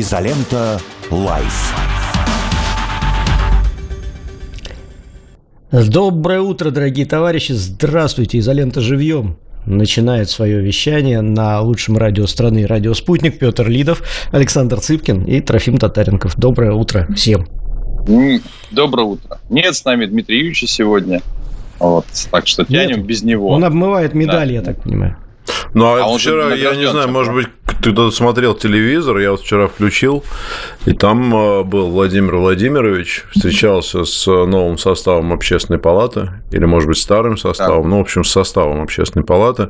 Изолента. 0.00 0.80
Live. 1.10 1.74
Доброе 5.72 6.40
утро, 6.40 6.70
дорогие 6.70 7.04
товарищи. 7.04 7.52
Здравствуйте. 7.52 8.38
Изолента 8.38 8.80
живьем 8.80 9.38
начинает 9.66 10.30
свое 10.30 10.60
вещание 10.60 11.20
на 11.20 11.60
лучшем 11.60 11.98
радио 11.98 12.26
страны 12.26 12.66
«Радио 12.66 12.94
Спутник» 12.94 13.40
Петр 13.40 13.68
Лидов, 13.68 14.02
Александр 14.30 14.78
Цыпкин 14.78 15.24
и 15.24 15.40
Трофим 15.40 15.78
Татаренков. 15.78 16.36
Доброе 16.36 16.72
утро 16.72 17.08
всем. 17.16 17.48
Доброе 18.70 19.04
утро. 19.04 19.38
Нет 19.50 19.74
с 19.74 19.84
нами 19.84 20.06
Дмитрия 20.06 20.38
Юрьевича 20.38 20.68
сегодня. 20.68 21.22
Вот, 21.80 22.06
так 22.30 22.46
что 22.46 22.64
тянем 22.64 22.98
Нет, 22.98 23.06
без 23.06 23.22
него. 23.24 23.48
Он 23.48 23.64
обмывает 23.64 24.14
медаль, 24.14 24.48
да. 24.48 24.54
я 24.54 24.62
так 24.62 24.82
понимаю. 24.82 25.16
Ну, 25.74 25.84
а, 25.86 26.04
а 26.04 26.18
вчера, 26.18 26.54
я 26.54 26.74
не 26.74 26.86
знаю, 26.86 27.08
может 27.08 27.34
быть, 27.34 27.48
ты 27.82 27.92
тут 27.92 28.14
смотрел 28.14 28.54
телевизор, 28.54 29.18
я 29.18 29.30
вот 29.30 29.40
вчера 29.40 29.68
включил, 29.68 30.24
и 30.86 30.92
там 30.92 31.34
э, 31.34 31.62
был 31.62 31.90
Владимир 31.90 32.36
Владимирович, 32.36 33.24
встречался 33.30 34.04
с 34.04 34.26
новым 34.26 34.78
составом 34.78 35.32
общественной 35.32 35.78
палаты, 35.78 36.30
или, 36.50 36.64
может 36.64 36.88
быть, 36.88 36.98
старым 36.98 37.36
составом, 37.36 37.84
да. 37.84 37.88
ну, 37.88 37.98
в 37.98 38.00
общем, 38.00 38.24
с 38.24 38.30
составом 38.30 38.82
общественной 38.82 39.24
палаты. 39.24 39.68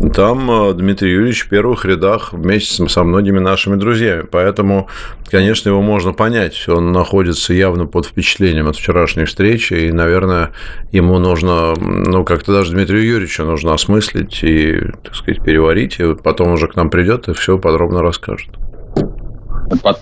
И 0.00 0.08
там 0.10 0.50
э, 0.50 0.74
Дмитрий 0.74 1.10
Юрьевич 1.10 1.46
в 1.46 1.48
первых 1.48 1.84
рядах 1.84 2.32
вместе 2.32 2.86
со 2.88 3.02
многими 3.02 3.38
нашими 3.38 3.76
друзьями. 3.76 4.26
Поэтому, 4.30 4.88
конечно, 5.30 5.70
его 5.70 5.82
можно 5.82 6.12
понять. 6.12 6.68
Он 6.68 6.92
находится 6.92 7.54
явно 7.54 7.86
под 7.86 8.06
впечатлением 8.06 8.68
от 8.68 8.76
вчерашней 8.76 9.24
встречи, 9.24 9.74
и, 9.74 9.92
наверное, 9.92 10.52
ему 10.92 11.18
нужно, 11.18 11.74
ну, 11.76 12.24
как-то 12.24 12.52
даже 12.52 12.72
Дмитрию 12.72 13.04
Юрьевичу 13.04 13.44
нужно 13.44 13.74
осмыслить 13.74 14.42
и, 14.42 14.80
так 15.02 15.14
сказать, 15.18 15.42
переварить, 15.42 16.00
и 16.00 16.14
потом 16.14 16.52
уже 16.52 16.68
к 16.68 16.76
нам 16.76 16.90
придет 16.90 17.28
и 17.28 17.32
все 17.34 17.58
подробно 17.58 18.02
расскажет. 18.02 18.50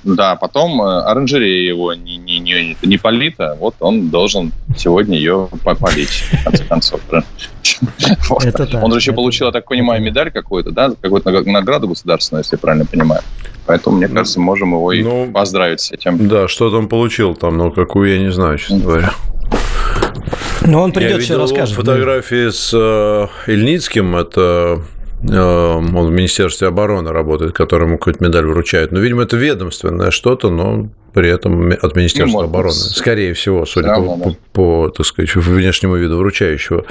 Да, 0.05 0.37
потом 0.37 0.80
э, 0.80 1.01
оранжерея 1.02 1.68
его 1.68 1.93
не, 1.95 2.18
не, 2.18 2.38
не, 2.38 2.77
не 2.82 2.99
полита, 2.99 3.57
вот 3.59 3.74
он 3.80 4.10
должен 4.10 4.52
сегодня 4.77 5.18
ее 5.18 5.49
полить, 5.80 6.24
в 6.32 6.45
конце 6.45 6.65
концов. 6.65 7.01
Он 8.30 8.93
же 8.93 8.99
еще 8.99 9.13
получил, 9.13 9.46
я 9.46 9.52
так 9.52 9.66
понимаю, 9.66 10.01
медаль 10.01 10.30
какую-то, 10.30 10.71
да, 10.71 10.93
какую-то 11.01 11.30
награду 11.30 11.88
государственную, 11.88 12.43
если 12.43 12.57
я 12.57 12.59
правильно 12.59 12.87
понимаю. 12.87 13.23
Поэтому, 13.66 13.96
мне 13.96 14.09
кажется, 14.09 14.40
можем 14.40 14.71
его 14.71 14.93
и 14.93 15.02
ну, 15.02 15.30
поздравить 15.33 15.80
с 15.80 15.90
этим. 15.90 16.29
Да, 16.29 16.49
что 16.49 16.71
там 16.71 16.88
получил 16.88 17.35
там, 17.35 17.57
но 17.57 17.71
какую 17.71 18.12
я 18.12 18.18
не 18.18 18.30
знаю, 18.30 18.59
честно 18.59 18.79
говоря. 18.79 19.12
Но 20.65 20.83
он 20.83 20.93
придет, 20.93 21.23
все 21.23 21.37
расскажет. 21.37 21.74
фотографии 21.74 22.51
с 22.51 22.71
э, 22.73 23.27
Ильницким, 23.51 24.16
это 24.16 24.83
он 25.22 26.06
в 26.09 26.10
Министерстве 26.10 26.68
обороны 26.68 27.10
работает, 27.10 27.52
которому 27.52 27.98
какую-то 27.98 28.24
медаль 28.24 28.46
вручают. 28.46 28.92
Ну, 28.92 29.00
видимо, 29.00 29.22
это 29.22 29.36
ведомственное 29.36 30.10
что-то, 30.10 30.50
но 30.50 30.88
при 31.16 31.30
этом 31.30 31.72
от 31.72 31.96
Министерства 31.96 32.42
ну, 32.42 32.45
обороны. 32.45 32.74
Скорее 32.74 33.32
всего, 33.32 33.64
судя 33.64 33.95
по, 33.95 34.18
по, 34.18 34.36
по, 34.52 34.88
так 34.90 35.06
сказать, 35.06 35.34
внешнему 35.34 35.96
виду 35.96 36.18
вручающего. 36.18 36.84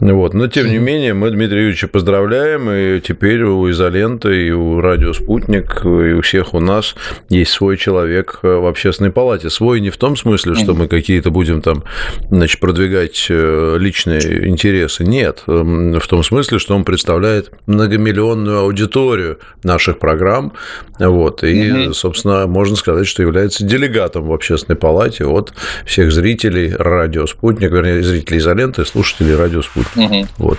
Вот. 0.00 0.32
Но, 0.32 0.46
тем 0.46 0.68
не 0.68 0.78
менее, 0.78 1.12
мы 1.12 1.30
Дмитрия 1.30 1.60
Юрьевича 1.60 1.86
поздравляем, 1.86 2.70
и 2.70 3.00
теперь 3.00 3.42
у 3.42 3.70
«Изолента», 3.70 4.30
и 4.30 4.50
у 4.50 4.80
«Радио 4.80 5.12
Спутник», 5.12 5.84
и 5.84 6.14
у 6.14 6.22
всех 6.22 6.54
у 6.54 6.60
нас 6.60 6.94
есть 7.28 7.50
свой 7.50 7.76
человек 7.76 8.38
в 8.40 8.66
общественной 8.66 9.10
палате. 9.10 9.50
Свой 9.50 9.80
не 9.80 9.90
в 9.90 9.98
том 9.98 10.16
смысле, 10.16 10.54
что 10.54 10.72
мы 10.72 10.88
какие-то 10.88 11.30
будем 11.30 11.60
там, 11.60 11.84
значит, 12.30 12.60
продвигать 12.60 13.26
э, 13.28 13.76
личные 13.78 14.48
интересы. 14.48 15.04
Нет. 15.04 15.42
В 15.46 16.06
том 16.08 16.22
смысле, 16.22 16.58
что 16.58 16.74
он 16.74 16.84
представляет 16.84 17.50
многомиллионную 17.66 18.60
аудиторию 18.60 19.38
наших 19.64 19.98
программ. 19.98 20.54
Вот. 20.98 21.44
И, 21.44 21.92
собственно, 21.92 22.46
можно 22.46 22.74
сказать, 22.76 23.06
что 23.06 23.20
является 23.22 23.49
является 23.50 23.64
делегатом 23.64 24.26
в 24.26 24.32
общественной 24.32 24.76
палате 24.76 25.24
от 25.24 25.52
всех 25.84 26.12
зрителей 26.12 26.72
радио 26.74 27.26
«Спутник», 27.26 27.70
вернее, 27.70 28.02
зрителей 28.02 28.38
изоленты, 28.38 28.84
слушателей 28.84 29.34
радио 29.34 29.62
«Спутник». 29.62 30.10
Угу. 30.10 30.26
Вот. 30.38 30.58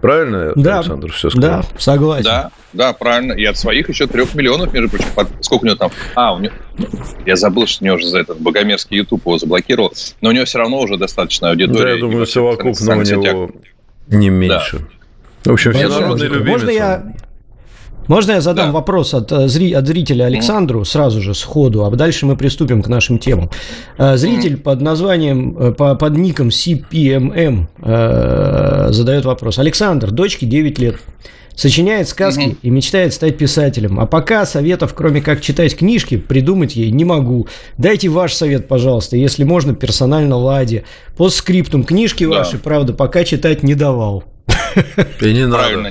Правильно, 0.00 0.52
да, 0.54 0.78
Александр, 0.78 1.10
все 1.10 1.28
сказал? 1.28 1.62
Да, 1.62 1.66
согласен. 1.76 2.24
Да, 2.24 2.50
да, 2.72 2.92
правильно. 2.92 3.32
И 3.32 3.44
от 3.44 3.56
своих 3.56 3.88
еще 3.88 4.06
трех 4.06 4.32
миллионов, 4.34 4.72
между 4.72 4.88
прочим, 4.90 5.08
под... 5.12 5.28
сколько 5.40 5.64
у 5.64 5.66
него 5.66 5.76
там? 5.76 5.90
А, 6.14 6.34
у 6.34 6.38
него... 6.38 6.54
я 7.26 7.34
забыл, 7.34 7.66
что 7.66 7.82
у 7.82 7.86
него 7.86 7.96
уже 7.96 8.06
за 8.06 8.20
этот 8.20 8.40
богомерзкий 8.40 8.96
YouTube 8.96 9.22
его 9.22 9.38
заблокировал, 9.38 9.92
но 10.20 10.28
у 10.28 10.32
него 10.32 10.44
все 10.44 10.58
равно 10.58 10.78
уже 10.78 10.98
достаточно 10.98 11.50
аудитория. 11.50 11.82
Да, 11.82 11.90
я 11.90 11.98
думаю, 11.98 12.26
совокупно 12.26 12.96
у 12.96 13.02
него 13.02 13.50
не 14.06 14.30
меньше. 14.30 14.78
Да. 15.42 15.50
В 15.50 15.54
общем, 15.54 15.72
все 15.72 15.88
народные 15.88 16.28
любимцы. 16.28 16.50
Можно 16.50 16.70
я 16.70 17.12
можно 18.08 18.32
я 18.32 18.40
задам 18.40 18.66
да. 18.66 18.72
вопрос 18.72 19.14
от, 19.14 19.30
э, 19.30 19.44
от 19.44 19.86
зрителя 19.86 20.24
Александру 20.24 20.84
сразу 20.84 21.20
же 21.20 21.34
сходу, 21.34 21.84
а 21.84 21.90
дальше 21.90 22.26
мы 22.26 22.36
приступим 22.36 22.82
к 22.82 22.88
нашим 22.88 23.18
темам. 23.18 23.50
Э, 23.98 24.16
зритель 24.16 24.56
под 24.56 24.80
названием, 24.80 25.56
э, 25.58 25.72
под 25.72 26.16
ником 26.16 26.48
CPMM 26.48 27.66
задает 28.92 29.24
вопрос. 29.24 29.58
Александр, 29.58 30.10
дочке 30.10 30.46
9 30.46 30.78
лет. 30.78 30.96
Сочиняет 31.54 32.08
сказки 32.08 32.50
угу. 32.50 32.56
и 32.62 32.70
мечтает 32.70 33.12
стать 33.12 33.36
писателем. 33.36 33.98
А 33.98 34.06
пока 34.06 34.46
советов, 34.46 34.94
кроме 34.94 35.20
как 35.20 35.40
читать 35.40 35.76
книжки, 35.76 36.16
придумать 36.16 36.76
ей 36.76 36.92
не 36.92 37.04
могу. 37.04 37.48
Дайте 37.76 38.08
ваш 38.08 38.32
совет, 38.34 38.68
пожалуйста, 38.68 39.16
если 39.16 39.42
можно, 39.42 39.74
персонально 39.74 40.36
Ладе. 40.36 40.84
По 41.16 41.28
скриптум 41.30 41.82
книжки 41.82 42.22
да. 42.24 42.30
ваши, 42.30 42.58
правда, 42.58 42.92
пока 42.92 43.24
читать 43.24 43.64
не 43.64 43.74
давал. 43.74 44.22
И 45.20 45.32
не. 45.32 45.50
Правильно, 45.50 45.88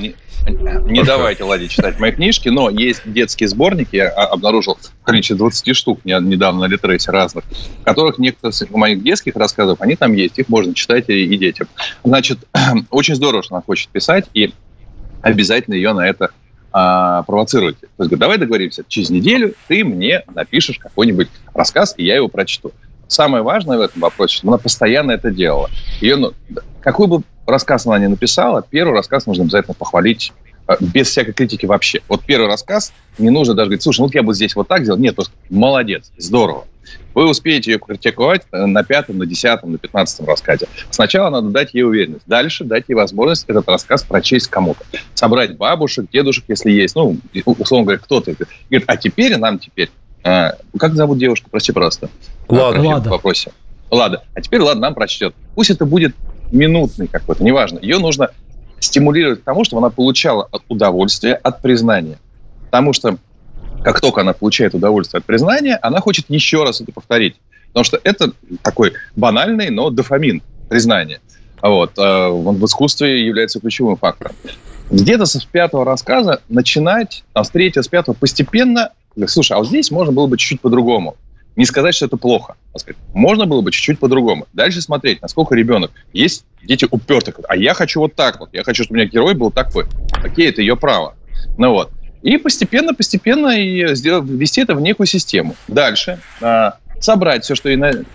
не 0.49 1.03
давайте, 1.03 1.43
Ладе, 1.43 1.67
читать 1.67 1.99
мои 1.99 2.11
книжки, 2.11 2.49
но 2.49 2.69
есть 2.69 3.01
детские 3.05 3.49
сборники, 3.49 3.97
я 3.97 4.09
обнаружил 4.09 4.75
в 4.75 5.03
количестве 5.03 5.35
20 5.35 5.75
штук 5.75 5.99
недавно 6.05 6.61
на 6.61 6.65
Литресе 6.71 7.11
разных, 7.11 7.43
в 7.81 7.83
которых 7.83 8.17
некоторые 8.17 8.53
из 8.53 8.69
моих 8.69 9.03
детских 9.03 9.35
рассказов, 9.35 9.81
они 9.81 9.95
там 9.95 10.13
есть, 10.13 10.39
их 10.39 10.47
можно 10.47 10.73
читать 10.73 11.05
и, 11.09 11.25
и 11.25 11.37
детям. 11.37 11.67
Значит, 12.03 12.39
очень 12.89 13.15
здорово, 13.15 13.43
что 13.43 13.55
она 13.55 13.63
хочет 13.65 13.89
писать, 13.89 14.25
и 14.33 14.53
обязательно 15.21 15.73
ее 15.73 15.93
на 15.93 16.07
это 16.07 16.29
а, 16.71 17.23
провоцируйте. 17.23 17.87
То 17.97 18.03
есть, 18.03 18.17
давай 18.17 18.37
договоримся, 18.37 18.83
через 18.87 19.09
неделю 19.09 19.53
ты 19.67 19.83
мне 19.83 20.23
напишешь 20.33 20.79
какой-нибудь 20.79 21.27
рассказ, 21.53 21.93
и 21.97 22.05
я 22.05 22.15
его 22.15 22.27
прочту. 22.29 22.71
Самое 23.07 23.43
важное 23.43 23.77
в 23.77 23.81
этом 23.81 24.01
вопросе, 24.01 24.37
что 24.37 24.47
она 24.47 24.57
постоянно 24.57 25.11
это 25.11 25.31
делала. 25.31 25.69
Ее, 26.01 26.17
ну, 26.17 26.33
какой 26.81 27.07
бы 27.07 27.23
рассказ 27.47 27.85
она 27.85 27.97
не 27.99 28.07
написала, 28.07 28.61
первый 28.61 28.93
рассказ 28.93 29.25
нужно 29.25 29.43
обязательно 29.43 29.73
похвалить 29.73 30.33
э, 30.67 30.73
без 30.79 31.07
всякой 31.07 31.33
критики 31.33 31.65
вообще. 31.65 32.01
Вот 32.07 32.23
первый 32.23 32.47
рассказ, 32.47 32.93
не 33.17 33.29
нужно 33.29 33.53
даже 33.53 33.67
говорить, 33.67 33.83
слушай, 33.83 33.99
ну 34.01 34.05
вот 34.05 34.15
я 34.15 34.23
бы 34.23 34.33
здесь 34.33 34.55
вот 34.55 34.67
так 34.67 34.83
сделал. 34.83 34.99
Нет, 34.99 35.15
просто 35.15 35.33
молодец, 35.49 36.11
здорово. 36.17 36.65
Вы 37.13 37.27
успеете 37.27 37.71
ее 37.71 37.79
критиковать 37.79 38.43
э, 38.51 38.65
на 38.65 38.83
пятом, 38.83 39.17
на 39.17 39.25
десятом, 39.25 39.71
на 39.71 39.77
пятнадцатом 39.77 40.27
рассказе. 40.27 40.67
Сначала 40.91 41.29
надо 41.29 41.49
дать 41.49 41.73
ей 41.73 41.83
уверенность. 41.83 42.23
Дальше 42.27 42.63
дать 42.63 42.85
ей 42.87 42.95
возможность 42.95 43.45
этот 43.47 43.67
рассказ 43.67 44.03
прочесть 44.03 44.47
кому-то. 44.47 44.85
Собрать 45.13 45.57
бабушек, 45.57 46.05
дедушек, 46.11 46.45
если 46.47 46.71
есть. 46.71 46.95
Ну, 46.95 47.17
условно 47.45 47.85
говоря, 47.85 47.99
кто-то. 47.99 48.33
Говорит, 48.69 48.83
а 48.87 48.97
теперь 48.97 49.35
нам 49.37 49.57
теперь... 49.59 49.89
А, 50.23 50.55
как 50.77 50.95
зовут 50.95 51.17
девушку? 51.17 51.49
Прости, 51.49 51.71
пожалуйста. 51.71 52.09
Лада. 52.47 52.81
Лада. 52.81 53.09
В 53.09 53.11
вопросе. 53.11 53.51
Ладно. 53.89 54.21
А 54.33 54.41
теперь 54.41 54.61
Лада 54.61 54.79
нам 54.79 54.93
прочтет. 54.93 55.33
Пусть 55.55 55.71
это 55.71 55.85
будет 55.85 56.15
минутный 56.51 57.07
какой-то, 57.07 57.43
неважно. 57.43 57.79
Ее 57.81 57.99
нужно 57.99 58.29
стимулировать 58.79 59.41
к 59.41 59.43
тому, 59.43 59.63
чтобы 59.63 59.81
она 59.81 59.89
получала 59.89 60.49
удовольствие 60.67 61.35
от 61.35 61.61
признания. 61.61 62.19
Потому 62.65 62.93
что 62.93 63.17
как 63.83 64.01
только 64.01 64.21
она 64.21 64.33
получает 64.33 64.75
удовольствие 64.75 65.19
от 65.19 65.25
признания, 65.25 65.77
она 65.81 65.99
хочет 65.99 66.25
еще 66.29 66.63
раз 66.63 66.81
это 66.81 66.91
повторить. 66.91 67.35
Потому 67.67 67.83
что 67.83 67.99
это 68.03 68.31
такой 68.61 68.93
банальный, 69.15 69.69
но 69.69 69.89
дофамин 69.89 70.41
признания. 70.69 71.19
Вот. 71.61 71.97
Э, 71.97 72.27
он 72.27 72.57
в 72.57 72.65
искусстве 72.65 73.25
является 73.25 73.59
ключевым 73.59 73.97
фактором. 73.97 74.33
Где-то 74.89 75.25
с 75.25 75.43
пятого 75.43 75.85
рассказа 75.85 76.41
начинать, 76.49 77.23
там, 77.33 77.43
с 77.43 77.49
третьего, 77.49 77.83
с 77.83 77.88
пятого 77.88 78.15
постепенно, 78.15 78.91
слушай, 79.27 79.53
а 79.53 79.57
вот 79.57 79.67
здесь 79.67 79.91
можно 79.91 80.13
было 80.13 80.27
бы 80.27 80.38
чуть-чуть 80.38 80.61
по-другому. 80.61 81.17
Не 81.57 81.65
сказать, 81.65 81.95
что 81.95 82.06
это 82.06 82.18
плохо. 82.18 82.56
А 82.74 82.77
можно 83.13 83.48
было 83.48 83.62
бы 83.62 83.71
чуть-чуть 83.71 84.00
по-другому. 84.00 84.48
Дальше 84.54 84.80
смотреть, 84.80 85.21
насколько 85.24 85.56
ребенок. 85.56 85.92
Есть 86.13 86.45
дети 86.62 86.88
упертых. 86.89 87.39
А 87.50 87.57
я 87.57 87.74
хочу 87.74 88.00
вот 88.00 88.13
так 88.13 88.39
вот. 88.39 88.50
Я 88.54 88.63
хочу, 88.63 88.83
чтобы 88.83 89.00
у 89.00 89.01
меня 89.01 89.09
герой 89.09 89.33
был 89.33 89.50
такой. 89.50 89.86
Окей, 90.24 90.50
это 90.50 90.62
ее 90.62 90.77
право. 90.77 91.15
Ну 91.57 91.71
вот. 91.71 91.92
И 92.21 92.38
постепенно, 92.38 92.94
постепенно 92.94 93.59
и 93.59 93.95
сделать, 93.95 94.30
ввести 94.30 94.62
это 94.62 94.75
в 94.75 94.81
некую 94.81 95.07
систему. 95.07 95.56
Дальше 95.68 96.19
а, 96.42 96.77
собрать 97.00 97.44
все, 97.44 97.56
что 97.56 97.69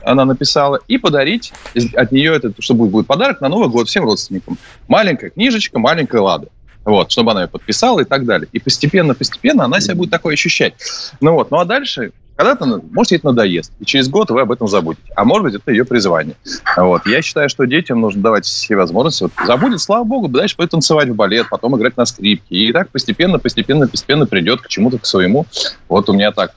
она 0.05 0.25
написала, 0.25 0.79
и 0.87 0.99
подарить 0.99 1.53
от 1.95 2.13
нее 2.13 2.37
это, 2.37 2.53
что 2.61 2.75
будет, 2.75 2.91
будет 2.93 3.07
подарок 3.09 3.41
на 3.41 3.49
Новый 3.49 3.69
год 3.69 3.89
всем 3.89 4.05
родственникам. 4.05 4.57
Маленькая 4.87 5.31
книжечка, 5.31 5.81
маленькая 5.81 6.21
лада. 6.21 6.49
Вот, 6.85 7.13
чтобы 7.13 7.31
она 7.31 7.43
ее 7.43 7.49
подписала 7.49 8.01
и 8.01 8.05
так 8.05 8.25
далее. 8.25 8.49
И 8.53 8.59
постепенно, 8.59 9.15
постепенно 9.15 9.65
она 9.65 9.81
себя 9.81 9.95
будет 9.95 10.11
такое 10.11 10.35
ощущать. 10.35 10.75
Ну 11.21 11.35
вот, 11.35 11.51
ну 11.51 11.59
а 11.59 11.65
дальше 11.65 12.13
когда-то, 12.37 12.81
может, 12.91 13.13
это 13.13 13.27
надоест, 13.27 13.73
и 13.79 13.85
через 13.85 14.09
год 14.09 14.31
вы 14.31 14.41
об 14.41 14.53
этом 14.53 14.69
забудете. 14.69 15.03
А 15.15 15.25
может 15.25 15.45
быть, 15.45 15.55
это 15.55 15.71
ее 15.71 15.85
призвание. 15.85 16.35
Вот. 16.77 17.07
Я 17.07 17.23
считаю, 17.23 17.49
что 17.49 17.65
детям 17.65 18.01
нужно 18.01 18.23
давать 18.23 18.45
все 18.47 18.77
возможности. 18.77 19.25
Вот 19.25 19.33
забудет, 19.47 19.81
слава 19.81 20.05
богу, 20.05 20.29
дальше 20.29 20.57
пойдет 20.57 20.73
танцевать 20.73 21.09
в 21.09 21.15
балет, 21.15 21.49
потом 21.51 21.77
играть 21.77 21.97
на 21.97 22.05
скрипке. 22.05 22.57
И 22.57 22.73
так 22.73 22.91
постепенно, 22.91 23.39
постепенно, 23.39 23.87
постепенно 23.87 24.27
придет 24.27 24.63
к 24.63 24.69
чему-то, 24.69 24.99
к 24.99 25.07
своему. 25.07 25.47
Вот 25.89 26.09
у 26.09 26.13
меня 26.13 26.33
так 26.33 26.55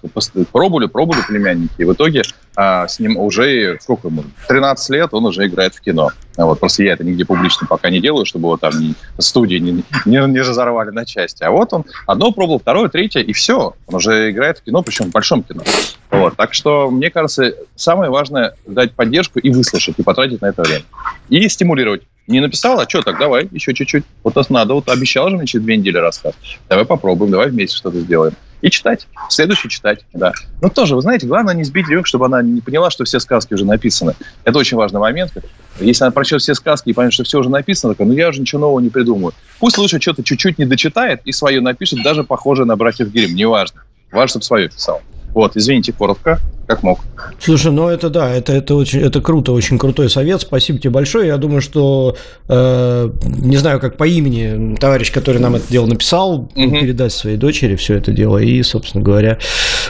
пробовали, 0.52 0.88
пробовали 0.88 1.22
племянники, 1.28 1.74
и 1.78 1.84
в 1.84 1.94
итоге 1.94 2.24
а, 2.56 2.88
с 2.88 3.00
ним 3.00 3.18
уже, 3.18 3.78
сколько 3.82 4.08
ему, 4.08 4.24
13 4.48 4.90
лет, 4.92 5.10
он 5.12 5.26
уже 5.26 5.46
играет 5.46 5.76
в 5.76 5.82
кино. 5.82 6.12
Вот, 6.38 6.60
просто 6.60 6.84
я 6.84 6.94
это 6.94 7.04
нигде 7.04 7.26
публично 7.26 7.68
пока 7.68 7.90
не 7.90 8.00
делаю, 8.00 8.26
чтобы 8.26 8.48
его 8.48 8.58
там 8.58 8.78
не, 8.80 8.96
студии 9.20 9.58
не, 9.58 9.84
не, 10.06 10.32
не 10.32 10.40
разорвали 10.40 10.92
на 10.92 11.06
части. 11.06 11.44
А 11.44 11.52
вот 11.52 11.74
он 11.74 11.86
одно 12.08 12.32
пробовал, 12.32 12.60
второе, 12.60 12.90
третье, 12.90 13.22
и 13.22 13.34
все. 13.34 13.74
Он 13.88 13.96
уже 13.96 14.32
играет 14.32 14.60
в 14.60 14.64
кино, 14.64 14.82
причем 14.82 15.06
в 15.06 15.12
большом 15.12 15.44
кино. 15.44 15.64
Вот, 16.12 16.38
так 16.38 16.54
что, 16.54 16.90
мне 16.90 17.10
кажется, 17.10 17.56
самое 17.76 18.10
важное 18.10 18.56
дать 18.66 18.94
поддержку 18.94 19.40
и 19.40 19.52
выслушать, 19.52 19.96
и 19.98 20.04
потратить 20.04 20.42
на 20.42 20.48
это 20.48 20.64
время. 20.64 20.86
И 21.30 21.48
стимулировать. 21.50 22.04
Не 22.28 22.40
написал, 22.40 22.80
а 22.80 22.90
что 22.90 23.02
так, 23.02 23.20
давай, 23.20 23.48
еще 23.52 23.74
чуть-чуть. 23.74 24.04
Вот 24.24 24.36
нас 24.36 24.50
надо, 24.50 24.74
вот 24.74 24.90
обещал 24.90 25.30
же 25.30 25.38
мне 25.38 25.46
через 25.46 25.66
две 25.66 25.78
недели 25.78 25.98
рассказ. 25.98 26.34
Давай 26.70 26.86
попробуем, 26.86 27.32
давай 27.32 27.50
вместе 27.50 27.78
что-то 27.78 28.00
сделаем. 28.00 28.34
И 28.62 28.70
читать. 28.72 29.08
Следующий 29.30 29.70
читать, 29.70 30.06
да. 30.14 30.32
Но 30.62 30.70
тоже, 30.70 30.96
вы 30.96 31.02
знаете, 31.02 31.28
главное 31.28 31.54
не 31.54 31.64
сбить 31.64 31.88
ее, 31.88 32.04
чтобы 32.04 32.26
она 32.26 32.42
не 32.42 32.62
поняла, 32.62 32.90
что 32.90 33.04
все 33.04 33.20
сказки 33.20 33.54
уже 33.54 33.64
написаны. 33.66 34.16
Это 34.44 34.58
очень 34.58 34.78
важный 34.78 35.00
момент. 35.00 35.34
Если 35.80 36.04
она 36.04 36.12
прочтет 36.12 36.42
все 36.42 36.56
сказки 36.56 36.90
и 36.90 36.94
поймет, 36.94 37.14
что 37.14 37.24
все 37.24 37.40
уже 37.40 37.50
написано, 37.50 37.94
такая, 37.94 38.08
ну 38.08 38.14
я 38.14 38.30
уже 38.30 38.42
ничего 38.42 38.62
нового 38.62 38.80
не 38.80 38.90
придумаю. 38.90 39.34
Пусть 39.60 39.78
лучше 39.78 40.02
что-то 40.02 40.24
чуть-чуть 40.24 40.58
не 40.58 40.66
дочитает 40.66 41.22
и 41.26 41.32
свое 41.32 41.62
напишет, 41.62 42.02
даже 42.02 42.24
похожее 42.24 42.66
на 42.66 42.76
братьев 42.76 43.12
Грим, 43.12 43.36
неважно. 43.36 43.84
Важно, 44.12 44.30
чтобы 44.30 44.46
свое 44.46 44.70
писал. 44.70 45.02
Вот, 45.36 45.58
извините, 45.58 45.92
коротко, 45.92 46.40
как 46.66 46.82
мог. 46.82 47.02
Слушай, 47.40 47.74
ну 47.74 47.90
это 47.90 48.10
да, 48.10 48.32
это, 48.34 48.54
это 48.54 48.74
очень 48.76 49.02
это 49.02 49.20
круто, 49.20 49.52
очень 49.52 49.78
крутой 49.78 50.10
совет. 50.10 50.40
Спасибо 50.40 50.80
тебе 50.80 50.92
большое. 50.92 51.28
Я 51.28 51.36
думаю, 51.36 51.60
что 51.60 52.16
э, 52.48 53.10
не 53.24 53.58
знаю, 53.58 53.82
как 53.82 53.98
по 53.98 54.08
имени 54.08 54.78
товарищ, 54.78 55.12
который 55.12 55.40
нам 55.42 55.56
это 55.56 55.70
дело 55.70 55.88
написал, 55.88 56.36
угу. 56.36 56.50
передать 56.56 57.12
своей 57.12 57.36
дочери 57.36 57.76
все 57.76 57.96
это 57.96 58.14
дело. 58.14 58.38
И, 58.38 58.64
собственно 58.64 59.04
говоря, 59.04 59.38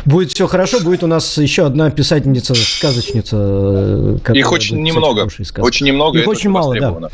будет 0.04 0.32
все 0.32 0.48
хорошо. 0.48 0.80
Будет 0.80 1.04
у 1.04 1.08
нас 1.08 1.38
еще 1.38 1.68
одна 1.68 1.92
писательница, 1.92 2.56
сказочница. 2.56 3.38
Э, 3.40 4.34
Их 4.34 4.52
очень 4.52 4.82
немного. 4.82 5.28
Очень 5.60 5.86
немного. 5.86 6.18
Их 6.18 6.28
очень 6.28 6.50
мало, 6.50 6.76
да. 6.80 7.10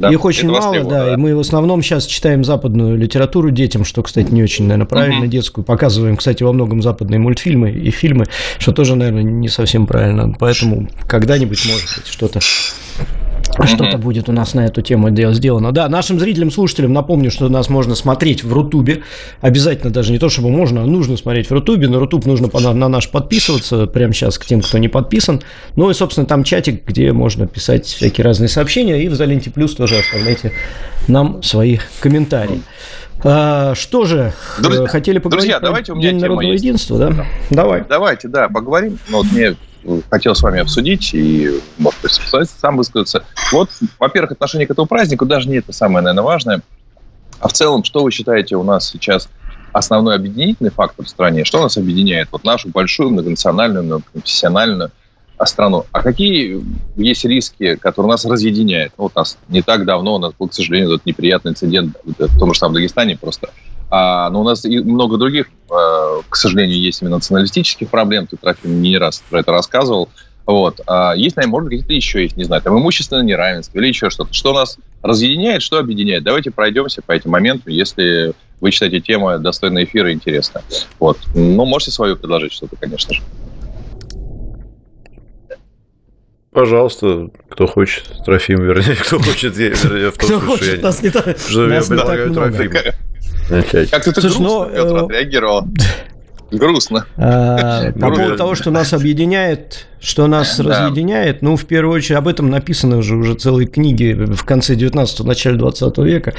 Да, 0.00 0.10
Их 0.10 0.24
очень 0.24 0.50
мало, 0.50 0.82
да, 0.84 1.04
да, 1.06 1.14
и 1.14 1.16
мы 1.16 1.36
в 1.36 1.40
основном 1.40 1.82
сейчас 1.82 2.06
читаем 2.06 2.44
западную 2.44 2.96
литературу 2.96 3.50
детям, 3.50 3.84
что, 3.84 4.02
кстати, 4.02 4.30
не 4.32 4.42
очень, 4.42 4.64
наверное, 4.64 4.86
правильно, 4.86 5.20
угу. 5.20 5.26
детскую. 5.26 5.64
Показываем, 5.64 6.16
кстати, 6.16 6.42
во 6.42 6.52
многом 6.52 6.82
западные 6.82 7.18
мультфильмы 7.18 7.70
и 7.70 7.90
фильмы, 7.90 8.26
что 8.58 8.72
тоже, 8.72 8.96
наверное, 8.96 9.22
не 9.22 9.48
совсем 9.48 9.86
правильно. 9.86 10.34
Поэтому 10.38 10.88
когда-нибудь, 11.06 11.64
может 11.66 11.96
быть, 11.96 12.06
что-то 12.06 12.40
что-то 13.64 13.98
будет 13.98 14.28
у 14.28 14.32
нас 14.32 14.54
на 14.54 14.66
эту 14.66 14.82
тему 14.82 15.10
сделано. 15.32 15.72
Да, 15.72 15.88
нашим 15.88 16.18
зрителям, 16.18 16.50
слушателям 16.50 16.92
напомню, 16.92 17.30
что 17.30 17.48
нас 17.48 17.68
можно 17.68 17.94
смотреть 17.94 18.44
в 18.44 18.52
Рутубе. 18.52 19.02
Обязательно 19.40 19.92
даже 19.92 20.12
не 20.12 20.18
то, 20.18 20.28
чтобы 20.28 20.50
можно, 20.50 20.82
а 20.82 20.86
нужно 20.86 21.16
смотреть 21.16 21.50
в 21.50 21.52
Рутубе. 21.52 21.88
На 21.88 21.98
Рутуб 21.98 22.24
нужно 22.26 22.48
на, 22.52 22.72
на 22.72 22.88
наш 22.88 23.10
подписываться 23.10 23.86
прямо 23.86 24.12
сейчас 24.12 24.38
к 24.38 24.46
тем, 24.46 24.60
кто 24.60 24.78
не 24.78 24.88
подписан. 24.88 25.42
Ну 25.76 25.90
и, 25.90 25.94
собственно, 25.94 26.26
там 26.26 26.44
чатик, 26.44 26.86
где 26.86 27.12
можно 27.12 27.46
писать 27.46 27.86
всякие 27.86 28.24
разные 28.24 28.48
сообщения. 28.48 29.02
И 29.02 29.08
в 29.08 29.14
Заленте 29.14 29.50
Плюс 29.50 29.74
тоже 29.74 29.98
оставляйте 29.98 30.52
нам 31.08 31.42
свои 31.42 31.78
комментарии. 32.00 32.62
А, 33.24 33.74
что 33.74 34.04
же, 34.04 34.32
друзья, 34.60 34.86
хотели 34.86 35.18
поговорить 35.18 35.50
друзья, 35.50 35.60
давайте 35.60 35.92
у 35.92 35.94
меня 35.94 36.10
День 36.10 36.20
народного 36.20 36.52
есть. 36.52 36.64
единства, 36.64 36.98
да? 36.98 37.10
да? 37.10 37.26
Давай. 37.50 37.84
Давайте, 37.88 38.28
да, 38.28 38.48
поговорим. 38.48 38.98
Ну, 39.08 39.18
вот 39.18 39.30
мне 39.30 39.54
хотел 40.10 40.34
с 40.34 40.42
вами 40.42 40.60
обсудить 40.60 41.12
и, 41.14 41.60
может 41.78 42.00
быть, 42.02 42.12
сам 42.12 42.76
высказаться. 42.76 43.24
Вот, 43.52 43.70
во-первых, 43.98 44.32
отношение 44.32 44.66
к 44.66 44.70
этому 44.70 44.86
празднику 44.86 45.26
даже 45.26 45.48
не 45.48 45.56
это 45.56 45.72
самое, 45.72 46.02
наверное, 46.02 46.24
важное. 46.24 46.62
А 47.40 47.48
в 47.48 47.52
целом, 47.52 47.84
что 47.84 48.02
вы 48.02 48.10
считаете 48.10 48.56
у 48.56 48.62
нас 48.62 48.88
сейчас 48.88 49.28
основной 49.72 50.14
объединительный 50.14 50.70
фактор 50.70 51.04
в 51.04 51.08
стране? 51.08 51.44
Что 51.44 51.60
нас 51.60 51.76
объединяет? 51.76 52.28
Вот 52.30 52.44
нашу 52.44 52.68
большую 52.68 53.10
многонациональную, 53.10 53.84
многопрофессиональную 53.84 54.90
страну. 55.44 55.86
А 55.90 56.02
какие 56.02 56.62
есть 56.94 57.24
риски, 57.24 57.74
которые 57.74 58.10
нас 58.10 58.24
разъединяют? 58.24 58.92
Ну, 58.96 59.04
вот 59.04 59.16
нас 59.16 59.38
не 59.48 59.62
так 59.62 59.84
давно, 59.84 60.14
у 60.14 60.18
нас 60.18 60.32
был, 60.38 60.48
к 60.48 60.54
сожалению, 60.54 60.94
этот 60.94 61.06
неприятный 61.06 61.50
инцидент 61.50 61.96
в 62.04 62.38
том 62.38 62.54
же 62.54 62.58
самом 62.60 62.74
Дагестане 62.74 63.16
просто– 63.16 63.50
а, 63.94 64.30
но 64.30 64.40
у 64.40 64.44
нас 64.44 64.64
и 64.64 64.78
много 64.78 65.18
других, 65.18 65.48
а, 65.70 66.22
к 66.26 66.34
сожалению, 66.34 66.80
есть 66.80 67.02
именно 67.02 67.16
националистических 67.16 67.90
проблем. 67.90 68.26
Ты, 68.26 68.38
Трофим, 68.38 68.80
не 68.80 68.96
раз 68.96 69.22
про 69.28 69.40
это 69.40 69.52
рассказывал. 69.52 70.08
Вот. 70.46 70.80
А 70.86 71.12
есть, 71.14 71.36
наверное, 71.36 71.52
может 71.52 71.68
быть, 71.68 71.80
какие-то 71.80 71.92
еще 71.92 72.22
есть, 72.22 72.38
не 72.38 72.44
знаю, 72.44 72.62
там 72.62 72.78
имущественное 72.78 73.22
неравенство 73.22 73.78
или 73.78 73.88
еще 73.88 74.08
что-то. 74.08 74.32
Что 74.32 74.54
нас 74.54 74.78
разъединяет, 75.02 75.60
что 75.60 75.78
объединяет? 75.78 76.24
Давайте 76.24 76.50
пройдемся 76.50 77.02
по 77.02 77.12
этим 77.12 77.32
моментам, 77.32 77.70
если 77.70 78.32
вы 78.62 78.70
считаете 78.70 79.00
тема 79.00 79.36
достойная 79.38 79.84
эфира 79.84 80.10
и 80.10 80.14
интересная. 80.14 80.64
Вот. 80.98 81.18
Ну, 81.34 81.66
можете 81.66 81.90
свою 81.90 82.16
предложить 82.16 82.54
что-то, 82.54 82.76
конечно 82.76 83.12
же. 83.12 83.20
Пожалуйста, 86.52 87.30
кто 87.48 87.66
хочет, 87.66 88.04
Трофим, 88.26 88.62
вернее, 88.62 88.94
кто 88.96 89.18
хочет, 89.18 89.56
вернее, 89.56 90.10
в 90.10 90.18
том 90.18 90.40
смысле, 90.40 90.56
что 90.56 90.76
я, 90.76 90.82
нас 90.82 91.02
не 91.02 91.10
так, 91.10 91.38
что 91.38 91.68
я 91.68 91.80
предлагаю 91.80 92.32
Трофиму 92.32 92.74
начать. 93.48 93.90
Как 93.90 94.04
ты 94.04 94.12
грустно, 94.12 94.40
ну, 94.40 94.66
Петр, 94.66 94.96
э, 94.96 95.04
отреагировал. 95.04 95.66
Грустно. 96.50 97.06
А, 97.16 97.92
по 98.00 98.10
поводу 98.10 98.36
того, 98.36 98.54
что 98.54 98.70
нас 98.70 98.92
объединяет, 98.92 99.86
что 100.00 100.26
нас 100.26 100.60
разъединяет, 100.60 101.40
ну, 101.42 101.56
в 101.56 101.64
первую 101.64 101.96
очередь, 101.96 102.18
об 102.18 102.28
этом 102.28 102.50
написаны 102.50 102.98
уже, 102.98 103.16
уже 103.16 103.34
целые 103.34 103.66
книги 103.66 104.12
в 104.12 104.44
конце 104.44 104.74
19-го, 104.74 105.26
начале 105.26 105.56
20 105.56 105.98
века. 105.98 106.34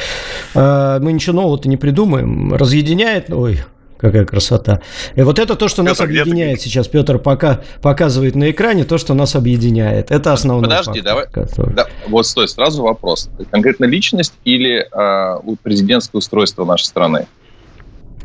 А, 0.54 1.00
мы 1.00 1.14
ничего 1.14 1.38
нового-то 1.38 1.68
не 1.68 1.78
придумаем. 1.78 2.54
Разъединяет, 2.54 3.32
ой, 3.32 3.62
Какая 4.04 4.26
красота. 4.26 4.82
И 5.16 5.22
вот 5.22 5.40
это 5.40 5.56
то, 5.56 5.70
что 5.70 5.82
Петр, 5.82 5.92
нас 5.92 6.02
объединяет 6.02 6.60
сейчас. 6.60 6.90
Петр 6.90 7.20
пока 7.20 7.62
показывает 7.82 8.36
на 8.36 8.52
экране 8.52 8.84
то, 8.84 8.98
что 8.98 9.14
нас 9.14 9.34
объединяет. 9.34 10.12
Это 10.12 10.34
основной 10.34 10.64
Подожди, 10.70 11.00
фактор, 11.00 11.04
давай. 11.06 11.28
Который... 11.32 11.74
Да, 11.74 11.88
вот 12.10 12.28
стой, 12.28 12.50
сразу 12.50 12.84
вопрос. 12.84 13.30
Конкретно 13.50 13.86
личность 13.86 14.34
или 14.44 14.86
э, 14.92 15.56
президентское 15.64 16.20
устройство 16.20 16.66
нашей 16.66 16.84
страны? 16.84 17.28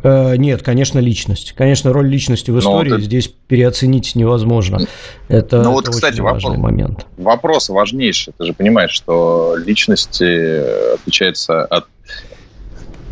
Э, 0.03 0.35
нет, 0.35 0.65
конечно, 0.65 0.99
личность. 0.99 1.55
Конечно, 1.57 1.93
роль 1.93 2.09
личности 2.09 2.51
в 2.51 2.55
ну, 2.55 2.59
истории 2.59 2.91
вот 2.91 3.03
здесь 3.03 3.29
переоценить 3.29 4.17
невозможно. 4.17 4.81
Это, 5.29 5.63
ну, 5.63 5.71
вот, 5.71 5.85
это 5.85 5.93
кстати, 5.93 6.15
очень 6.15 6.25
важный 6.25 6.57
вопрос, 6.57 6.63
момент. 6.65 7.07
Вопрос 7.19 7.69
важнейший. 7.69 8.35
Ты 8.37 8.47
же 8.47 8.53
понимаешь, 8.53 8.91
что 8.91 9.55
личность 9.57 10.21
отличается 10.21 11.65
от 11.67 11.87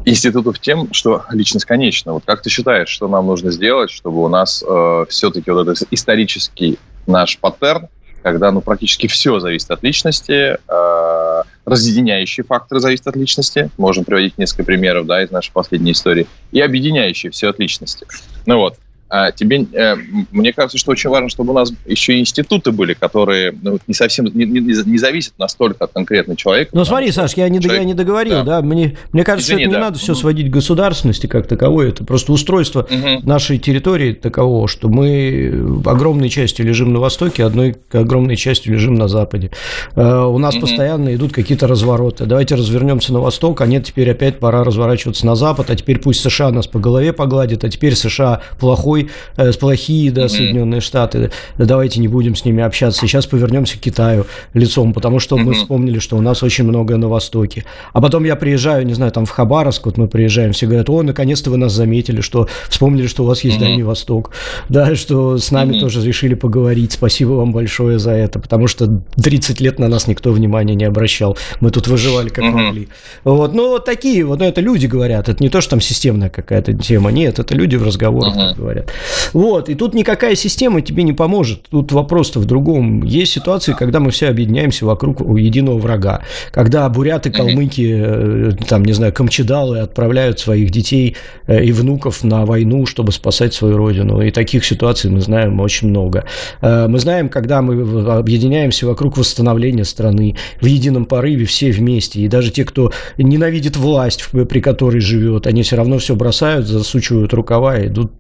институтов 0.07 0.61
тем, 0.61 0.93
что 0.93 1.25
личность 1.31 1.67
конечна. 1.67 2.15
Вот 2.15 2.23
как 2.25 2.41
ты 2.41 2.49
считаешь, 2.49 2.89
что 2.89 3.09
нам 3.09 3.27
нужно 3.27 3.51
сделать, 3.51 3.91
чтобы 3.91 4.23
у 4.23 4.29
нас 4.29 4.65
э, 4.67 5.05
все-таки 5.11 5.51
вот 5.51 5.69
этот 5.69 5.89
исторический 5.91 6.79
наш 7.07 7.39
паттерн, 7.39 7.89
когда 8.23 8.51
ну, 8.53 8.61
практически 8.61 9.09
все 9.09 9.41
зависит 9.41 9.71
от 9.71 9.83
личности, 9.83 10.57
э, 10.57 11.43
разъединяющие 11.65 12.45
факторы 12.45 12.81
зависят 12.81 13.09
от 13.09 13.17
личности, 13.17 13.71
можем 13.77 14.05
приводить 14.05 14.39
несколько 14.39 14.63
примеров 14.63 15.07
да, 15.07 15.23
из 15.23 15.33
нашей 15.33 15.53
последней 15.53 15.93
истории, 15.93 16.29
и 16.53 16.61
объединяющие 16.61 17.33
все 17.33 17.51
от 17.51 17.59
личности. 17.59 18.07
Ну 18.47 18.59
вот, 18.59 18.77
тебе, 19.09 19.67
э, 19.73 19.95
мне 20.33 20.53
кажется, 20.53 20.79
что 20.79 20.91
очень 20.91 21.11
важно, 21.11 21.29
чтобы 21.29 21.53
у 21.53 21.55
нас 21.55 21.73
еще 21.87 22.15
и 22.17 22.21
институты 22.21 22.73
были, 22.73 22.95
которые 22.95 23.55
ну, 23.63 23.79
не 23.87 23.95
совсем 23.95 24.27
не, 24.27 24.45
не, 24.45 24.61
не 24.61 24.99
зависят 24.99 25.35
настолько 25.39 25.85
от 25.85 25.93
конкретного 25.93 26.37
человека. 26.37 26.71
Ну 26.73 26.85
смотри, 26.85 27.13
Саш, 27.13 27.35
я 27.35 27.49
не, 27.49 27.61
человек... 27.61 27.83
я 27.83 27.87
не 27.87 27.95
договорил, 27.95 28.39
да. 28.39 28.61
да? 28.61 28.63
Мне, 28.63 28.97
мне 29.13 29.23
кажется, 29.23 29.53
Извини, 29.53 29.65
что 29.65 29.71
это 29.71 29.79
не 29.79 29.85
надо 29.85 29.99
все 29.99 30.15
сводить 30.15 30.49
к 30.49 30.53
государственности 30.53 31.29
как 31.29 31.47
таковой. 31.47 31.91
Это 31.91 32.05
просто 32.05 32.33
устройство 32.33 32.81
угу. 32.91 33.29
нашей 33.29 33.59
территории 33.59 34.13
такового, 34.13 34.67
что 34.67 34.89
мы 34.89 35.83
огромной 35.85 36.29
частью 36.29 36.67
лежим 36.67 36.93
на 36.93 36.99
востоке, 36.99 37.45
одной 37.45 37.77
огромной 37.93 38.37
частью 38.37 38.73
лежим 38.73 38.97
на 38.97 39.07
западе. 39.07 39.53
Э, 39.95 40.25
у 40.25 40.39
нас 40.39 40.57
угу. 40.57 40.63
постоянно 40.63 41.15
идут 41.15 41.33
какие-то 41.33 41.69
развороты. 41.69 42.27
Давайте 42.27 42.57
развернемся 42.57 43.13
на 43.13 43.21
восток, 43.21 43.61
а 43.61 43.67
нет, 43.67 43.85
теперь 43.85 44.11
опять 44.11 44.41
пора 44.41 44.65
разворачиваться 44.65 45.27
на 45.27 45.37
запад, 45.37 45.71
а 45.71 45.77
теперь 45.77 46.01
пусть 46.01 46.21
США 46.21 46.51
нас 46.51 46.67
по 46.67 46.81
голове 46.81 47.13
погладит, 47.13 47.63
а 47.63 47.69
теперь 47.69 47.95
США 47.95 48.41
плохой 48.59 48.96
плохой, 48.97 49.11
э, 49.37 49.53
плохие, 49.53 50.11
да, 50.11 50.29
Соединенные 50.29 50.81
Штаты, 50.81 51.31
да, 51.59 51.65
давайте 51.65 52.01
не 52.01 52.09
будем 52.09 52.35
с 52.37 52.45
ними 52.45 52.63
общаться. 52.63 53.01
Сейчас 53.01 53.27
повернемся 53.27 53.77
к 53.79 53.81
Китаю 53.81 54.27
лицом, 54.55 54.93
потому 54.93 55.19
что 55.19 55.37
мы 55.37 55.55
вспомнили, 55.55 55.99
что 55.99 56.17
у 56.17 56.21
нас 56.21 56.43
очень 56.43 56.65
многое 56.65 56.97
на 56.97 57.09
Востоке. 57.09 57.65
А 57.93 58.01
потом 58.01 58.25
я 58.25 58.37
приезжаю, 58.37 58.87
не 58.87 58.95
знаю, 58.95 59.13
там 59.13 59.27
в 59.27 59.31
Хабаровск, 59.31 59.87
вот 59.87 59.99
мы 59.99 60.09
приезжаем, 60.09 60.53
все 60.53 60.67
говорят, 60.67 60.89
о, 60.89 61.03
наконец-то 61.03 61.51
вы 61.51 61.57
нас 61.57 61.73
заметили, 61.73 62.21
что 62.21 62.49
вспомнили, 62.69 63.07
что 63.07 63.25
у 63.25 63.27
вас 63.27 63.45
есть 63.45 63.59
Дальний 63.59 63.83
Восток, 63.83 64.31
да, 64.69 64.95
что 64.95 65.39
с 65.39 65.51
нами 65.51 65.79
тоже 65.79 66.03
решили 66.03 66.35
поговорить. 66.35 66.93
Спасибо 66.93 67.33
вам 67.33 67.53
большое 67.53 67.99
за 67.99 68.13
это, 68.13 68.39
потому 68.39 68.67
что 68.67 69.03
30 69.23 69.61
лет 69.61 69.79
на 69.79 69.89
нас 69.89 70.07
никто 70.07 70.33
внимания 70.33 70.75
не 70.75 70.85
обращал. 70.85 71.37
Мы 71.61 71.71
тут 71.71 71.89
выживали 71.89 72.29
как 72.29 72.45
могли. 72.45 72.89
Вот, 73.25 73.55
ну, 73.55 73.69
вот 73.71 73.85
такие, 73.85 74.25
вот 74.25 74.39
ну, 74.39 74.45
это 74.45 74.61
люди 74.61 74.87
говорят, 74.87 75.29
это 75.29 75.43
не 75.43 75.49
то, 75.49 75.61
что 75.61 75.71
там 75.71 75.81
системная 75.81 76.29
какая-то 76.31 76.73
тема, 76.75 77.11
нет, 77.11 77.39
это 77.39 77.55
люди 77.55 77.77
в 77.77 77.83
разговорах 77.83 78.57
говорят. 78.57 78.86
Бывает. 78.87 79.27
Вот, 79.33 79.69
и 79.69 79.75
тут 79.75 79.95
никакая 79.95 80.35
система 80.35 80.81
тебе 80.81 81.03
не 81.03 81.13
поможет. 81.13 81.69
Тут 81.71 81.93
вопрос-то 81.93 82.41
в 82.41 82.45
другом. 82.45 83.03
Есть 83.03 83.33
ситуации, 83.33 83.75
когда 83.79 84.01
мы 84.01 84.11
все 84.11 84.29
объединяемся 84.29 84.87
вокруг 84.87 85.21
единого 85.39 85.79
врага. 85.79 86.23
Когда 86.53 86.89
буряты, 86.89 87.31
калмыки, 87.31 87.95
э, 87.97 88.51
там, 88.69 88.85
не 88.85 88.93
знаю, 88.93 89.13
камчедалы 89.13 89.81
отправляют 89.81 90.41
своих 90.41 90.71
детей 90.71 91.17
э, 91.47 91.65
и 91.65 91.73
внуков 91.73 92.25
на 92.25 92.45
войну, 92.45 92.87
чтобы 92.87 93.13
спасать 93.13 93.55
свою 93.55 93.77
родину. 93.77 94.21
И 94.21 94.31
таких 94.31 94.65
ситуаций 94.65 95.11
мы 95.11 95.21
знаем 95.21 95.61
очень 95.61 95.89
много. 95.89 96.25
Э, 96.61 96.87
мы 96.89 96.99
знаем, 96.99 97.29
когда 97.29 97.63
мы 97.63 97.75
объединяемся 98.19 98.87
вокруг 98.87 99.17
восстановления 99.17 99.85
страны 99.85 100.37
в 100.61 100.67
едином 100.67 101.05
порыве 101.05 101.45
все 101.45 101.71
вместе. 101.71 102.21
И 102.21 102.29
даже 102.29 102.51
те, 102.51 102.65
кто 102.65 102.93
ненавидит 103.19 103.77
власть, 103.77 104.29
при 104.31 104.61
которой 104.61 105.01
живет, 105.01 105.47
они 105.47 105.63
все 105.63 105.77
равно 105.77 105.99
все 105.99 106.15
бросают, 106.15 106.67
засучивают 106.67 107.33
рукава 107.33 107.79
и 107.79 107.87
идут 107.87 108.13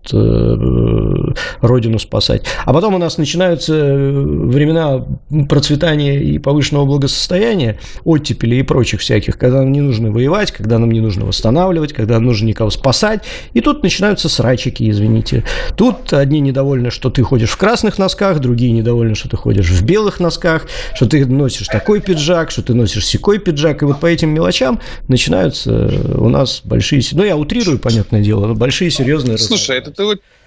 родину 1.60 1.98
спасать. 1.98 2.44
А 2.64 2.72
потом 2.72 2.94
у 2.94 2.98
нас 2.98 3.18
начинаются 3.18 3.74
времена 3.74 5.04
процветания 5.48 6.20
и 6.22 6.38
повышенного 6.38 6.86
благосостояния, 6.86 7.78
оттепели 8.04 8.56
и 8.56 8.62
прочих 8.62 9.00
всяких, 9.00 9.38
когда 9.38 9.58
нам 9.58 9.72
не 9.72 9.80
нужно 9.80 10.10
воевать, 10.10 10.52
когда 10.52 10.78
нам 10.78 10.90
не 10.90 11.00
нужно 11.00 11.24
восстанавливать, 11.24 11.92
когда 11.92 12.14
нам 12.14 12.24
нужно 12.24 12.46
никого 12.46 12.70
спасать. 12.70 13.22
И 13.54 13.60
тут 13.60 13.82
начинаются 13.82 14.28
срачики, 14.28 14.88
извините. 14.88 15.44
Тут 15.76 16.12
одни 16.12 16.40
недовольны, 16.40 16.90
что 16.90 17.10
ты 17.10 17.22
ходишь 17.22 17.50
в 17.50 17.56
красных 17.56 17.98
носках, 17.98 18.40
другие 18.40 18.72
недовольны, 18.72 19.14
что 19.14 19.28
ты 19.28 19.36
ходишь 19.36 19.70
в 19.70 19.84
белых 19.84 20.20
носках, 20.20 20.66
что 20.94 21.06
ты 21.06 21.24
носишь 21.26 21.68
такой 21.68 22.00
пиджак, 22.00 22.50
что 22.50 22.62
ты 22.62 22.74
носишь 22.74 23.06
секой 23.06 23.38
пиджак. 23.38 23.82
И 23.82 23.84
вот 23.84 24.00
по 24.00 24.06
этим 24.06 24.30
мелочам 24.30 24.80
начинаются 25.08 25.90
у 26.16 26.28
нас 26.28 26.60
большие... 26.64 27.02
Ну, 27.12 27.24
я 27.24 27.36
утрирую, 27.36 27.78
понятное 27.78 28.22
дело, 28.22 28.46
но 28.46 28.54
большие 28.54 28.90
серьезные... 28.90 29.38
Слушай, 29.38 29.78
это 29.78 29.90
ты 29.90 30.04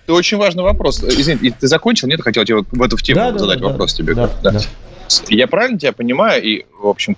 это 0.10 0.18
очень 0.18 0.38
важный 0.38 0.64
вопрос. 0.64 1.04
Извини, 1.04 1.52
ты 1.52 1.68
закончил? 1.68 2.08
Нет, 2.08 2.22
хотел 2.22 2.44
тебе 2.44 2.64
в 2.72 2.82
эту 2.82 2.98
тему 2.98 3.32
да, 3.32 3.38
задать 3.38 3.60
да, 3.60 3.68
вопрос 3.68 3.94
да, 3.94 3.98
тебе. 3.98 4.16
Да, 4.16 4.32
да. 4.42 4.52
Да. 4.52 4.60
Я 5.30 5.46
правильно 5.46 5.78
тебя 5.78 5.92
понимаю, 5.92 6.42
и, 6.42 6.66
в 6.82 6.88
общем, 6.88 7.16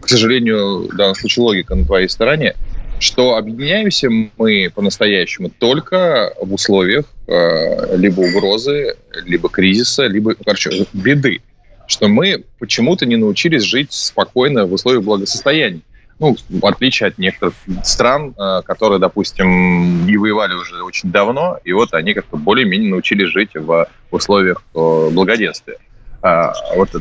к 0.00 0.08
сожалению, 0.08 0.88
в 0.88 0.96
данном 0.96 1.14
случае 1.14 1.44
логика 1.44 1.76
на 1.76 1.84
твоей 1.84 2.08
стороне, 2.08 2.54
что 2.98 3.36
объединяемся 3.36 4.08
мы 4.36 4.72
по-настоящему 4.74 5.50
только 5.50 6.34
в 6.40 6.52
условиях 6.52 7.04
э, 7.28 7.96
либо 7.96 8.20
угрозы, 8.20 8.96
либо 9.24 9.48
кризиса, 9.48 10.06
либо, 10.06 10.34
короче, 10.34 10.86
беды. 10.92 11.42
Что 11.86 12.08
мы 12.08 12.42
почему-то 12.58 13.06
не 13.06 13.16
научились 13.16 13.62
жить 13.62 13.92
спокойно 13.92 14.66
в 14.66 14.72
условиях 14.72 15.04
благосостояния 15.04 15.82
ну, 16.18 16.36
в 16.48 16.66
отличие 16.66 17.08
от 17.08 17.18
некоторых 17.18 17.54
стран, 17.84 18.34
э, 18.38 18.62
которые, 18.64 18.98
допустим, 18.98 20.06
не 20.06 20.16
воевали 20.16 20.54
уже 20.54 20.82
очень 20.82 21.10
давно, 21.10 21.58
и 21.64 21.72
вот 21.72 21.94
они 21.94 22.14
как-то 22.14 22.36
более-менее 22.36 22.90
научились 22.90 23.28
жить 23.28 23.50
в 23.54 23.88
условиях 24.10 24.62
э, 24.74 25.10
благоденствия. 25.12 25.78
А, 26.22 26.52
вот 26.76 26.90
ты 26.90 27.00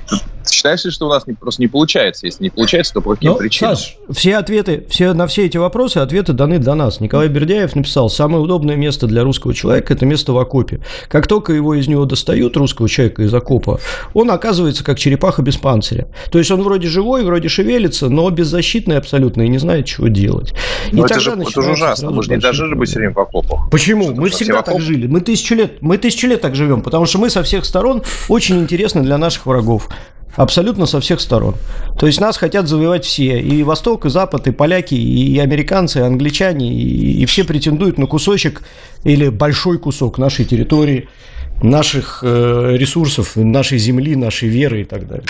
считаешь 0.50 0.84
ли, 0.86 0.92
что 0.92 1.08
у 1.08 1.10
нас 1.10 1.28
не, 1.28 1.34
просто 1.34 1.62
не 1.62 1.68
получается? 1.68 2.26
Если 2.26 2.44
не 2.44 2.50
получается, 2.50 2.94
то 2.94 3.02
по 3.02 3.16
каким 3.16 3.32
Но, 3.32 3.38
причинам? 3.38 3.76
Саш, 3.76 3.98
все 4.10 4.38
ответы, 4.38 4.86
все, 4.90 5.14
на 5.14 5.28
все 5.28 5.46
эти 5.46 5.58
вопросы 5.58 5.98
ответы 5.98 6.34
даны 6.34 6.60
для 6.60 6.76
нас. 6.76 7.00
Николай 7.00 7.28
Бердяев 7.28 7.76
написал, 7.76 8.10
самое 8.10 8.44
удобное 8.44 8.76
место 8.76 9.08
для 9.08 9.24
русского 9.24 9.54
человека– 9.54 9.94
это 9.96 10.06
место 10.06 10.34
в 10.34 10.38
окопе. 10.38 10.82
Как 11.08 11.28
только 11.28 11.54
его 11.54 11.76
из 11.76 11.88
него 11.88 12.06
достают, 12.06 12.58
русского 12.58 12.90
человека 12.90 13.24
из 13.24 13.34
окопа, 13.34 13.80
он 14.14 14.32
оказывается 14.32 14.84
как 14.84 14.98
черепаха 15.00 15.42
без 15.42 15.58
панциря. 15.58 16.08
То 16.32 16.40
есть 16.40 16.52
он 16.52 16.62
вроде 16.62 16.88
живой, 16.88 17.24
вроде 17.24 17.50
шевелится, 17.50 18.10
но 18.10 18.30
беззащитный 18.30 18.98
абсолютно 18.98 19.44
и 19.44 19.48
не 19.48 19.58
знает, 19.58 19.86
чего 19.86 20.08
делать. 20.08 20.54
Но 20.92 21.04
и 21.04 21.06
это, 21.06 21.20
же, 21.20 21.32
это 21.32 21.62
же 21.62 21.72
ужасно, 21.72 22.12
мы 22.12 22.24
же 22.24 22.32
не 22.32 22.38
дожили 22.38 22.74
бы 22.74 22.86
все 22.86 23.00
время 23.00 23.14
в 23.14 23.20
окопах. 23.20 23.70
Почему? 23.70 24.14
Мы 24.14 24.30
всегда 24.30 24.62
так 24.62 24.82
жили. 24.82 25.08
Мы 25.08 25.22
тысячу 25.22 25.56
лет, 25.56 25.82
мы 25.82 25.98
тысячу 25.98 26.28
лет 26.28 26.42
так 26.42 26.56
живем, 26.56 26.82
потому 26.82 27.06
что 27.06 27.20
мы 27.20 27.30
со 27.30 27.44
всех 27.44 27.66
сторон 27.66 28.02
очень 28.28 28.60
интересны 28.60 29.02
для 29.02 29.11
наших 29.18 29.46
врагов. 29.46 29.90
Абсолютно 30.36 30.86
со 30.86 31.02
всех 31.02 31.20
сторон. 31.20 31.56
То 32.00 32.08
есть 32.08 32.22
нас 32.22 32.38
хотят 32.38 32.68
завоевать 32.68 33.04
все. 33.04 33.42
И 33.42 33.64
Восток, 33.64 34.06
и 34.06 34.10
Запад, 34.10 34.48
и 34.48 34.52
поляки, 34.52 34.96
и 34.96 35.38
американцы, 35.40 36.00
и 36.00 36.04
англичане. 36.04 36.74
И, 36.74 37.22
и 37.22 37.26
все 37.26 37.44
претендуют 37.44 37.98
на 37.98 38.08
кусочек 38.08 38.64
или 39.04 39.28
большой 39.28 39.78
кусок 39.78 40.18
нашей 40.18 40.46
территории, 40.46 41.10
наших 41.62 42.20
э, 42.24 42.76
ресурсов, 42.78 43.36
нашей 43.36 43.78
земли, 43.78 44.16
нашей 44.16 44.48
веры 44.48 44.82
и 44.82 44.86
так 44.86 45.08
далее. 45.08 45.28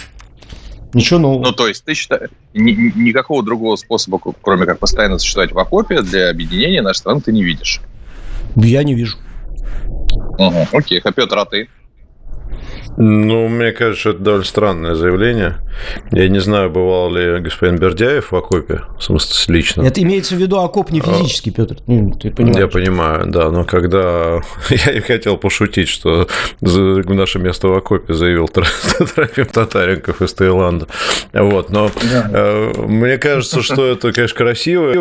Ничего 0.93 1.19
нового. 1.19 1.45
Ну, 1.45 1.51
то 1.53 1.67
есть 1.67 1.85
ты 1.85 1.93
считаешь, 1.93 2.29
ни, 2.53 2.71
никакого 2.99 3.43
другого 3.43 3.77
способа, 3.77 4.19
кроме 4.41 4.65
как 4.65 4.79
постоянно 4.79 5.17
существовать 5.19 5.51
в 5.51 5.57
окопе, 5.57 6.01
для 6.01 6.29
объединения 6.29 6.81
нашей 6.81 6.99
страны 6.99 7.21
ты 7.21 7.31
не 7.31 7.43
видишь? 7.43 7.81
Я 8.55 8.83
не 8.83 8.93
вижу. 8.93 9.17
Угу. 10.37 10.67
Окей, 10.73 10.99
а 11.03 11.11
Петр, 11.11 11.37
а 11.37 11.45
ты? 11.45 11.69
Ну, 12.97 13.47
мне 13.47 13.71
кажется, 13.71 14.09
это 14.09 14.19
довольно 14.19 14.45
странное 14.45 14.95
заявление. 14.95 15.57
Я 16.11 16.27
не 16.27 16.39
знаю, 16.39 16.69
бывал 16.69 17.13
ли 17.13 17.39
господин 17.39 17.77
Бердяев 17.77 18.31
в 18.31 18.35
окопе, 18.35 18.81
в 18.97 19.03
смысле, 19.03 19.55
лично. 19.55 19.81
Это 19.83 20.01
имеется 20.01 20.35
в 20.35 20.39
виду 20.39 20.59
окоп 20.59 20.91
не 20.91 20.99
а, 20.99 21.03
физический, 21.03 21.51
Петр, 21.51 21.77
ну, 21.87 22.11
ты 22.11 22.31
понимаешь. 22.31 22.57
Я 22.57 22.67
понимаю, 22.67 23.25
да, 23.27 23.49
но 23.49 23.63
когда... 23.63 24.41
Я 24.69 24.91
и 24.91 24.99
хотел 24.99 25.37
пошутить, 25.37 25.87
что 25.87 26.27
наше 26.61 27.39
место 27.39 27.69
в 27.69 27.73
окопе 27.73 28.13
заявил 28.13 28.47
Трофим 29.15 29.45
Татаренков 29.45 30.21
из 30.21 30.33
Таиланда. 30.33 30.87
Вот, 31.33 31.69
но 31.69 31.89
э, 32.01 32.73
мне 32.87 33.17
кажется, 33.17 33.61
что 33.61 33.85
это, 33.87 34.11
конечно, 34.11 34.37
красиво. 34.37 34.91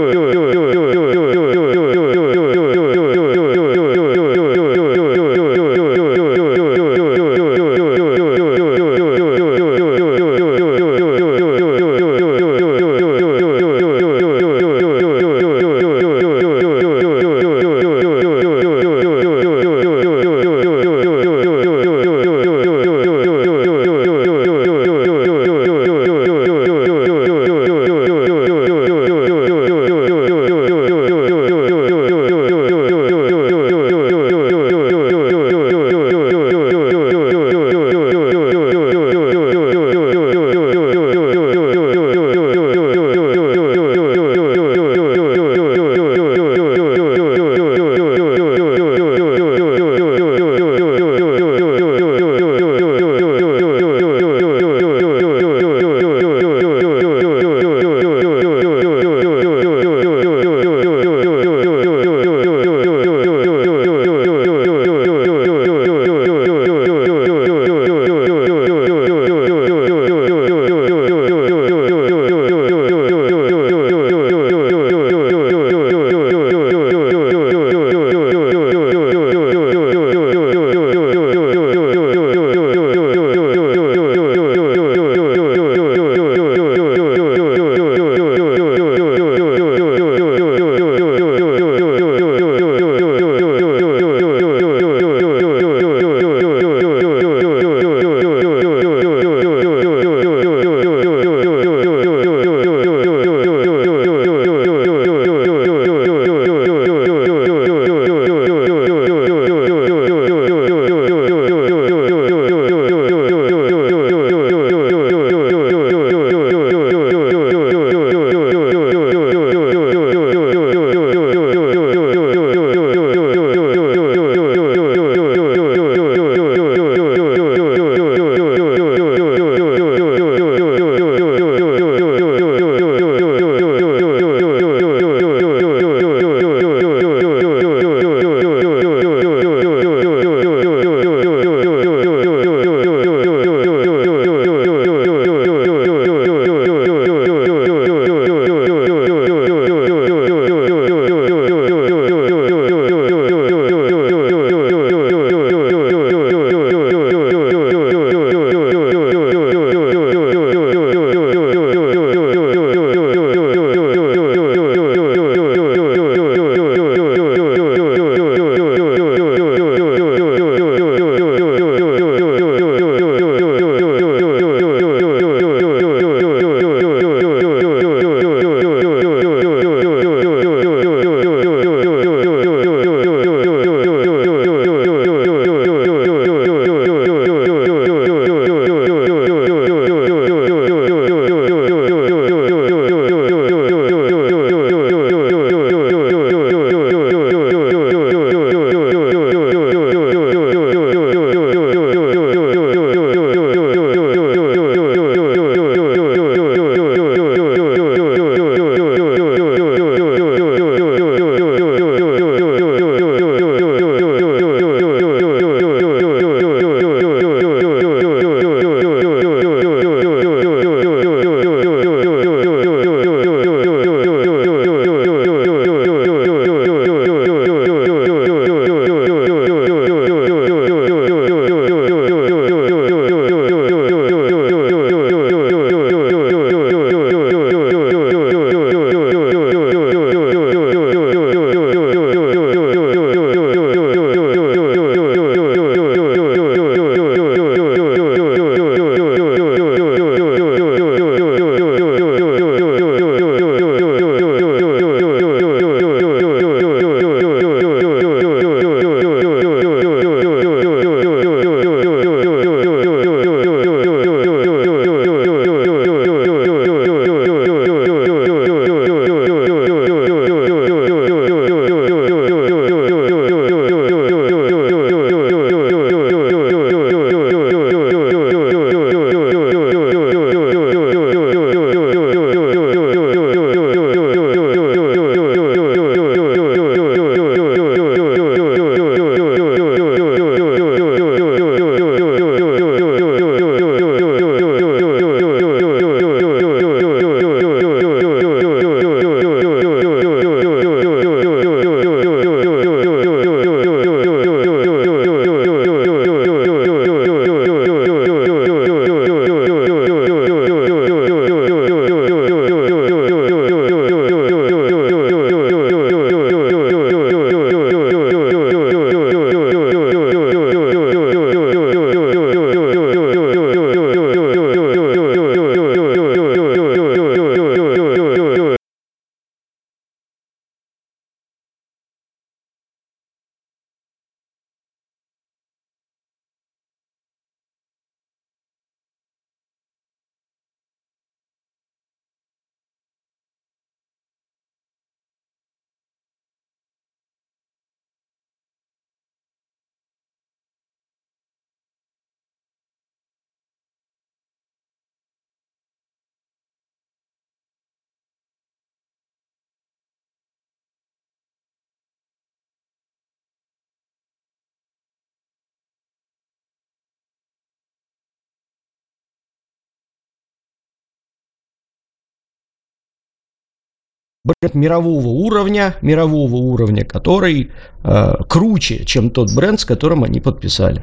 Мирового 374.60 375.08
уровня, 375.08 375.74
мирового 375.82 376.36
уровня, 376.36 376.84
который 376.84 377.50
э, 377.82 378.14
круче, 378.28 378.84
чем 378.84 379.10
тот 379.10 379.32
бренд, 379.34 379.60
с 379.60 379.64
которым 379.64 380.04
они 380.04 380.20
подписали. 380.20 380.82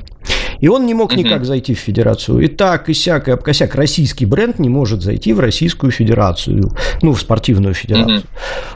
И 0.59 0.67
он 0.67 0.85
не 0.85 0.93
мог 0.93 1.15
никак 1.15 1.45
зайти 1.45 1.73
в 1.73 1.79
федерацию. 1.79 2.39
И 2.39 2.47
так, 2.47 2.89
и 2.89 2.93
сяк, 2.93 3.27
и 3.27 3.31
обкосяк. 3.31 3.75
Российский 3.75 4.25
бренд 4.25 4.59
не 4.59 4.69
может 4.69 5.01
зайти 5.01 5.33
в 5.33 5.39
Российскую 5.39 5.91
федерацию, 5.91 6.71
ну, 7.01 7.13
в 7.13 7.21
спортивную 7.21 7.73
федерацию. 7.73 8.23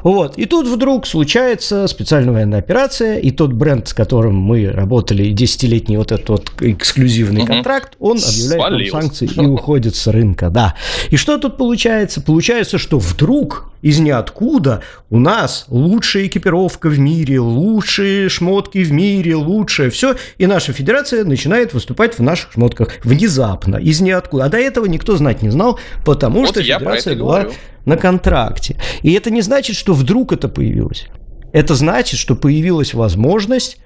Вот. 0.04 0.38
И 0.38 0.46
тут 0.46 0.68
вдруг 0.68 1.08
случается 1.08 1.88
специальная 1.88 2.34
военная 2.34 2.60
операция, 2.60 3.18
и 3.18 3.32
тот 3.32 3.54
бренд, 3.54 3.88
с 3.88 3.94
которым 3.94 4.36
мы 4.36 4.70
работали, 4.70 5.32
десятилетний 5.32 5.98
вот 5.98 6.12
этот 6.12 6.30
вот 6.30 6.52
эксклюзивный 6.62 7.46
контракт, 7.46 7.96
он 8.00 8.18
объявляет 8.18 8.92
санкции 8.92 9.30
и 9.36 9.46
уходит 9.46 9.96
с 9.96 10.08
рынка. 10.08 10.50
Да. 10.50 10.76
И 11.10 11.18
что 11.18 11.38
тут 11.38 11.58
получается? 11.58 12.22
Получается, 12.22 12.78
что 12.78 13.00
вдруг 13.00 13.71
из 13.82 14.00
ниоткуда 14.00 14.82
у 15.10 15.20
нас 15.20 15.66
лучшая 15.70 16.28
экипировка 16.28 16.90
в 16.90 17.00
мире, 17.00 17.40
лучшие 17.40 18.30
шмотки 18.30 18.80
в 18.80 18.92
мире, 18.92 19.36
лучшее 19.36 19.90
все, 19.90 20.16
и 20.38 20.46
наша 20.46 20.74
федерация 20.74 21.24
начинает 21.24 21.74
выступать 21.74 22.18
в 22.18 22.22
наших 22.22 22.54
шмотках 22.54 22.90
внезапно, 23.04 23.78
из 23.78 24.02
ниоткуда. 24.02 24.46
А 24.46 24.50
до 24.50 24.58
этого 24.58 24.86
никто 24.86 25.18
знать 25.18 25.42
не 25.42 25.50
знал, 25.50 25.80
потому 26.06 26.42
вот 26.42 26.50
что 26.50 26.62
федерация 26.62 27.16
была 27.16 27.42
говорю. 27.42 27.58
на 27.86 27.98
контракте. 27.98 28.78
И 29.02 29.14
это 29.14 29.32
не 29.32 29.42
значит, 29.42 29.76
что 29.76 29.94
вдруг 29.94 30.34
это 30.34 30.48
появилось. 30.48 31.08
Это 31.52 31.76
значит, 31.76 32.20
что 32.20 32.36
появилась 32.36 32.94
возможность 32.94 33.78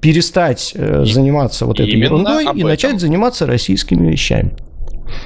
перестать 0.00 0.72
э, 0.74 1.04
заниматься 1.04 1.66
вот 1.66 1.80
этой 1.80 1.98
ерундой 1.98 2.46
и 2.54 2.64
начать 2.64 3.00
заниматься 3.00 3.46
российскими 3.46 4.10
вещами. 4.10 4.52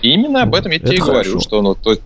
именно 0.02 0.42
об 0.42 0.54
этом 0.54 0.72
я 0.72 0.80
тебе 0.80 0.96
и 0.96 1.00
говорю, 1.00 1.40
что 1.40 1.62
ну, 1.62 1.74
то, 1.76 1.96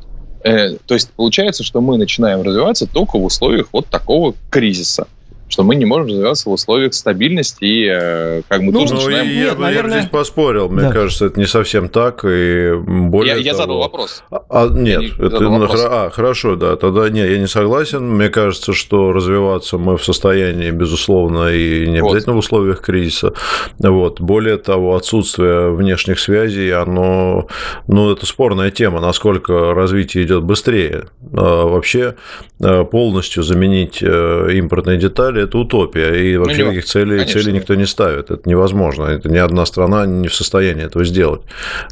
Э, 0.43 0.77
то 0.87 0.95
есть 0.95 1.11
получается, 1.11 1.65
что 1.65 1.81
мы 1.81 1.99
начинаем 1.99 2.43
развиваться 2.43 2.87
только 2.87 3.19
в 3.19 3.25
условиях 3.25 3.69
вот 3.73 3.87
такого 3.87 4.35
кризиса 4.51 5.09
что 5.49 5.63
мы 5.63 5.77
не 5.77 5.85
можем 5.85 6.09
развиваться 6.09 6.49
в 6.49 6.53
условиях 6.53 6.95
стабильности 6.95 7.65
и 7.65 7.89
э, 7.91 8.43
как 8.49 8.61
мы 8.61 8.73
ну, 8.73 8.81
тоже 8.81 8.95
ну, 8.95 9.01
начинаем... 9.01 9.29
Я, 9.29 9.45
Нет, 9.51 9.59
наверное... 9.59 9.95
я 9.95 10.01
здесь 10.01 10.11
поспорил, 10.11 10.69
мне 10.69 10.83
да. 10.83 10.93
кажется, 10.93 11.27
это 11.27 11.41
не 11.41 11.47
совсем 11.47 11.89
так, 11.89 12.25
и 12.25 12.73
более 12.75 13.35
Я, 13.35 13.41
я 13.41 13.53
того... 13.53 13.63
задал 13.63 13.79
вопрос. 13.79 14.25
А, 14.31 14.43
а, 14.49 14.69
нет, 14.69 15.03
я 15.03 15.27
это, 15.27 15.41
ну, 15.41 15.59
вопрос. 15.59 15.87
а, 15.89 16.11
хорошо, 16.11 16.57
да, 16.57 16.77
тогда 16.77 17.09
не, 17.09 17.21
я 17.21 17.39
не 17.39 17.47
согласен, 17.47 18.09
мне 18.09 18.29
кажется, 18.29 18.73
что 18.73 19.13
развиваться 19.13 19.79
мы 19.79 19.97
в 19.97 20.05
состоянии, 20.05 20.71
безусловно, 20.71 21.49
и 21.49 21.87
не 21.87 21.99
обязательно 21.99 22.35
вот. 22.35 22.43
в 22.43 22.47
условиях 22.47 22.81
кризиса, 22.81 23.33
вот, 23.79 24.21
более 24.21 24.59
того, 24.59 24.97
отсутствие 24.97 25.75
внешних 25.75 26.21
связей, 26.21 26.71
оно, 26.71 27.47
ну, 27.87 28.13
это 28.13 28.27
спорная 28.27 28.71
тема, 28.71 29.01
насколько 29.01 29.75
развитие 29.75 30.25
идет 30.25 30.45
быстрее. 30.45 31.07
А, 31.33 31.67
вообще 31.67 32.17
а, 32.61 32.85
полностью 32.85 33.43
заменить 33.43 33.99
э, 34.03 34.49
импортные 34.55 34.99
детали 34.99 35.38
деле 35.39 35.49
это 35.49 35.59
утопия, 35.59 36.15
и 36.15 36.37
ну, 36.37 36.45
вообще 36.45 36.65
ну, 36.65 36.71
никаких 36.71 36.85
целей, 36.85 37.25
целей 37.25 37.53
никто 37.53 37.75
не 37.75 37.87
ставит. 37.87 38.31
Это 38.31 38.49
невозможно. 38.49 39.05
Это 39.05 39.29
ни 39.29 39.39
одна 39.39 39.67
страна 39.67 40.07
не 40.07 40.29
в 40.29 40.35
состоянии 40.35 40.85
этого 40.85 41.05
сделать. 41.05 41.43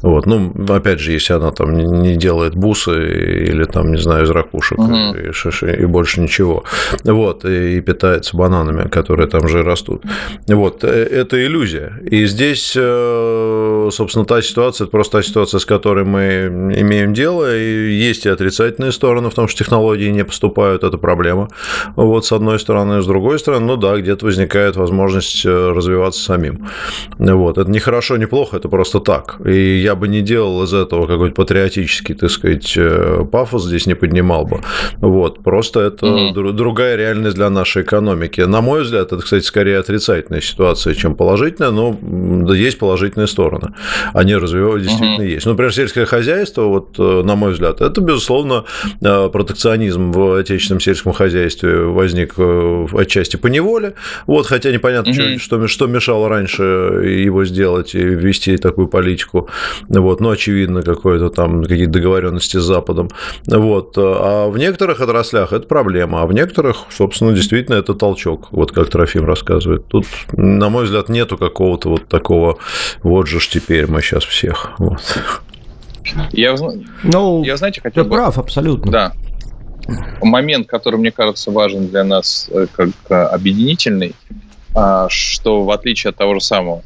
Вот. 0.03 0.27
Ну, 0.27 0.53
опять 0.69 1.01
же, 1.01 1.13
если 1.13 1.35
она 1.35 1.51
там 1.51 1.77
не 1.77 2.17
делает 2.17 2.55
бусы 2.55 3.47
или 3.49 3.65
там, 3.65 3.93
не 3.93 3.99
знаю, 3.99 4.25
из 4.25 4.31
ракушек 4.31 4.79
угу. 4.79 5.15
и, 5.15 5.33
шиши, 5.33 5.77
и 5.83 5.87
больше 5.87 6.21
ничего. 6.21 6.65
Вот. 7.05 7.45
И 7.45 7.81
питается 7.81 8.37
бананами, 8.37 8.89
которые 8.89 9.29
там 9.29 9.49
же 9.49 9.63
растут. 9.63 10.03
Вот. 10.47 10.85
Э, 10.85 10.89
это 10.89 11.45
иллюзия. 11.45 12.01
И 12.11 12.27
здесь, 12.27 12.75
э, 12.77 13.89
собственно, 13.93 14.25
та 14.25 14.43
ситуация, 14.43 14.85
это 14.85 14.91
просто 14.91 15.19
та 15.19 15.23
ситуация, 15.23 15.61
с 15.61 15.65
которой 15.65 16.05
мы 16.05 16.73
имеем 16.77 17.15
дело. 17.15 17.57
И 17.57 17.93
есть 17.93 18.27
и 18.27 18.29
отрицательные 18.29 18.93
стороны 18.93 19.31
в 19.31 19.35
том, 19.35 19.49
что 19.49 19.59
технологии 19.59 20.11
не 20.11 20.25
поступают, 20.25 20.85
это 20.85 20.99
проблема. 20.99 21.49
Вот, 21.97 22.27
с 22.27 22.33
одной 22.33 22.59
стороны, 22.59 23.03
с 23.03 23.07
другой 23.07 23.36
другой 23.37 23.38
стороны, 23.38 23.66
ну 23.66 23.77
да, 23.77 23.96
где-то 23.96 24.25
возникает 24.27 24.77
возможность 24.77 25.44
э, 25.44 25.72
развиваться 25.72 26.22
самим. 26.22 26.68
Вот. 27.18 27.59
Это 27.59 27.70
не 27.70 27.79
хорошо, 27.79 28.16
не 28.16 28.27
плохо, 28.27 28.57
это 28.57 28.68
просто 28.68 29.01
так. 29.01 29.40
И 29.46 29.79
я 29.79 29.94
бы 29.94 30.09
не 30.09 30.22
делал 30.22 30.62
из 30.62 30.72
этого 30.72 31.07
какой-то 31.07 31.35
патриотический, 31.35 32.14
так 32.14 32.31
сказать, 32.31 32.75
э, 32.77 33.25
пафос 33.31 33.64
здесь 33.64 33.87
не 33.87 33.94
поднимал 33.94 34.46
бы. 34.46 34.61
Вот. 34.99 35.42
Просто 35.42 35.81
это 35.81 36.07
угу. 36.07 36.53
другая 36.53 36.96
реальность 36.96 37.37
для 37.37 37.51
нашей 37.51 37.83
экономики. 37.83 38.40
На 38.40 38.61
мой 38.61 38.83
взгляд, 38.83 39.12
это, 39.12 39.22
кстати, 39.22 39.44
скорее 39.44 39.79
отрицательная 39.79 40.40
ситуация, 40.40 40.94
чем 40.94 41.14
положительная, 41.14 41.70
но 41.70 42.55
есть 42.55 42.79
положительные 42.79 43.27
стороны. 43.27 43.75
Они 44.14 44.35
развивают, 44.35 44.83
действительно 44.83 45.16
угу. 45.16 45.22
есть. 45.22 45.46
Ну, 45.46 45.53
например, 45.53 45.72
сельское 45.72 46.07
хозяйство, 46.07 46.62
вот, 46.62 46.99
э, 46.99 47.22
на 47.22 47.37
мой 47.37 47.53
взгляд, 47.53 47.81
это, 47.81 48.01
безусловно, 48.01 48.64
протекционизм 49.01 50.12
в 50.12 50.38
отечественном 50.38 50.81
сельском 50.81 51.12
хозяйстве 51.12 51.85
возник 51.85 52.35
отчасти 52.38 53.26
части 53.27 53.37
по 53.37 53.49
неволе, 53.49 53.95
вот, 54.27 54.47
хотя 54.47 54.71
непонятно, 54.71 55.11
угу. 55.11 55.39
что, 55.39 55.67
что 55.69 55.87
мешало 55.87 56.29
раньше 56.29 56.62
его 56.62 57.45
сделать 57.45 57.95
и 57.95 57.99
ввести 57.99 58.57
такую 58.57 58.89
политику, 58.89 59.49
вот, 59.89 60.21
но 60.21 60.31
очевидно, 60.31 60.83
какое-то 60.83 61.29
там 61.31 61.62
какие-то 61.62 61.93
договоренности 61.93 62.59
с 62.59 62.62
Западом, 62.62 63.11
вот, 63.47 63.95
а 63.97 64.49
в 64.49 64.59
некоторых 64.59 65.01
отраслях 65.01 65.53
это 65.53 65.67
проблема, 65.67 66.23
а 66.23 66.27
в 66.27 66.33
некоторых, 66.33 66.77
собственно, 66.91 67.33
действительно 67.33 67.77
это 67.77 67.95
толчок, 67.95 68.49
вот 68.53 68.73
как 68.73 68.89
Трофим 68.89 69.25
рассказывает. 69.25 69.87
Тут, 69.89 70.07
на 70.33 70.69
мой 70.69 70.85
взгляд, 70.85 71.09
нету 71.09 71.37
какого-то 71.37 71.89
вот 71.91 72.09
такого, 72.09 72.59
вот 73.03 73.27
же 73.27 73.41
ж 73.41 73.49
теперь 73.49 73.87
мы 73.87 74.03
сейчас 74.03 74.25
всех, 74.25 74.73
вот. 74.79 75.01
Я, 76.31 76.55
ну, 77.03 77.43
я 77.43 77.57
знаете, 77.57 77.81
хотел 77.81 78.05
ты 78.05 78.09
бы... 78.09 78.15
прав, 78.15 78.39
абсолютно. 78.39 78.93
Да, 78.93 79.12
момент, 80.22 80.66
который, 80.66 80.96
мне 80.96 81.12
кажется, 81.12 81.51
важен 81.51 81.88
для 81.88 82.05
нас 82.05 82.49
э, 82.51 82.66
как 82.72 82.90
э, 83.09 83.14
объединительный, 83.14 84.14
а, 84.75 85.09
что 85.09 85.64
в 85.64 85.70
отличие 85.70 86.11
от 86.11 86.16
того 86.16 86.35
же 86.35 86.40
самого 86.40 86.83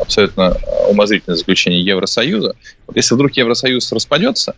абсолютно 0.00 0.56
умозрительное 0.88 1.36
заключение 1.36 1.84
Евросоюза, 1.84 2.54
вот 2.86 2.96
если 2.96 3.14
вдруг 3.14 3.32
Евросоюз 3.32 3.92
распадется, 3.92 4.54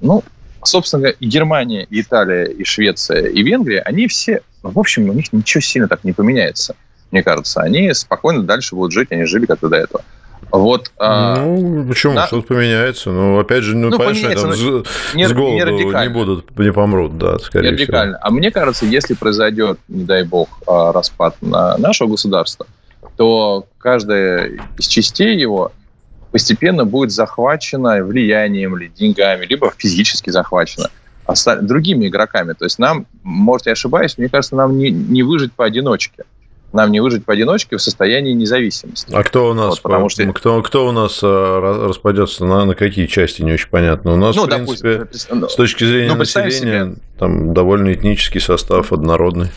ну, 0.00 0.22
собственно 0.62 1.02
говоря, 1.02 1.16
и 1.18 1.26
Германия, 1.26 1.86
и 1.90 2.00
Италия, 2.00 2.44
и 2.44 2.64
Швеция, 2.64 3.26
и 3.26 3.42
Венгрия, 3.42 3.80
они 3.80 4.06
все, 4.08 4.42
в 4.62 4.78
общем, 4.78 5.08
у 5.08 5.12
них 5.12 5.32
ничего 5.32 5.60
сильно 5.60 5.88
так 5.88 6.04
не 6.04 6.12
поменяется, 6.12 6.76
мне 7.10 7.22
кажется. 7.22 7.60
Они 7.60 7.92
спокойно 7.94 8.42
дальше 8.42 8.74
будут 8.74 8.92
жить, 8.92 9.08
они 9.10 9.24
жили 9.24 9.46
как-то 9.46 9.68
до 9.68 9.76
этого. 9.76 10.04
Вот, 10.50 10.92
а, 10.96 11.36
ну, 11.36 11.86
почему? 11.86 12.14
На... 12.14 12.26
Что-то 12.26 12.46
поменяется. 12.48 13.10
Ну, 13.10 13.38
опять 13.38 13.64
же, 13.64 13.76
ну, 13.76 13.90
ну 13.90 13.98
понятно, 13.98 14.34
там 14.34 14.52
с, 14.54 15.14
не, 15.14 15.28
с 15.28 15.32
голоду 15.32 15.70
не, 15.72 15.84
не 15.84 16.08
будут, 16.08 16.58
не 16.58 16.72
помрут, 16.72 17.18
да, 17.18 17.38
скорее 17.38 17.66
не 17.66 17.72
радикально. 17.72 18.14
всего. 18.14 18.26
А 18.26 18.30
мне 18.30 18.50
кажется, 18.50 18.86
если 18.86 19.14
произойдет, 19.14 19.78
не 19.88 20.04
дай 20.04 20.24
бог, 20.24 20.48
а, 20.66 20.92
распад 20.92 21.36
на 21.42 21.76
нашего 21.76 22.08
государства, 22.08 22.66
то 23.16 23.66
каждая 23.78 24.58
из 24.78 24.86
частей 24.86 25.36
его 25.36 25.72
постепенно 26.30 26.84
будет 26.84 27.10
захвачена 27.10 28.02
влиянием 28.02 28.76
или 28.76 28.88
деньгами, 28.88 29.44
либо 29.44 29.72
физически 29.76 30.30
захвачена 30.30 30.88
другими 31.60 32.08
игроками. 32.08 32.54
То 32.54 32.64
есть 32.64 32.78
нам, 32.78 33.06
может, 33.22 33.66
я 33.66 33.72
ошибаюсь, 33.72 34.16
мне 34.16 34.28
кажется, 34.28 34.56
нам 34.56 34.78
не, 34.78 34.90
не 34.90 35.22
выжить 35.22 35.52
поодиночке 35.52 36.24
нам 36.72 36.92
не 36.92 37.00
выжить 37.00 37.24
поодиночке 37.24 37.76
в 37.76 37.82
состоянии 37.82 38.32
независимости. 38.32 39.12
А 39.14 39.22
кто 39.22 39.50
у 39.50 39.54
нас, 39.54 39.70
вот, 39.70 39.82
потому 39.82 40.08
что... 40.08 40.30
кто, 40.32 40.62
кто 40.62 40.86
у 40.86 40.92
нас 40.92 41.20
э, 41.22 41.26
распадется 41.88 42.44
на, 42.44 42.64
на 42.64 42.74
какие 42.74 43.06
части, 43.06 43.42
не 43.42 43.52
очень 43.52 43.68
понятно. 43.68 44.12
У 44.12 44.16
нас, 44.16 44.36
ну, 44.36 44.44
в 44.44 44.48
принципе, 44.48 44.98
допустим, 44.98 45.40
ну, 45.40 45.48
с 45.48 45.54
точки 45.54 45.84
зрения 45.84 46.12
ну, 46.12 46.16
населения, 46.16 46.50
себе... 46.50 46.94
там 47.18 47.54
довольно 47.54 47.92
этнический 47.92 48.40
состав 48.40 48.92
однородный. 48.92 49.48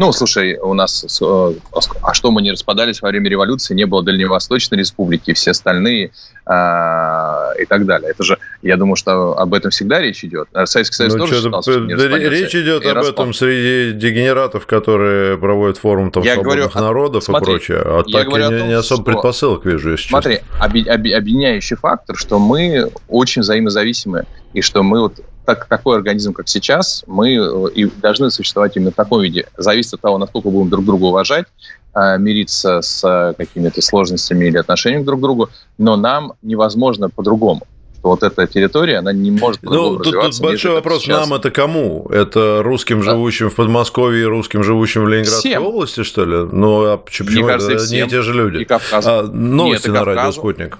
Ну, 0.00 0.12
слушай, 0.12 0.56
у 0.56 0.72
нас... 0.72 1.20
Э, 1.20 1.52
а 2.00 2.14
что, 2.14 2.30
мы 2.30 2.40
не 2.40 2.52
распадались 2.52 3.02
во 3.02 3.10
время 3.10 3.28
революции, 3.28 3.74
не 3.74 3.84
было 3.84 4.02
Дальневосточной 4.02 4.78
республики, 4.78 5.34
все 5.34 5.50
остальные 5.50 6.12
а, 6.46 7.52
и 7.60 7.66
так 7.66 7.84
далее. 7.84 8.10
Это 8.10 8.24
же, 8.24 8.38
я 8.62 8.78
думаю, 8.78 8.96
что 8.96 9.38
об 9.38 9.52
этом 9.52 9.70
всегда 9.70 10.00
речь 10.00 10.24
идет. 10.24 10.48
А 10.54 10.64
Советский 10.64 10.96
Союз 10.96 11.12
ну, 11.12 11.26
тоже 11.26 11.42
считался, 11.42 11.72
что 11.72 11.80
не 11.80 11.94
Речь 12.30 12.54
идет 12.54 12.86
об 12.86 12.94
распад. 12.94 13.12
этом 13.12 13.34
среди 13.34 13.92
дегенератов, 13.92 14.64
которые 14.64 15.36
проводят 15.36 15.76
форум 15.76 16.10
там, 16.10 16.22
я 16.22 16.32
свободных 16.32 16.72
говорю, 16.72 16.86
народов 16.86 17.24
смотри, 17.24 17.52
и 17.52 17.56
прочее. 17.56 17.82
А 17.84 18.02
так 18.02 18.28
я 18.38 18.48
не, 18.48 18.58
том, 18.58 18.68
не 18.68 18.74
особо 18.74 19.04
предпосылок 19.04 19.66
вижу, 19.66 19.90
если 19.90 20.08
Смотри, 20.08 20.38
честно. 20.38 20.94
объединяющий 20.94 21.76
фактор, 21.76 22.16
что 22.16 22.38
мы 22.38 22.90
очень 23.06 23.42
взаимозависимы, 23.42 24.24
и 24.54 24.62
что 24.62 24.82
мы 24.82 25.02
вот 25.02 25.20
так, 25.54 25.66
такой 25.66 25.96
организм, 25.96 26.32
как 26.32 26.48
сейчас, 26.48 27.02
мы 27.06 27.34
э, 27.34 27.70
и 27.74 27.86
должны 27.86 28.30
существовать 28.30 28.76
именно 28.76 28.92
в 28.92 28.94
таком 28.94 29.20
виде. 29.20 29.46
Зависит 29.56 29.94
от 29.94 30.00
того, 30.00 30.18
насколько 30.18 30.48
будем 30.48 30.70
друг 30.70 30.84
друга 30.84 31.04
уважать, 31.04 31.46
а, 31.92 32.16
мириться 32.18 32.80
с 32.82 33.02
э, 33.04 33.34
какими-то 33.36 33.82
сложностями 33.82 34.46
или 34.46 34.58
отношениями 34.58 35.02
друг 35.02 35.18
к 35.18 35.22
другу, 35.22 35.48
но 35.76 35.96
нам 35.96 36.34
невозможно 36.42 37.08
по-другому 37.10 37.66
вот 38.02 38.22
эта 38.22 38.46
территория, 38.46 38.98
она 38.98 39.12
не 39.12 39.30
может 39.30 39.62
Ну, 39.62 39.98
тут, 39.98 40.14
тут 40.14 40.40
большой 40.40 40.72
вопрос, 40.72 41.02
сейчас. 41.02 41.20
нам 41.20 41.34
это 41.38 41.50
кому? 41.50 42.06
Это 42.10 42.62
русским, 42.62 43.02
да. 43.02 43.10
живущим 43.10 43.50
в 43.50 43.54
Подмосковье, 43.54 44.26
русским, 44.26 44.62
живущим 44.62 45.04
в 45.04 45.08
Ленинградской 45.08 45.50
всем. 45.50 45.66
области, 45.66 46.02
что 46.02 46.24
ли? 46.24 46.48
Ну, 46.50 46.92
а 46.92 46.96
почему? 46.96 47.28
Мне 47.28 47.44
кажется, 47.44 47.72
это 47.72 47.84
всем. 47.84 48.04
не 48.04 48.08
те 48.10 48.22
же 48.22 48.32
люди. 48.32 48.62
И 48.62 48.66
А, 48.70 49.22
новости 49.24 49.88
Нет, 49.88 49.96
и 49.96 49.98
на 49.98 50.04
радио 50.06 50.32
«Спутник». 50.32 50.78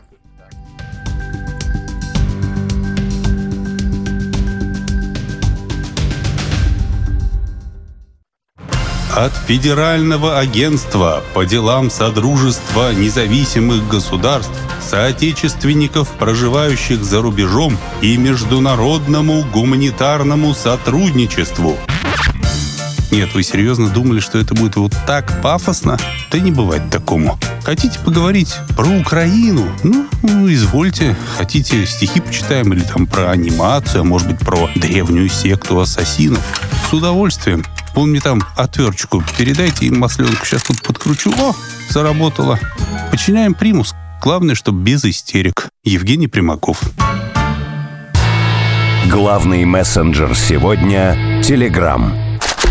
От 9.16 9.33
Федерального 9.46 10.38
агентства 10.38 11.23
по 11.35 11.44
делам 11.44 11.90
Содружества 11.90 12.92
независимых 12.92 13.87
государств, 13.88 14.53
соотечественников, 14.81 16.09
проживающих 16.18 17.05
за 17.05 17.20
рубежом, 17.20 17.77
и 18.01 18.16
международному 18.16 19.44
гуманитарному 19.53 20.55
сотрудничеству. 20.55 21.77
Нет, 23.11 23.35
вы 23.35 23.42
серьезно 23.42 23.88
думали, 23.88 24.20
что 24.20 24.38
это 24.38 24.55
будет 24.55 24.77
вот 24.77 24.94
так 25.07 25.42
пафосно? 25.42 25.99
Да 26.31 26.38
не 26.38 26.53
бывает 26.53 26.90
такому. 26.90 27.38
Хотите 27.64 27.99
поговорить 27.99 28.55
про 28.77 28.87
Украину? 28.87 29.68
Ну, 29.83 30.07
ну, 30.23 30.53
извольте. 30.53 31.16
Хотите 31.37 31.87
стихи 31.87 32.20
почитаем 32.20 32.73
или 32.73 32.83
там 32.83 33.07
про 33.07 33.31
анимацию, 33.31 34.03
а 34.03 34.05
может 34.05 34.29
быть 34.29 34.38
про 34.38 34.70
древнюю 34.77 35.29
секту 35.29 35.81
ассасинов? 35.81 36.40
С 36.88 36.92
удовольствием. 36.92 37.64
Вон 37.94 38.11
мне 38.11 38.20
там 38.20 38.42
отверточку 38.57 39.22
передайте 39.37 39.87
им 39.87 39.98
масленку. 39.98 40.44
Сейчас 40.44 40.62
тут 40.62 40.83
подкручу. 40.83 41.31
О, 41.38 41.55
заработало. 41.88 42.59
Починяем 43.11 43.55
примус. 43.55 43.94
Главное, 44.22 44.55
чтобы 44.55 44.83
без 44.83 45.05
истерик. 45.05 45.68
Евгений 45.83 46.29
Примаков. 46.29 46.81
Главный 49.11 49.64
мессенджер 49.64 50.37
сегодня– 50.37 51.42
Телеграм. 51.42 52.14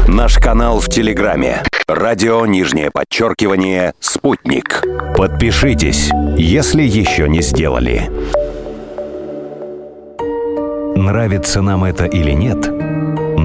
Наш 0.08 0.38
канал 0.38 0.80
в 0.80 0.88
Телеграме. 0.88 1.64
Радио 1.88 2.46
нижнее 2.46 2.92
подчеркивание 2.92 3.94
«Спутник». 4.00 4.84
Подпишитесь, 5.18 6.12
если 6.38 6.84
еще 6.84 7.28
не 7.28 7.42
сделали. 7.42 8.10
Нравится 10.96 11.62
нам 11.62 11.84
это 11.84 12.06
или 12.06 12.32
нет, 12.32 12.70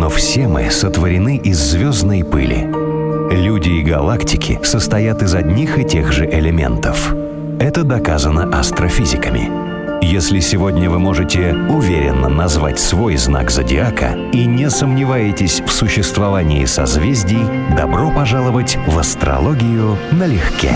но 0.04 0.10
все 0.10 0.46
мы 0.46 0.70
сотворены 0.70 1.38
из 1.38 1.56
звездной 1.56 2.24
пыли. 2.24 2.68
Люди 3.30 3.70
и 3.70 3.82
галактики 3.82 4.60
состоят 4.62 5.22
из 5.22 5.34
одних 5.34 5.78
и 5.78 5.84
тех 5.84 6.12
же 6.12 6.26
элементов. 6.26 7.14
Это 7.58 7.84
доказано 7.84 8.54
астрофизиками– 8.54 9.48
если 10.02 10.40
сегодня 10.40 10.90
вы 10.90 10.98
можете 10.98 11.54
уверенно 11.54 12.28
назвать 12.28 12.78
свой 12.78 13.16
знак 13.16 13.50
зодиака 13.50 14.14
и 14.34 14.44
не 14.44 14.68
сомневаетесь 14.68 15.62
в 15.62 15.72
существовании 15.72 16.66
созвездий, 16.66 17.42
добро 17.74 18.10
пожаловать 18.10 18.76
в 18.86 18.98
астрологию 18.98 19.96
налегке. 20.12 20.72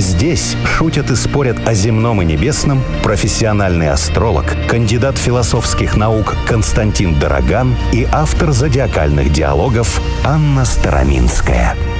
Здесь 0.00 0.56
шутят 0.64 1.10
и 1.10 1.14
спорят 1.14 1.68
о 1.68 1.74
земном 1.74 2.22
и 2.22 2.24
небесном 2.24 2.82
профессиональный 3.02 3.90
астролог, 3.90 4.46
кандидат 4.66 5.18
философских 5.18 5.94
наук 5.94 6.34
Константин 6.48 7.18
Дороган 7.18 7.76
и 7.92 8.08
автор 8.10 8.52
зодиакальных 8.52 9.30
диалогов 9.30 10.00
Анна 10.24 10.64
Староминская– 10.64 11.76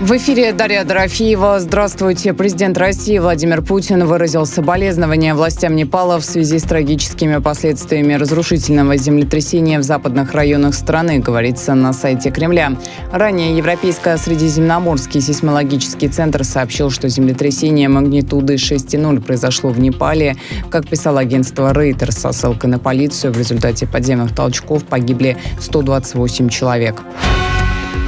В 0.00 0.12
эфире 0.12 0.52
Дарья 0.52 0.84
Дорофеева. 0.84 1.58
Здравствуйте. 1.58 2.32
Президент 2.32 2.78
России 2.78 3.18
Владимир 3.18 3.62
Путин 3.62 4.06
выразил 4.06 4.46
соболезнования 4.46 5.34
властям 5.34 5.74
Непала 5.74 6.20
в 6.20 6.24
связи 6.24 6.60
с 6.60 6.62
трагическими 6.62 7.38
последствиями 7.38 8.14
разрушительного 8.14 8.96
землетрясения 8.96 9.80
в 9.80 9.82
западных 9.82 10.34
районах 10.34 10.76
страны, 10.76 11.18
говорится 11.18 11.74
на 11.74 11.92
сайте 11.92 12.30
Кремля. 12.30 12.76
Ранее 13.10 13.58
Европейско-Средиземноморский 13.58 15.20
сейсмологический 15.20 16.06
центр 16.06 16.44
сообщил, 16.44 16.90
что 16.90 17.08
землетрясение 17.08 17.88
магнитуды 17.88 18.54
6,0 18.54 19.20
произошло 19.20 19.70
в 19.70 19.80
Непале. 19.80 20.36
Как 20.70 20.88
писало 20.88 21.18
агентство 21.18 21.74
Рейтер 21.74 22.12
со 22.12 22.30
ссылкой 22.30 22.70
на 22.70 22.78
полицию, 22.78 23.32
в 23.32 23.38
результате 23.38 23.88
подземных 23.88 24.32
толчков 24.32 24.84
погибли 24.84 25.36
128 25.58 26.50
человек. 26.50 27.02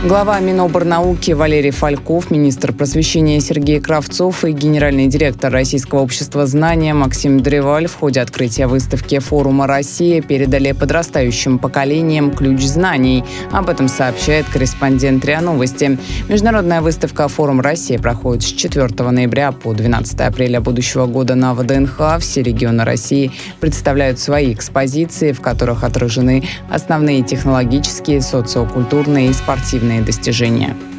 Глава 0.02 0.40
Миноборнауки 0.40 1.32
Валерий 1.32 1.72
Фальков, 1.72 2.30
министр 2.30 2.72
просвещения 2.72 3.38
Сергей 3.38 3.80
Кравцов 3.80 4.46
и 4.46 4.52
генеральный 4.52 5.08
директор 5.08 5.52
Российского 5.52 6.00
общества 6.00 6.46
знания 6.46 6.94
Максим 6.94 7.40
Древаль 7.40 7.86
в 7.86 7.96
ходе 7.96 8.22
открытия 8.22 8.66
выставки 8.66 9.18
форума 9.18 9.66
«Россия» 9.66 10.22
передали 10.22 10.72
подрастающим 10.72 11.58
поколениям 11.58 12.30
ключ 12.30 12.62
знаний. 12.62 13.26
Об 13.52 13.68
этом 13.68 13.88
сообщает 13.88 14.46
корреспондент 14.48 15.22
РИА 15.26 15.42
Новости. 15.42 15.98
Международная 16.30 16.80
выставка 16.80 17.28
«Форум 17.28 17.60
Россия» 17.60 17.98
проходит 17.98 18.42
с 18.42 18.52
4 18.52 18.88
ноября 19.10 19.52
по 19.52 19.74
12 19.74 20.18
апреля 20.22 20.62
будущего 20.62 21.04
года 21.04 21.34
на 21.34 21.52
ВДНХ. 21.52 22.20
Все 22.20 22.40
регионы 22.40 22.86
России 22.86 23.32
представляют 23.60 24.18
свои 24.18 24.54
экспозиции, 24.54 25.32
в 25.32 25.42
которых 25.42 25.84
отражены 25.84 26.48
основные 26.70 27.22
технологические, 27.22 28.22
социокультурные 28.22 29.28
и 29.28 29.34
спортивные 29.34 29.89
спортивные 29.90 30.03
достижения. 30.03 30.89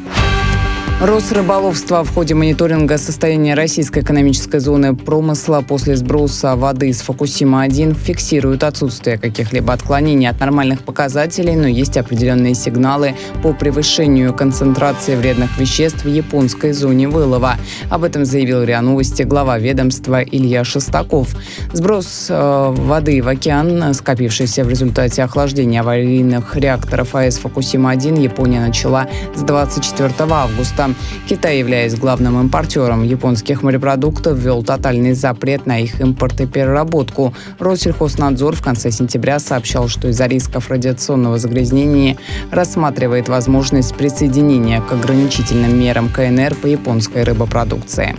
Росрыболовство 1.02 2.04
в 2.04 2.14
ходе 2.14 2.36
мониторинга 2.36 2.96
состояния 2.96 3.54
российской 3.54 4.04
экономической 4.04 4.60
зоны 4.60 4.94
промысла 4.94 5.64
после 5.66 5.96
сброса 5.96 6.54
воды 6.54 6.90
из 6.90 7.02
Фукусима-1 7.02 7.94
фиксирует 7.94 8.62
отсутствие 8.62 9.18
каких-либо 9.18 9.72
отклонений 9.72 10.28
от 10.28 10.38
нормальных 10.38 10.84
показателей, 10.84 11.56
но 11.56 11.66
есть 11.66 11.96
определенные 11.96 12.54
сигналы 12.54 13.16
по 13.42 13.52
превышению 13.52 14.32
концентрации 14.32 15.16
вредных 15.16 15.58
веществ 15.58 16.04
в 16.04 16.08
японской 16.08 16.70
зоне 16.70 17.08
вылова. 17.08 17.56
Об 17.90 18.04
этом 18.04 18.24
заявил 18.24 18.62
РИА 18.62 18.80
Новости 18.80 19.24
глава 19.24 19.58
ведомства 19.58 20.22
Илья 20.22 20.62
Шестаков. 20.62 21.34
Сброс 21.72 22.26
э, 22.28 22.74
воды 22.76 23.20
в 23.22 23.26
океан, 23.26 23.92
скопившийся 23.92 24.62
в 24.62 24.68
результате 24.68 25.24
охлаждения 25.24 25.80
аварийных 25.80 26.54
реакторов 26.54 27.16
АЭС 27.16 27.40
Фукусима-1, 27.40 28.22
Япония 28.22 28.60
начала 28.60 29.08
с 29.34 29.40
24 29.40 30.12
августа. 30.30 30.91
Китай, 31.28 31.58
являясь 31.58 31.94
главным 31.94 32.40
импортером 32.40 33.02
японских 33.02 33.62
морепродуктов, 33.62 34.38
ввел 34.38 34.62
тотальный 34.62 35.14
запрет 35.14 35.66
на 35.66 35.78
их 35.78 36.00
импорт 36.00 36.40
и 36.40 36.46
переработку. 36.46 37.34
Россельхознадзор 37.58 38.56
в 38.56 38.62
конце 38.62 38.90
сентября 38.90 39.38
сообщал, 39.38 39.88
что 39.88 40.08
из-за 40.08 40.26
рисков 40.26 40.70
радиационного 40.70 41.38
загрязнения 41.38 42.16
рассматривает 42.50 43.28
возможность 43.28 43.94
присоединения 43.94 44.80
к 44.80 44.92
ограничительным 44.92 45.78
мерам 45.78 46.08
КНР 46.08 46.54
по 46.56 46.66
японской 46.66 47.22
рыбопродукции. 47.22 48.16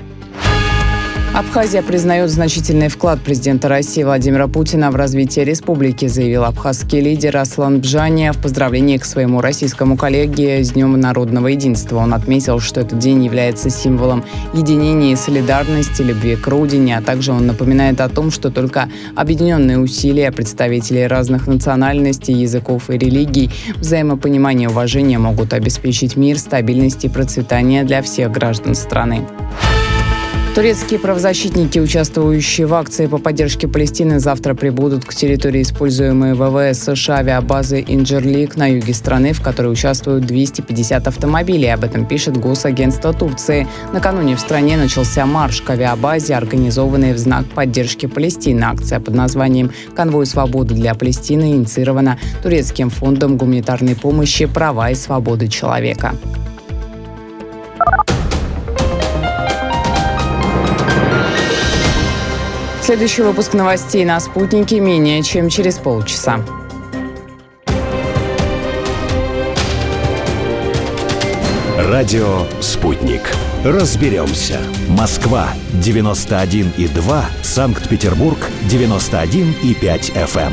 Абхазия 1.33 1.81
признает 1.81 2.29
значительный 2.29 2.89
вклад 2.89 3.19
президента 3.19 3.67
России 3.67 4.03
Владимира 4.03 4.47
Путина 4.47 4.91
в 4.91 4.95
развитие 4.95 5.45
республики, 5.45 6.05
заявил 6.05 6.43
абхазский 6.43 6.99
лидер 7.01 7.35
Аслан 7.37 7.79
Бжания 7.79 8.31
в 8.33 8.37
поздравлении 8.37 8.99
к 8.99 9.05
своему 9.05 9.41
российскому 9.41 9.97
коллеге 9.97 10.63
с 10.63 10.73
Днем 10.73 10.99
народного 10.99 11.47
единства. 11.47 11.97
Он 11.97 12.13
отметил, 12.13 12.59
что 12.59 12.81
этот 12.81 12.99
день 12.99 13.25
является 13.25 13.71
символом 13.71 14.23
единения 14.53 15.13
и 15.13 15.15
солидарности, 15.15 16.03
любви 16.03 16.35
к 16.35 16.45
родине, 16.45 16.99
а 16.99 17.01
также 17.01 17.31
он 17.31 17.47
напоминает 17.47 17.99
о 17.99 18.09
том, 18.09 18.29
что 18.29 18.51
только 18.51 18.87
объединенные 19.15 19.79
усилия 19.79 20.31
представителей 20.31 21.07
разных 21.07 21.47
национальностей, 21.47 22.35
языков 22.35 22.91
и 22.91 22.97
религий, 22.99 23.49
взаимопонимание 23.77 24.69
и 24.69 24.71
уважение 24.71 25.17
могут 25.17 25.53
обеспечить 25.53 26.15
мир, 26.15 26.37
стабильность 26.37 27.05
и 27.05 27.09
процветание 27.09 27.83
для 27.83 28.03
всех 28.03 28.31
граждан 28.31 28.75
страны. 28.75 29.23
Турецкие 30.55 30.99
правозащитники, 30.99 31.79
участвующие 31.79 32.67
в 32.67 32.75
акции 32.75 33.07
по 33.07 33.17
поддержке 33.17 33.67
Палестины, 33.67 34.19
завтра 34.19 34.53
прибудут 34.53 35.03
к 35.03 35.11
территории, 35.15 35.63
используемой 35.63 36.35
ВВС 36.35 36.83
США 36.83 37.17
авиабазы 37.17 37.83
Инджерлик 37.87 38.55
на 38.55 38.67
юге 38.67 38.93
страны, 38.93 39.33
в 39.33 39.41
которой 39.41 39.73
участвуют 39.73 40.27
250 40.27 41.07
автомобилей. 41.07 41.69
Об 41.69 41.83
этом 41.83 42.05
пишет 42.05 42.37
Госагентство 42.37 43.13
Турции. 43.13 43.67
Накануне 43.93 44.35
в 44.35 44.39
стране 44.39 44.77
начался 44.77 45.25
марш 45.25 45.61
к 45.61 45.71
авиабазе, 45.71 46.35
организованный 46.35 47.13
в 47.13 47.17
знак 47.17 47.45
поддержки 47.45 48.05
Палестины. 48.05 48.63
Акция 48.63 48.99
под 48.99 49.15
названием 49.15 49.71
«Конвой 49.95 50.27
свободы 50.27 50.75
для 50.75 50.93
Палестины» 50.93 51.53
инициирована 51.53 52.19
Турецким 52.43 52.91
фондом 52.91 53.37
гуманитарной 53.37 53.95
помощи 53.95 54.45
«Права 54.45 54.91
и 54.91 54.95
свободы 54.95 55.47
человека». 55.47 56.13
Следующий 62.83 63.21
выпуск 63.21 63.53
новостей 63.53 64.03
на 64.03 64.19
«Спутнике» 64.19 64.81
менее 64.81 65.23
чем 65.23 65.47
через 65.47 65.75
полчаса. 65.75 66.43
Радио 71.77 72.45
«Спутник». 72.59 73.21
Разберемся. 73.63 74.59
Москва, 74.89 75.53
91,2. 75.75 77.23
Санкт-Петербург, 77.41 78.37
91,5 78.69 80.11
FM. 80.13 80.51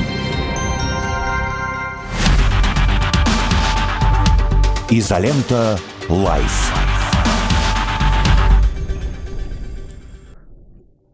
Изолента 4.89 5.81
«Live». 6.09 6.90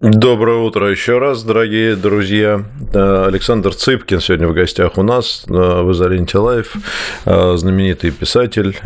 Доброе 0.09 0.59
утро 0.59 0.89
еще 0.89 1.19
раз, 1.19 1.43
дорогие 1.43 1.97
друзья. 1.97 2.63
Э, 2.95 3.25
Александр 3.27 3.75
Цыпкин 3.75 4.21
сегодня 4.21 4.47
в 4.47 4.53
гостях 4.53 4.99
у 4.99 5.03
нас 5.03 5.45
э, 5.49 5.53
в 5.53 5.91
«Изоленте 5.91 6.39
Live». 6.39 6.77
Э, 7.25 7.57
знаменитый 7.57 8.13
писатель, 8.13 8.77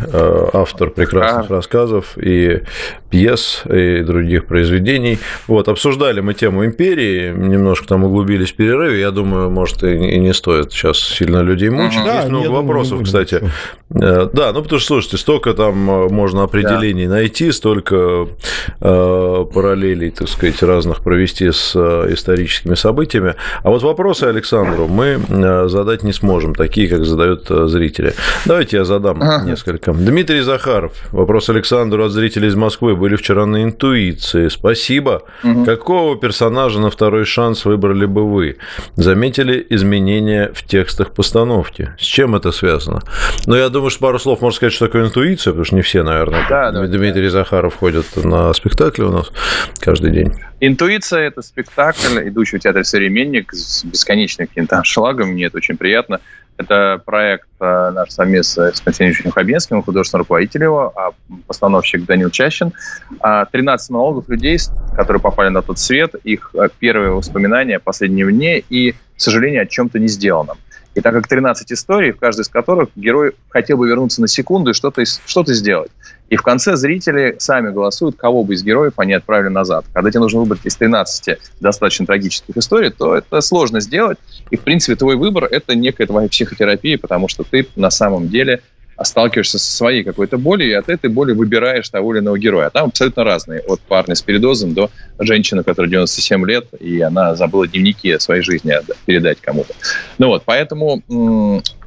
автор 0.51 0.89
прекрасных 0.89 1.51
а. 1.51 1.53
рассказов 1.53 2.17
и 2.17 2.63
пьес, 3.11 3.61
и 3.71 4.01
других 4.01 4.47
произведений. 4.47 5.19
Вот, 5.45 5.67
обсуждали 5.67 6.21
мы 6.21 6.33
тему 6.33 6.65
империи, 6.65 7.31
немножко 7.31 7.87
там 7.87 8.03
углубились 8.03 8.51
в 8.51 8.55
перерыве. 8.55 8.99
Я 8.99 9.11
думаю, 9.11 9.51
может, 9.51 9.83
и 9.83 10.17
не 10.17 10.33
стоит 10.33 10.71
сейчас 10.71 10.97
сильно 10.97 11.43
людей 11.43 11.69
мучить. 11.69 12.03
Да, 12.03 12.15
Есть 12.15 12.29
много 12.29 12.47
вопросов, 12.47 12.91
думаю, 12.91 13.05
кстати. 13.05 13.41
Да, 13.89 14.53
ну, 14.53 14.63
потому 14.63 14.79
что, 14.79 14.87
слушайте, 14.87 15.17
столько 15.17 15.53
там 15.53 15.75
можно 15.77 16.43
определений 16.43 17.05
да. 17.05 17.15
найти, 17.15 17.51
столько 17.51 18.27
параллелей, 18.79 20.09
так 20.09 20.27
сказать, 20.29 20.63
разных 20.63 21.01
провести 21.11 21.51
с 21.51 21.73
э, 21.75 22.13
историческими 22.13 22.73
событиями. 22.73 23.35
А 23.63 23.69
вот 23.69 23.83
вопросы 23.83 24.23
Александру 24.23 24.87
мы 24.87 25.19
э, 25.27 25.67
задать 25.67 26.03
не 26.03 26.13
сможем, 26.13 26.55
такие, 26.55 26.87
как 26.87 27.03
задают 27.03 27.51
э, 27.51 27.67
зрители. 27.67 28.13
Давайте 28.45 28.77
я 28.77 28.85
задам 28.85 29.21
ага. 29.21 29.43
несколько. 29.43 29.91
Дмитрий 29.91 30.39
Захаров. 30.39 30.93
Вопрос 31.11 31.49
Александру 31.49 32.05
от 32.05 32.11
зрителей 32.13 32.47
из 32.47 32.55
Москвы. 32.55 32.95
Были 32.95 33.17
вчера 33.17 33.45
на 33.45 33.61
интуиции. 33.65 34.47
Спасибо. 34.47 35.23
Угу. 35.43 35.65
Какого 35.65 36.15
персонажа 36.15 36.79
на 36.79 36.89
второй 36.89 37.25
шанс 37.25 37.65
выбрали 37.65 38.05
бы 38.05 38.25
вы? 38.25 38.55
Заметили 38.95 39.67
изменения 39.69 40.49
в 40.53 40.63
текстах 40.63 41.11
постановки? 41.11 41.89
С 41.99 42.05
чем 42.05 42.35
это 42.35 42.53
связано? 42.53 43.01
Ну, 43.47 43.55
я 43.55 43.67
думаю, 43.67 43.89
что 43.89 43.99
пару 43.99 44.17
слов 44.17 44.39
можно 44.39 44.55
сказать, 44.55 44.73
что 44.73 44.85
такое 44.85 45.07
интуиция, 45.07 45.51
потому 45.51 45.65
что 45.65 45.75
не 45.75 45.81
все, 45.81 46.03
наверное. 46.03 46.45
Да, 46.49 46.71
Дмитрий 46.71 47.23
да. 47.25 47.31
Захаров 47.31 47.75
ходит 47.75 48.05
на 48.23 48.53
спектакли 48.53 49.03
у 49.03 49.11
нас 49.11 49.29
каждый 49.81 50.11
день. 50.11 50.33
Интуиция– 50.63 50.90
это 50.99 51.41
спектакль, 51.41 52.27
идущий 52.27 52.57
в 52.57 52.61
театре 52.61 52.83
«Современник» 52.83 53.53
с 53.53 53.83
бесконечным 53.83 54.47
каким-то 54.47 54.83
шлагом. 54.83 55.29
Мне 55.29 55.45
это 55.45 55.57
очень 55.57 55.77
приятно. 55.77 56.19
Это 56.57 57.01
проект 57.03 57.47
э, 57.59 57.91
наш 57.91 58.11
совместно 58.11 58.71
с 58.71 58.81
Константином 58.81 59.31
Хабенским, 59.31 59.81
художественный 59.81 60.19
руководитель 60.19 60.63
его, 60.63 60.93
а 60.95 61.11
постановщик 61.47 62.05
Данил 62.05 62.29
Чащин. 62.29 62.73
13 63.19 63.89
а 63.89 63.93
монологов 63.93 64.29
людей, 64.29 64.59
которые 64.95 65.21
попали 65.21 65.49
на 65.49 65.61
тот 65.61 65.79
свет, 65.79 66.13
их 66.23 66.51
э, 66.53 66.67
первые 66.77 67.11
воспоминания 67.11 67.77
о 67.77 67.79
последнем 67.79 68.29
дне 68.31 68.59
и 68.59 68.93
сожаление 69.17 69.61
о 69.61 69.65
чем-то 69.65 69.97
не 69.97 70.07
сделанном. 70.07 70.57
И 70.93 71.01
так 71.01 71.13
как 71.13 71.27
13 71.27 71.71
историй, 71.71 72.11
в 72.11 72.19
каждой 72.19 72.41
из 72.41 72.49
которых 72.49 72.89
герой 72.95 73.33
хотел 73.49 73.77
бы 73.77 73.87
вернуться 73.87 74.19
на 74.21 74.27
секунду 74.27 74.71
и 74.71 74.73
что-то 74.73 75.03
что 75.05 75.43
сделать. 75.45 75.91
И 76.29 76.37
в 76.37 76.43
конце 76.43 76.77
зрители 76.77 77.35
сами 77.39 77.71
голосуют, 77.71 78.15
кого 78.15 78.43
бы 78.43 78.53
из 78.53 78.63
героев 78.63 78.93
они 78.97 79.13
отправили 79.13 79.49
назад. 79.49 79.85
Когда 79.93 80.09
тебе 80.09 80.21
нужно 80.21 80.39
выбрать 80.39 80.61
из 80.65 80.75
13 80.75 81.37
достаточно 81.59 82.05
трагических 82.05 82.55
историй, 82.55 82.89
то 82.89 83.15
это 83.15 83.41
сложно 83.41 83.81
сделать. 83.81 84.17
И, 84.49 84.55
в 84.55 84.61
принципе, 84.61 84.95
твой 84.95 85.17
выбор– 85.17 85.43
это 85.51 85.75
некая 85.75 86.07
твоя 86.07 86.29
психотерапия, 86.29 86.97
потому 86.97 87.27
что 87.27 87.43
ты 87.43 87.67
на 87.75 87.89
самом 87.89 88.29
деле 88.29 88.61
сталкиваешься 89.03 89.59
со 89.59 89.71
своей 89.71 90.03
какой-то 90.03 90.37
болью, 90.37 90.69
и 90.69 90.73
от 90.73 90.89
этой 90.89 91.09
боли 91.09 91.33
выбираешь 91.33 91.89
того 91.89 92.13
или 92.13 92.21
иного 92.21 92.37
героя. 92.37 92.67
А 92.67 92.69
там 92.69 92.87
абсолютно 92.87 93.23
разные. 93.23 93.61
От 93.61 93.81
парня 93.81 94.15
с 94.15 94.21
передозом 94.21 94.73
до 94.73 94.89
женщины, 95.19 95.63
которой 95.63 95.89
97 95.89 96.45
лет, 96.45 96.67
и 96.79 97.01
она 97.01 97.35
забыла 97.35 97.67
дневники 97.67 98.17
своей 98.19 98.41
жизни 98.41 98.73
передать 99.05 99.39
кому-то. 99.41 99.73
Ну 100.17 100.27
вот, 100.27 100.43
поэтому 100.45 101.01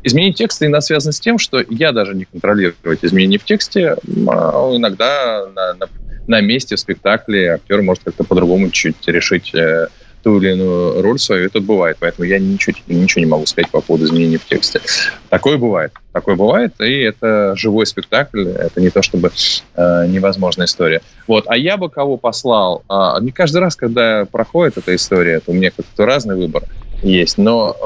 изменить 0.03 0.37
текст 0.37 0.63
иногда 0.63 0.81
связано 0.81 1.13
с 1.13 1.21
тем, 1.21 1.39
что 1.39 1.63
я 1.69 1.93
даже 1.93 2.15
не 2.15 2.25
контролирую 2.25 2.75
изменения 3.03 3.39
в 3.39 3.45
тексте. 3.45 3.97
А 4.29 4.77
иногда 4.77 5.47
на, 5.55 5.75
на, 5.75 5.87
на 6.27 6.41
месте 6.41 6.77
в 6.77 6.81
спектакле 6.81 7.55
актер 7.55 7.83
может 7.83 8.05
как-то 8.05 8.25
по-другому 8.25 8.71
чуть 8.71 9.07
решить 9.07 9.55
э, 9.55 9.89
ту 10.25 10.39
или 10.39 10.53
иную 10.53 11.03
роль 11.03 11.19
свою, 11.19 11.47
это 11.47 11.61
бывает. 11.61 11.99
Поэтому 12.01 12.27
я 12.27 12.39
ничего, 12.39 12.77
ничего 12.89 13.21
не 13.21 13.31
могу 13.31 13.47
сказать 13.47 13.71
по 13.71 13.81
поводу 13.81 14.07
изменений 14.07 14.39
в 14.39 14.45
тексте. 14.47 14.81
Такое 15.29 15.59
бывает. 15.59 15.93
Такое 16.13 16.35
бывает, 16.35 16.73
и 16.81 17.01
это 17.01 17.55
живой 17.57 17.87
спектакль, 17.87 18.49
это 18.49 18.81
не 18.81 18.89
то 18.91 19.03
чтобы 19.03 19.31
э, 19.77 20.07
невозможная 20.09 20.67
история. 20.67 21.03
Вот. 21.27 21.45
А 21.49 21.57
я 21.57 21.77
бы 21.77 21.91
кого 21.91 22.17
послал? 22.17 22.85
А, 22.89 23.21
не 23.21 23.33
каждый 23.33 23.59
раз, 23.59 23.77
когда 23.77 24.25
проходит 24.25 24.79
эта 24.79 24.95
история, 24.95 25.35
это 25.35 25.51
у 25.51 25.55
меня 25.55 25.71
как-то 25.71 26.07
разный 26.07 26.37
выбор 26.37 26.63
есть. 27.03 27.37
Но 27.37 27.77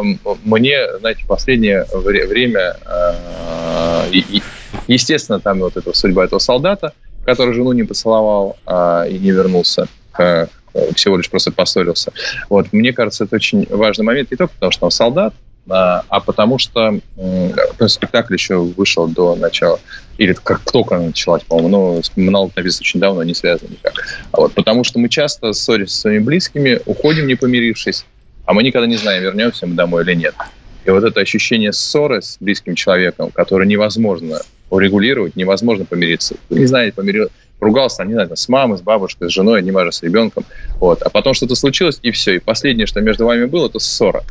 мне, 0.44 0.98
знаете, 0.98 1.24
последнее 1.26 1.86
время, 1.92 2.76
э, 2.86 4.02
естественно, 4.86 5.40
там 5.40 5.58
вот 5.58 5.76
эта 5.76 5.96
судьба 5.96 6.26
этого 6.26 6.38
солдата, 6.38 6.92
который 7.24 7.54
жену 7.54 7.72
не 7.72 7.82
поцеловал 7.82 8.56
э, 8.66 9.06
и 9.10 9.18
не 9.18 9.30
вернулся 9.30 9.88
к 10.12 10.18
Э, 10.18 10.46
всего 10.94 11.16
лишь 11.16 11.30
просто 11.30 11.52
поссорился. 11.52 12.12
Вот, 12.48 12.72
мне 12.72 12.92
кажется, 12.92 13.24
это 13.24 13.36
очень 13.36 13.66
важный 13.70 14.04
момент, 14.04 14.30
не 14.30 14.36
только 14.36 14.54
потому, 14.54 14.72
что 14.72 14.84
он 14.86 14.90
солдат, 14.90 15.34
а, 15.70 16.02
а 16.08 16.20
потому 16.20 16.58
что 16.58 16.98
э, 17.16 17.88
спектакль 17.88 18.34
еще 18.34 18.56
вышел 18.56 19.06
до 19.06 19.36
начала, 19.36 19.78
или 20.16 20.32
как 20.32 20.60
только 20.70 20.98
началась, 20.98 21.42
по-моему, 21.42 21.68
но 21.68 22.02
монолог 22.16 22.56
написан 22.56 22.80
очень 22.80 23.00
давно, 23.00 23.22
не 23.22 23.34
связано 23.34 23.68
никак. 23.70 23.92
Вот, 24.32 24.54
потому 24.54 24.82
что 24.84 24.98
мы 24.98 25.08
часто 25.08 25.52
ссоримся 25.52 25.94
с 25.94 26.00
своими 26.00 26.22
близкими, 26.22 26.80
уходим 26.86 27.26
не 27.26 27.34
помирившись, 27.34 28.06
а 28.46 28.54
мы 28.54 28.62
никогда 28.62 28.86
не 28.86 28.96
знаем, 28.96 29.22
вернемся 29.22 29.66
мы 29.66 29.74
домой 29.74 30.04
или 30.04 30.14
нет. 30.14 30.34
И 30.86 30.90
вот 30.90 31.04
это 31.04 31.20
ощущение 31.20 31.72
ссоры 31.72 32.22
с 32.22 32.38
близким 32.40 32.74
человеком, 32.74 33.30
которое 33.30 33.66
невозможно 33.66 34.40
урегулировать, 34.70 35.36
невозможно 35.36 35.84
помириться. 35.84 36.36
Не 36.48 36.64
знаете, 36.64 36.94
помирился 36.94 37.30
ругался, 37.60 38.04
не 38.04 38.14
знаю, 38.14 38.36
с 38.36 38.48
мамой, 38.48 38.78
с 38.78 38.82
бабушкой, 38.82 39.28
с 39.28 39.32
женой, 39.32 39.62
не 39.62 39.70
важно, 39.70 39.92
с 39.92 40.02
ребенком. 40.02 40.44
Вот. 40.76 41.02
А 41.02 41.10
потом 41.10 41.34
что-то 41.34 41.54
случилось, 41.54 41.98
и 42.02 42.10
все. 42.10 42.36
И 42.36 42.38
последнее, 42.38 42.86
что 42.86 43.00
между 43.00 43.26
вами 43.26 43.46
было, 43.46 43.68
это 43.68 43.78
ссора. 43.78 44.24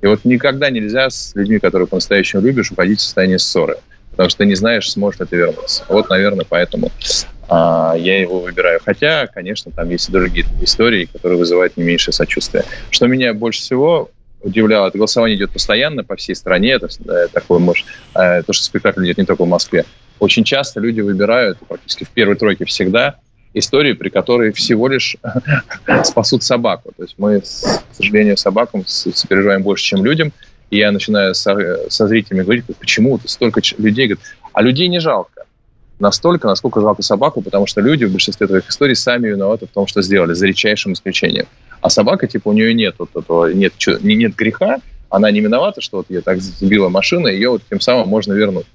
И 0.00 0.06
вот 0.06 0.24
никогда 0.24 0.70
нельзя 0.70 1.10
с 1.10 1.34
людьми, 1.34 1.58
которые 1.58 1.88
по-настоящему 1.88 2.42
любишь, 2.42 2.70
уходить 2.70 3.00
в 3.00 3.02
состояние 3.02 3.38
ссоры. 3.38 3.78
Потому 4.12 4.30
что 4.30 4.38
ты 4.38 4.46
не 4.46 4.54
знаешь, 4.54 4.90
сможет 4.90 5.28
ты 5.28 5.36
вернуться. 5.36 5.84
Вот, 5.88 6.08
наверное, 6.08 6.46
поэтому 6.48 6.90
а, 7.48 7.94
я 7.96 8.20
его 8.20 8.40
выбираю. 8.40 8.80
Хотя, 8.84 9.26
конечно, 9.26 9.72
там 9.72 9.88
есть 9.90 10.08
и 10.08 10.12
другие 10.12 10.46
истории, 10.60 11.06
которые 11.06 11.38
вызывают 11.38 11.76
не 11.76 11.84
меньшее 11.84 12.12
сочувствие. 12.12 12.64
Что 12.90 13.06
меня 13.06 13.34
больше 13.34 13.60
всего 13.60 14.10
удивляло, 14.40 14.88
это 14.88 14.98
голосование 14.98 15.36
идет 15.36 15.50
постоянно 15.50 16.04
по 16.04 16.16
всей 16.16 16.34
стране. 16.34 16.72
Это 16.72 16.88
такое, 17.32 17.58
может, 17.58 17.86
э, 18.14 18.42
то, 18.42 18.52
что 18.52 18.64
спектакль 18.64 19.04
идет 19.04 19.18
не 19.18 19.24
только 19.24 19.44
в 19.44 19.48
Москве 19.48 19.84
очень 20.20 20.44
часто 20.44 20.80
люди 20.80 21.00
выбирают, 21.00 21.58
практически 21.66 22.04
в 22.04 22.10
первой 22.10 22.36
тройке 22.36 22.64
всегда, 22.64 23.16
истории, 23.54 23.92
при 23.92 24.08
которой 24.08 24.52
всего 24.52 24.88
лишь 24.88 25.16
спасут 26.04 26.42
собаку. 26.42 26.92
То 26.96 27.02
есть 27.02 27.14
мы, 27.18 27.40
к 27.40 27.44
сожалению, 27.92 28.36
собакам 28.36 28.84
сопереживаем 28.86 29.62
больше, 29.62 29.84
чем 29.84 30.04
людям. 30.04 30.32
И 30.70 30.78
я 30.78 30.92
начинаю 30.92 31.34
со, 31.34 31.56
со 31.88 32.06
зрителями 32.06 32.42
говорить, 32.42 32.64
почему 32.78 33.18
столько 33.24 33.62
людей. 33.78 34.08
Говорят, 34.08 34.24
а 34.52 34.62
людей 34.62 34.88
не 34.88 35.00
жалко. 35.00 35.44
Настолько, 35.98 36.46
насколько 36.46 36.80
жалко 36.80 37.02
собаку, 37.02 37.40
потому 37.40 37.66
что 37.66 37.80
люди 37.80 38.04
в 38.04 38.12
большинстве 38.12 38.46
твоих 38.46 38.68
историй 38.68 38.94
сами 38.94 39.28
виноваты 39.28 39.66
в 39.66 39.70
том, 39.70 39.86
что 39.86 40.02
сделали, 40.02 40.34
за 40.34 40.46
редчайшим 40.46 40.92
исключением. 40.92 41.46
А 41.80 41.90
собака, 41.90 42.26
типа, 42.26 42.48
у 42.48 42.52
нее 42.52 42.72
нет 42.74 42.96
вот 42.98 43.10
этого, 43.16 43.52
нет, 43.52 43.72
нет 44.02 44.36
греха, 44.36 44.78
она 45.10 45.30
не 45.30 45.40
виновата, 45.40 45.80
что 45.80 45.98
вот 45.98 46.10
ее 46.10 46.20
так 46.20 46.40
сбила 46.40 46.88
машина, 46.88 47.28
ее 47.28 47.50
вот 47.50 47.62
тем 47.68 47.80
самым 47.80 48.08
можно 48.08 48.32
вернуть. 48.32 48.66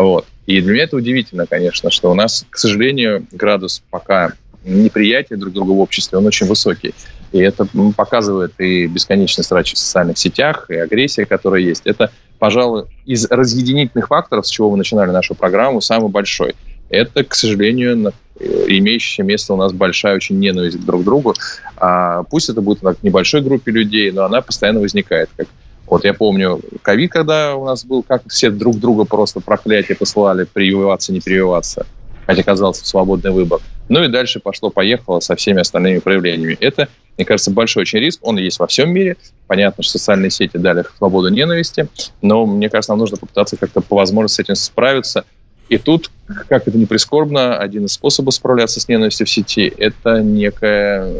Вот. 0.00 0.24
И 0.46 0.62
для 0.62 0.72
меня 0.72 0.84
это 0.84 0.96
удивительно, 0.96 1.44
конечно, 1.44 1.90
что 1.90 2.10
у 2.10 2.14
нас, 2.14 2.46
к 2.48 2.56
сожалению, 2.56 3.26
градус 3.32 3.82
пока 3.90 4.32
неприятия 4.64 5.36
друг 5.36 5.52
друга 5.52 5.72
в 5.72 5.80
обществе, 5.80 6.16
он 6.16 6.26
очень 6.26 6.46
высокий. 6.46 6.94
И 7.32 7.38
это 7.38 7.68
показывает 7.94 8.52
и 8.58 8.86
бесконечный 8.86 9.44
срач 9.44 9.74
в 9.74 9.78
социальных 9.78 10.16
сетях, 10.16 10.70
и 10.70 10.74
агрессия, 10.74 11.26
которая 11.26 11.60
есть. 11.60 11.82
Это, 11.84 12.10
пожалуй, 12.38 12.86
из 13.04 13.26
разъединительных 13.30 14.08
факторов, 14.08 14.46
с 14.46 14.50
чего 14.50 14.70
мы 14.70 14.78
начинали 14.78 15.10
нашу 15.10 15.34
программу, 15.34 15.82
самый 15.82 16.08
большой. 16.08 16.54
Это, 16.88 17.22
к 17.22 17.34
сожалению, 17.34 18.14
имеющее 18.40 19.26
место 19.26 19.52
у 19.52 19.56
нас 19.56 19.74
большая 19.74 20.16
очень 20.16 20.38
ненависть 20.38 20.82
друг 20.82 21.02
к 21.02 21.04
другу. 21.04 21.34
А 21.76 22.22
пусть 22.22 22.48
это 22.48 22.62
будет 22.62 22.80
в 22.80 22.96
небольшой 23.02 23.42
группе 23.42 23.70
людей, 23.70 24.10
но 24.12 24.24
она 24.24 24.40
постоянно 24.40 24.80
возникает, 24.80 25.28
как 25.36 25.46
вот 25.90 26.04
я 26.04 26.14
помню 26.14 26.60
ковид, 26.82 27.10
когда 27.10 27.56
у 27.56 27.64
нас 27.64 27.84
был, 27.84 28.04
как 28.04 28.22
все 28.28 28.50
друг 28.50 28.78
друга 28.78 29.04
просто 29.04 29.40
проклятие 29.40 29.96
посылали, 29.96 30.44
прививаться, 30.44 31.12
не 31.12 31.20
прививаться, 31.20 31.84
хотя 32.26 32.44
казался 32.44 32.86
свободный 32.86 33.32
выбор. 33.32 33.60
Ну 33.88 34.04
и 34.04 34.08
дальше 34.08 34.38
пошло-поехало 34.38 35.18
со 35.18 35.34
всеми 35.34 35.60
остальными 35.60 35.98
проявлениями. 35.98 36.56
Это, 36.60 36.88
мне 37.18 37.24
кажется, 37.24 37.50
большой 37.50 37.82
очень 37.82 37.98
риск. 37.98 38.20
Он 38.22 38.38
есть 38.38 38.60
во 38.60 38.68
всем 38.68 38.90
мире. 38.90 39.16
Понятно, 39.48 39.82
что 39.82 39.98
социальные 39.98 40.30
сети 40.30 40.58
дали 40.58 40.84
свободу 40.96 41.28
ненависти, 41.28 41.88
но 42.22 42.46
мне 42.46 42.70
кажется, 42.70 42.92
нам 42.92 43.00
нужно 43.00 43.16
попытаться 43.16 43.56
как-то 43.56 43.80
по 43.80 43.96
возможности 43.96 44.36
с 44.36 44.44
этим 44.44 44.54
справиться. 44.54 45.24
И 45.68 45.78
тут, 45.78 46.12
как 46.48 46.68
это 46.68 46.78
ни 46.78 46.84
прискорбно, 46.84 47.56
один 47.56 47.86
из 47.86 47.92
способов 47.94 48.34
справляться 48.34 48.80
с 48.80 48.86
ненавистью 48.86 49.26
в 49.26 49.30
сети– 49.30 49.72
это 49.78 50.20
некое 50.20 51.12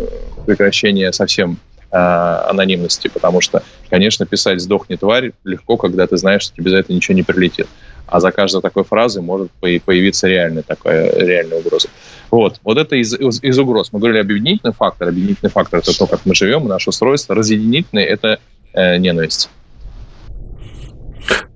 прекращение 0.46 1.12
совсем 1.12 1.58
анонимности, 1.90 3.08
потому 3.08 3.40
что, 3.40 3.62
конечно, 3.88 4.26
писать 4.26 4.60
«сдохни, 4.60 4.96
тварь» 4.96 5.32
легко, 5.44 5.76
когда 5.76 6.06
ты 6.06 6.16
знаешь, 6.16 6.42
что 6.42 6.56
тебе 6.56 6.70
за 6.70 6.78
это 6.78 6.92
ничего 6.92 7.16
не 7.16 7.22
прилетит. 7.22 7.66
А 8.06 8.18
за 8.18 8.32
каждой 8.32 8.60
такой 8.60 8.82
фразой 8.84 9.22
может 9.22 9.50
появиться 9.52 10.26
реальная 10.26 10.62
такая 10.62 11.12
реальная 11.14 11.58
угроза. 11.58 11.88
Вот, 12.30 12.60
вот 12.64 12.78
это 12.78 12.96
из, 12.96 13.14
из, 13.14 13.42
из 13.42 13.58
угроз. 13.58 13.92
Мы 13.92 14.00
говорили 14.00 14.20
объединительный 14.20 14.72
фактор. 14.72 15.08
Объединительный 15.08 15.50
фактор– 15.50 15.78
это 15.80 15.96
то, 15.96 16.06
как 16.06 16.20
мы 16.24 16.34
живем, 16.34 16.66
наше 16.66 16.90
устройство. 16.90 17.34
Разъединительный– 17.36 18.02
это 18.04 18.40
э, 18.72 18.96
ненависть. 18.98 19.48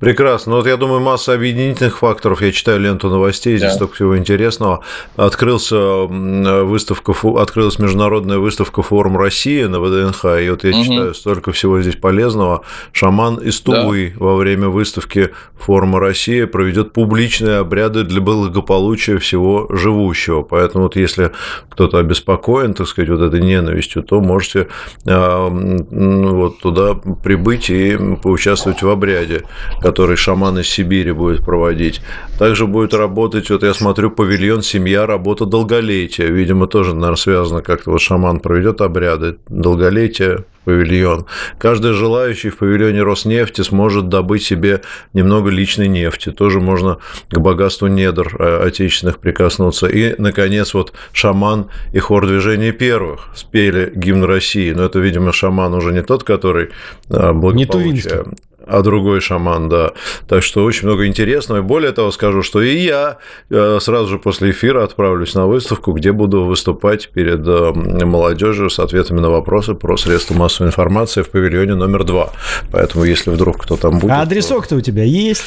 Прекрасно. 0.05 0.51
Ну, 0.53 0.57
вот 0.59 0.67
я 0.67 0.77
думаю, 0.77 1.01
масса 1.01 1.33
объединительных 1.33 1.99
факторов. 1.99 2.43
Я 2.43 2.53
читаю 2.53 2.79
ленту 2.79 3.09
новостей, 3.09 3.57
здесь 3.57 3.71
да. 3.71 3.77
столько 3.77 3.95
всего 3.95 4.19
интересного. 4.19 4.81
Открылся 5.17 5.77
выставка, 5.77 7.15
открылась 7.41 7.79
международная 7.79 8.39
выставка 8.39 8.83
форум 8.83 9.17
России 9.17 9.65
на 9.65 9.81
ВДНХ, 9.81 10.25
и 10.43 10.51
вот 10.51 10.65
я 10.65 10.71
угу. 10.71 10.85
читаю 10.85 11.15
столько 11.15 11.53
всего 11.53 11.81
здесь 11.81 11.97
полезного. 11.97 12.65
Шаман 12.93 13.37
из 13.37 13.61
Тувы 13.61 14.13
да. 14.15 14.25
во 14.25 14.37
время 14.37 14.69
выставки 14.69 15.31
форума 15.59 16.01
России 16.01 16.45
проведет 16.45 16.93
публичные 16.93 17.59
обряды 17.59 18.05
для 18.05 18.21
благополучия 18.21 19.19
всего 19.19 19.67
живущего. 19.71 20.43
Поэтому 20.43 20.85
вот 20.85 20.97
если 20.97 21.33
кто-то 21.71 21.99
обеспокоен, 21.99 22.75
так 22.75 22.89
сказать, 22.89 23.09
вот 23.09 23.23
этой 23.23 23.41
ненавистью, 23.41 24.03
то 24.03 24.21
можете 24.21 24.69
а, 25.07 25.49
вот 25.49 26.59
туда 26.59 26.95
прибыть 26.95 27.71
и 27.71 27.99
поучаствовать 28.23 28.83
в 28.83 28.89
обряде 28.91 29.45
который 29.81 30.17
шаман 30.17 30.59
из 30.59 30.69
Сибири 30.69 31.13
будет 31.13 31.45
проводить. 31.45 32.01
Также 32.39 32.67
будет 32.67 32.95
работать, 32.95 33.51
вот 33.51 33.63
я 33.63 33.75
смотрю, 33.75 34.11
павильон 34.11 34.63
«Семья. 34.63 35.07
Работа 35.07 35.47
долголетия». 35.47 36.27
Видимо, 36.27 36.67
тоже, 36.67 36.95
наверное, 36.95 37.17
связано 37.17 37.63
как-то. 37.63 37.91
Вот 37.91 38.01
шаман 38.01 38.41
проведет 38.41 38.81
обряды 38.81 39.37
долголетия, 39.49 40.45
павильон. 40.65 41.27
Каждый 41.59 41.93
желающий 41.93 42.51
в 42.51 42.59
павильоне 42.59 43.03
Роснефти 43.03 43.61
сможет 43.63 44.09
добыть 44.09 44.43
себе 44.43 44.81
немного 45.13 45.51
личной 45.51 45.89
нефти. 45.89 46.31
Тоже 46.31 46.61
можно 46.61 46.99
к 47.31 47.39
богатству 47.39 47.87
недр 47.87 48.35
э, 48.39 48.67
отечественных 48.67 49.19
прикоснуться. 49.19 49.87
И, 49.87 50.15
наконец, 50.19 50.75
вот 50.75 50.93
шаман 51.13 51.69
и 51.93 51.99
хор 51.99 52.27
движения 52.27 52.73
первых 52.73 53.29
спели 53.35 53.93
гимн 53.95 54.25
России. 54.25 54.73
Но 54.73 54.85
это, 54.85 54.99
видимо, 54.99 55.33
шаман 55.33 55.75
уже 55.75 55.93
не 55.93 56.03
тот, 56.03 56.25
который 56.25 56.71
э, 57.11 57.33
благополучие 57.33 58.25
а 58.67 58.83
другой 58.83 59.21
шаман, 59.21 59.69
да. 59.69 59.93
Так 60.29 60.43
что 60.43 60.65
очень 60.65 60.87
много 60.87 61.07
интересного. 61.07 61.59
И 61.59 61.63
более 61.63 61.93
того, 61.93 62.11
скажу, 62.11 62.43
что 62.43 62.63
и 62.63 62.77
я 62.77 63.19
э, 63.51 63.79
сразу 63.81 64.09
же 64.09 64.19
после 64.19 64.51
эфира 64.51 64.85
отправлюсь 64.85 65.35
на 65.35 65.47
выставку, 65.47 65.93
где 65.93 66.13
буду 66.13 66.45
выступать 66.45 67.09
перед 67.11 67.47
э, 67.47 67.73
молодежью 68.05 68.71
с 68.71 68.79
ответами 68.79 69.21
на 69.21 69.31
вопросы 69.31 69.75
про 69.75 69.97
средства 69.97 70.35
массовой 70.35 70.69
информации 70.69 71.23
в 71.23 71.31
павильоне 71.31 71.75
номер 71.75 72.05
два. 72.05 72.31
Поэтому, 72.71 73.05
если 73.05 73.31
вдруг 73.31 73.63
кто 73.63 73.77
там 73.77 73.99
будет... 73.99 74.13
А 74.13 74.23
адресок-то 74.23 74.71
то... 74.71 74.77
у 74.77 74.81
тебя 74.81 75.05
есть? 75.05 75.45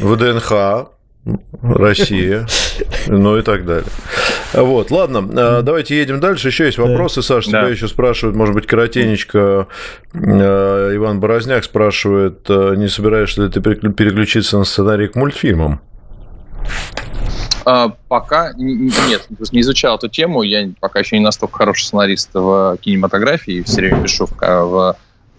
ВДНХ, 0.00 0.52
Россия, 1.62 2.46
ну 3.06 3.38
и 3.38 3.42
так 3.42 3.64
далее. 3.64 3.88
Вот, 4.52 4.90
ладно, 4.90 5.28
а, 5.34 5.62
давайте 5.62 5.96
едем 5.96 6.18
дальше. 6.18 6.48
Еще 6.48 6.66
есть 6.66 6.78
вопросы. 6.78 7.22
Саша, 7.22 7.48
тебя 7.48 7.68
еще 7.68 7.86
спрашивают, 7.86 8.36
может 8.36 8.54
быть, 8.54 8.66
коротенечко. 8.66 9.68
А, 10.14 10.94
Иван 10.94 11.20
Борозняк 11.20 11.64
спрашивает, 11.64 12.44
а, 12.48 12.74
не 12.74 12.88
собираешься 12.88 13.42
ли 13.42 13.48
ты 13.50 13.60
переключиться 13.60 14.58
на 14.58 14.64
сценарий 14.64 15.08
к 15.08 15.14
мультфильмам? 15.14 15.80
А, 17.64 17.94
пока 18.08 18.52
нет, 18.56 19.26
не 19.52 19.60
изучал 19.60 19.96
эту 19.96 20.08
тему. 20.08 20.42
Я 20.42 20.70
пока 20.80 20.98
еще 20.98 21.16
не 21.18 21.24
настолько 21.24 21.58
хороший 21.58 21.84
сценарист 21.84 22.30
в 22.34 22.76
кинематографии, 22.80 23.62
все 23.62 23.76
время 23.76 24.02
пишу 24.02 24.26
в, 24.26 24.32
в, 24.40 24.96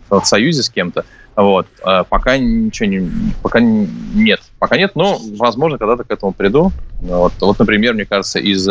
в 0.10 0.24
союзе 0.24 0.64
с 0.64 0.70
кем-то. 0.70 1.04
Вот. 1.36 1.68
А 1.84 2.04
пока 2.04 2.38
ничего 2.38 2.88
не, 2.88 3.12
пока 3.42 3.60
нет, 3.60 4.42
пока 4.64 4.78
нет, 4.78 4.96
но 4.96 5.20
возможно 5.38 5.78
когда-то 5.78 6.06
к 6.06 6.12
этому 6.12 6.32
приду. 6.32 6.72
Вот, 7.02 7.34
вот 7.42 7.60
например, 7.60 7.96
мне 7.96 8.06
кажется, 8.06 8.40
из 8.40 8.66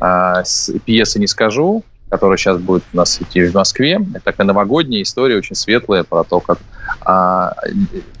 а, 0.00 0.42
пьесы 0.86 1.20
не 1.20 1.26
скажу, 1.26 1.84
которая 2.08 2.38
сейчас 2.38 2.56
будет 2.56 2.82
у 2.94 2.96
нас 2.96 3.20
идти 3.20 3.44
в 3.44 3.52
Москве, 3.52 4.00
это 4.14 4.24
такая 4.24 4.46
новогодняя 4.46 5.02
история, 5.02 5.36
очень 5.36 5.54
светлая 5.54 6.02
про 6.02 6.24
то, 6.24 6.40
как 6.40 6.60
а, 7.02 7.56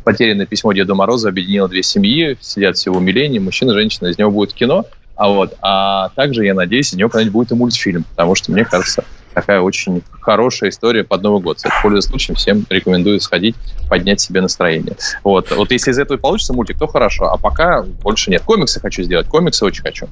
потерянное 0.04 0.44
письмо 0.44 0.74
Деда 0.74 0.94
Мороза 0.94 1.30
объединило 1.30 1.66
две 1.66 1.82
семьи, 1.82 2.36
сидят 2.42 2.76
все 2.76 2.92
в 2.92 2.98
умилении, 2.98 3.38
мужчина, 3.38 3.72
женщина, 3.72 4.08
из 4.08 4.18
него 4.18 4.30
будет 4.30 4.52
кино, 4.52 4.84
а 5.16 5.30
вот, 5.30 5.56
а 5.62 6.10
также 6.10 6.44
я 6.44 6.52
надеюсь, 6.52 6.92
из 6.92 6.98
него 6.98 7.08
когда-нибудь 7.08 7.32
будет 7.32 7.52
и 7.52 7.54
мультфильм, 7.54 8.04
потому 8.10 8.34
что 8.34 8.52
мне 8.52 8.66
кажется, 8.66 9.02
такая 9.34 9.60
очень 9.60 10.02
хорошая 10.20 10.70
история 10.70 11.04
под 11.04 11.22
Новый 11.22 11.42
год. 11.42 11.56
Кстати, 11.56 11.74
пользуясь 11.82 12.04
случаем, 12.04 12.36
всем 12.36 12.64
рекомендую 12.70 13.20
сходить, 13.20 13.56
поднять 13.88 14.20
себе 14.20 14.40
настроение. 14.40 14.96
Вот. 15.22 15.50
вот 15.50 15.70
если 15.72 15.90
из 15.90 15.98
этого 15.98 16.18
получится 16.18 16.54
мультик, 16.54 16.78
то 16.78 16.86
хорошо. 16.86 17.30
А 17.30 17.36
пока 17.36 17.82
больше 17.82 18.30
нет. 18.30 18.42
Комиксы 18.42 18.80
хочу 18.80 19.02
сделать. 19.02 19.26
Комиксы 19.28 19.64
очень 19.64 19.82
хочу. 19.82 20.08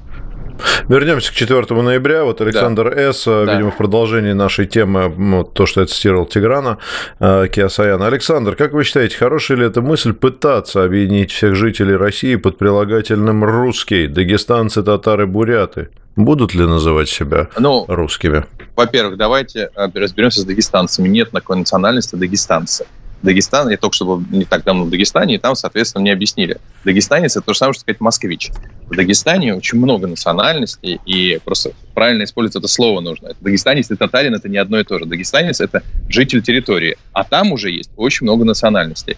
Вернемся 0.87 1.31
к 1.31 1.35
4 1.35 1.81
ноября. 1.81 2.23
Вот 2.23 2.41
Александр 2.41 2.93
да. 2.95 3.13
С., 3.13 3.25
да. 3.25 3.53
видимо, 3.53 3.71
в 3.71 3.77
продолжении 3.77 4.33
нашей 4.33 4.65
темы, 4.65 5.07
вот 5.09 5.53
то, 5.53 5.65
что 5.65 5.81
я 5.81 5.87
цитировал 5.87 6.25
Тиграна 6.25 6.77
э, 7.19 7.47
Киасаяна. 7.47 8.07
Александр, 8.07 8.55
как 8.55 8.73
вы 8.73 8.83
считаете, 8.83 9.17
хорошая 9.17 9.57
ли 9.57 9.65
эта 9.65 9.81
мысль 9.81 10.13
пытаться 10.13 10.83
объединить 10.83 11.31
всех 11.31 11.55
жителей 11.55 11.95
России 11.95 12.35
под 12.35 12.57
прилагательным 12.57 13.43
«русский», 13.43 14.07
дагестанцы, 14.07 14.83
татары, 14.83 15.27
буряты? 15.27 15.89
Будут 16.15 16.53
ли 16.53 16.65
называть 16.65 17.09
себя 17.09 17.49
ну, 17.57 17.85
русскими? 17.87 18.45
Во-первых, 18.75 19.17
давайте 19.17 19.69
э, 19.75 19.87
разберемся 19.95 20.41
с 20.41 20.45
дагестанцами. 20.45 21.07
Нет 21.07 21.31
такой 21.31 21.57
национальности 21.57 22.15
дагестанцы. 22.15 22.85
Дагестан, 23.23 23.69
я 23.69 23.77
только 23.77 23.95
что 23.95 24.05
был 24.05 24.23
не 24.31 24.43
так 24.43 24.63
давно 24.63 24.83
в 24.83 24.89
Дагестане, 24.89 25.35
и 25.35 25.37
там, 25.37 25.55
соответственно, 25.55 26.01
мне 26.01 26.11
объяснили. 26.11 26.57
Дагестанец– 26.83 27.35
это 27.37 27.45
то 27.45 27.53
же 27.53 27.59
самое, 27.59 27.73
что 27.73 27.81
сказать 27.81 28.01
москвич. 28.01 28.51
В 28.87 28.95
Дагестане 28.95 29.55
очень 29.55 29.77
много 29.77 30.07
национальностей, 30.07 30.99
и 31.05 31.39
просто 31.43 31.71
правильно 31.93 32.23
использовать 32.23 32.57
это 32.57 32.67
слово 32.67 32.99
нужно. 32.99 33.27
Это 33.27 33.37
дагестанец 33.39 33.89
и 33.89 33.95
татарин– 33.95 34.35
это 34.35 34.49
не 34.49 34.57
одно 34.57 34.79
и 34.79 34.83
то 34.83 34.99
же. 34.99 35.05
Дагестанец– 35.05 35.59
это 35.61 35.83
житель 36.09 36.41
территории, 36.41 36.97
а 37.13 37.23
там 37.23 37.53
уже 37.53 37.71
есть 37.71 37.89
очень 37.95 38.25
много 38.25 38.43
национальностей. 38.43 39.15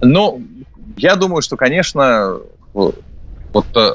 Но 0.00 0.40
я 0.96 1.16
думаю, 1.16 1.42
что, 1.42 1.56
конечно, 1.56 2.38
вот 2.72 2.96
э, 3.76 3.94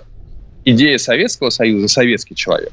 идея 0.66 1.00
Советского 1.00 1.50
Союза, 1.50 1.88
советский 1.88 2.36
человек, 2.36 2.72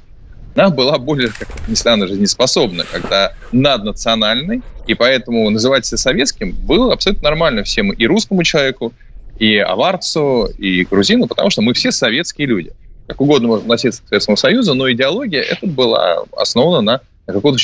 она 0.55 0.71
была 0.71 0.99
более, 0.99 1.31
как 1.31 1.49
ни 1.69 1.75
странно, 1.75 2.07
жизнеспособна, 2.07 2.85
когда 2.91 3.33
наднациональный, 3.53 4.63
и 4.87 4.95
поэтому 4.95 5.49
называть 5.51 5.87
себя 5.87 5.99
советским 5.99 6.53
было 6.53 6.93
абсолютно 6.93 7.25
нормально 7.25 7.65
всем, 7.65 7.91
и 7.91 8.07
русскому 8.07 8.43
человеку, 8.45 8.93
и 9.39 9.57
аварцу, 9.59 10.47
и 10.59 10.85
грузину, 10.85 11.27
потому 11.27 11.51
что 11.51 11.63
мы 11.63 11.75
все 11.75 11.91
советские 11.91 12.47
люди. 12.47 12.73
Как 13.07 13.21
угодно 13.21 13.49
можно 13.49 13.65
относиться 13.65 14.03
к 14.03 14.09
Советскому 14.09 14.37
Союзу, 14.37 14.75
но 14.75 14.91
идеология 14.91 15.43
эта 15.43 15.67
была 15.67 16.25
основана 16.37 16.81
на, 16.81 17.01
на 17.27 17.33
каком-то 17.33 17.59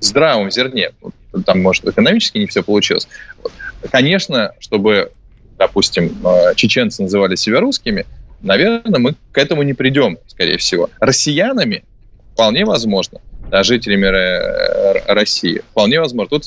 здравом 0.00 0.50
зерне. 0.50 0.90
Там, 1.46 1.62
может, 1.62 1.86
экономически 1.86 2.38
не 2.38 2.46
все 2.46 2.62
получилось. 2.62 3.08
Конечно, 3.90 4.52
чтобы, 4.58 5.12
допустим, 5.58 6.14
э, 6.26 6.54
чеченцы 6.56 7.02
называли 7.02 7.36
себя 7.36 7.60
русскими, 7.60 8.04
наверное, 8.42 8.98
мы 8.98 9.14
к 9.32 9.38
этому 9.38 9.62
не 9.62 9.72
придем, 9.72 10.18
скорее 10.26 10.58
всего. 10.58 10.90
Россиянами 10.98 11.84
вполне 12.40 12.64
возможно, 12.64 13.18
да, 13.50 13.62
жителями 13.62 14.06
России, 15.12 15.62
вполне 15.70 16.00
возможно. 16.00 16.30
Тут 16.30 16.46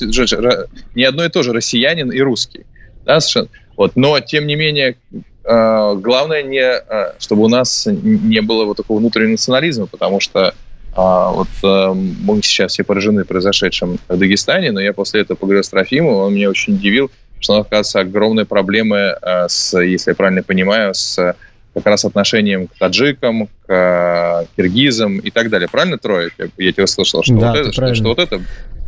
не 0.94 1.04
одно 1.04 1.24
и 1.24 1.28
то 1.28 1.42
же 1.44 1.52
россиянин 1.52 2.10
и 2.10 2.20
русский. 2.20 2.66
Да, 3.04 3.20
совершенно. 3.20 3.48
Вот. 3.76 3.92
Но, 3.94 4.18
тем 4.18 4.46
не 4.46 4.56
менее, 4.56 4.96
э, 5.12 5.94
главное, 5.96 6.42
не, 6.42 6.60
э, 6.60 7.12
чтобы 7.20 7.44
у 7.44 7.48
нас 7.48 7.86
не 7.86 8.40
было 8.40 8.64
вот 8.64 8.76
такого 8.76 8.98
внутреннего 8.98 9.32
национализма, 9.32 9.86
потому 9.86 10.18
что 10.20 10.54
а, 10.96 11.30
вот 11.30 11.48
э, 11.62 11.92
мы 11.92 12.40
сейчас 12.42 12.72
все 12.72 12.84
поражены 12.84 13.24
произошедшим 13.24 13.98
в 14.08 14.16
Дагестане, 14.16 14.72
но 14.72 14.80
я 14.80 14.92
после 14.92 15.20
этого 15.20 15.36
поговорил 15.36 15.62
с 15.62 15.68
Трофимовым, 15.68 16.26
он 16.26 16.34
меня 16.34 16.50
очень 16.50 16.74
удивил, 16.74 17.10
что, 17.40 17.58
оказывается, 17.58 18.00
огромные 18.00 18.46
проблемы, 18.46 19.16
с, 19.48 19.78
если 19.78 20.12
я 20.12 20.14
правильно 20.14 20.42
понимаю, 20.42 20.94
с 20.94 21.36
как 21.74 21.86
раз 21.86 22.04
отношением 22.04 22.68
к 22.68 22.74
таджикам, 22.78 23.48
к 23.66 23.72
э, 23.72 24.46
киргизам 24.56 25.18
и 25.18 25.30
так 25.30 25.50
далее. 25.50 25.68
Правильно, 25.70 25.98
Трое? 25.98 26.30
Я, 26.38 26.46
я 26.56 26.72
тебя 26.72 26.86
слышал, 26.86 27.22
что, 27.22 27.34
да, 27.34 27.50
вот 27.50 27.58
это, 27.58 27.72
что, 27.72 27.94
что 27.94 28.04
вот 28.04 28.18
это 28.18 28.40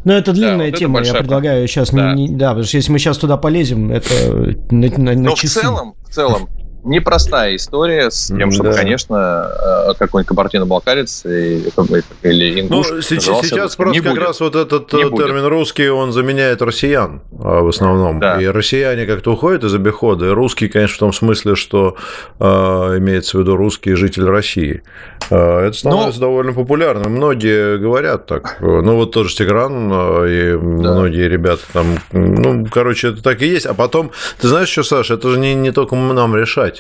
ну, 0.07 0.13
это 0.13 0.33
длинная 0.33 0.71
да, 0.71 0.77
тема, 0.77 1.01
вот 1.01 1.07
я 1.09 1.15
предлагаю 1.15 1.67
сейчас 1.67 1.91
да. 1.91 2.15
Не, 2.15 2.29
не... 2.29 2.37
Да, 2.37 2.51
потому 2.51 2.65
что 2.65 2.77
если 2.77 2.93
мы 2.93 3.01
сейчас 3.01 3.19
туда 3.19 3.37
полезем, 3.37 3.91
это 3.91 4.55
на, 4.71 4.89
на, 4.89 5.15
на 5.15 5.15
Но 5.15 5.35
часы. 5.35 5.59
в 5.59 5.63
целом, 5.63 5.95
в 6.09 6.15
целом, 6.15 6.49
непростая 6.87 7.57
история 7.57 8.11
с 8.11 8.29
тем, 8.29 8.51
чтобы, 8.51 8.71
да. 8.71 8.77
конечно, 8.77 9.51
э, 9.91 9.95
какой-нибудь 9.99 10.29
кабардино-балкарец 10.29 11.25
или 11.25 12.61
ингуш... 12.61 12.91
Ну, 12.91 13.03
сейчас, 13.03 13.47
сейчас 13.47 13.77
просто 13.77 14.03
как 14.03 14.13
будет. 14.13 14.23
раз 14.23 14.41
вот 14.41 14.57
этот 14.57 14.93
не 14.93 15.03
термин 15.03 15.43
будет. 15.43 15.49
«русский», 15.49 15.89
он 15.89 16.13
заменяет 16.13 16.63
россиян 16.63 17.23
а, 17.39 17.63
в 17.63 17.69
основном. 17.69 18.21
Да. 18.21 18.41
И 18.41 18.47
россияне 18.47 19.07
как-то 19.07 19.33
уходят 19.33 19.65
из 19.65 19.75
обихода, 19.75 20.27
и 20.27 20.31
русский, 20.31 20.69
конечно, 20.69 20.97
в 20.97 21.01
том 21.01 21.13
смысле, 21.13 21.57
что 21.57 21.97
э, 22.39 22.45
имеется 22.45 23.37
в 23.37 23.41
виду 23.41 23.57
русский 23.57 23.95
житель 23.95 24.25
России. 24.25 24.83
Э, 25.31 25.67
это 25.67 25.77
становится 25.77 26.21
Но... 26.21 26.27
довольно 26.27 26.53
популярным. 26.53 27.13
Многие 27.13 27.79
говорят 27.79 28.27
так. 28.27 28.59
Ну, 28.61 28.97
вот 28.97 29.13
тоже 29.13 29.35
Тигран 29.35 29.87
и 30.27 30.53
да. 30.53 30.59
многие 30.59 31.29
ребята 31.29 31.63
там... 31.73 31.99
Ну, 32.13 32.67
короче, 32.71 33.09
это 33.09 33.23
так 33.23 33.43
и 33.43 33.47
есть. 33.47 33.67
А 33.67 33.75
потом, 33.75 34.11
ты 34.41 34.49
знаешь 34.49 34.69
что, 34.69 34.83
Саша, 34.83 35.15
это 35.15 35.31
же 35.31 35.39
не, 35.39 35.55
не 35.55 35.73
только 35.73 35.97
нам 35.97 36.37
решать. 36.37 36.76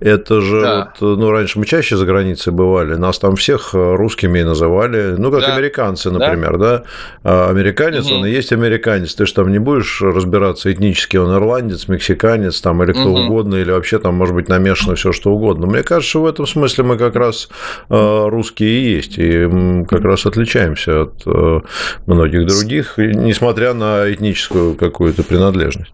Это 0.00 0.40
же 0.40 0.60
да. 0.60 0.92
вот, 1.00 1.18
ну, 1.18 1.30
раньше 1.30 1.58
мы 1.58 1.66
чаще 1.66 1.96
за 1.96 2.06
границей 2.06 2.52
бывали, 2.52 2.94
нас 2.94 3.18
там 3.18 3.36
всех 3.36 3.70
русскими 3.72 4.42
называли, 4.42 5.14
ну, 5.18 5.30
как 5.30 5.40
да. 5.40 5.54
американцы, 5.54 6.10
например, 6.10 6.58
да. 6.58 6.84
да? 7.22 7.48
Американец, 7.48 8.06
угу. 8.06 8.16
он 8.16 8.26
и 8.26 8.30
есть 8.30 8.52
американец. 8.52 9.14
Ты 9.14 9.26
же 9.26 9.34
там 9.34 9.50
не 9.50 9.58
будешь 9.58 10.00
разбираться 10.00 10.72
этнически, 10.72 11.16
он 11.16 11.34
ирландец, 11.34 11.88
мексиканец, 11.88 12.60
там, 12.60 12.82
или 12.82 12.92
кто 12.92 13.08
угу. 13.08 13.20
угодно, 13.20 13.56
или 13.56 13.70
вообще 13.70 13.98
там, 13.98 14.14
может 14.14 14.34
быть, 14.34 14.48
намешано 14.48 14.94
все 14.94 15.12
что 15.12 15.32
угодно. 15.32 15.66
Мне 15.66 15.82
кажется, 15.82 16.18
в 16.18 16.26
этом 16.26 16.46
смысле 16.46 16.84
мы 16.84 16.96
как 16.96 17.16
раз 17.16 17.48
э, 17.90 18.28
русские 18.28 18.70
и 18.70 18.90
есть, 18.94 19.18
и 19.18 19.84
как 19.88 20.02
раз 20.02 20.26
отличаемся 20.26 21.02
от 21.02 21.22
э, 21.26 21.60
многих 22.06 22.46
других, 22.46 22.94
несмотря 22.96 23.74
на 23.74 24.12
этническую 24.12 24.74
какую-то 24.74 25.22
принадлежность. 25.22 25.92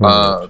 А, 0.00 0.48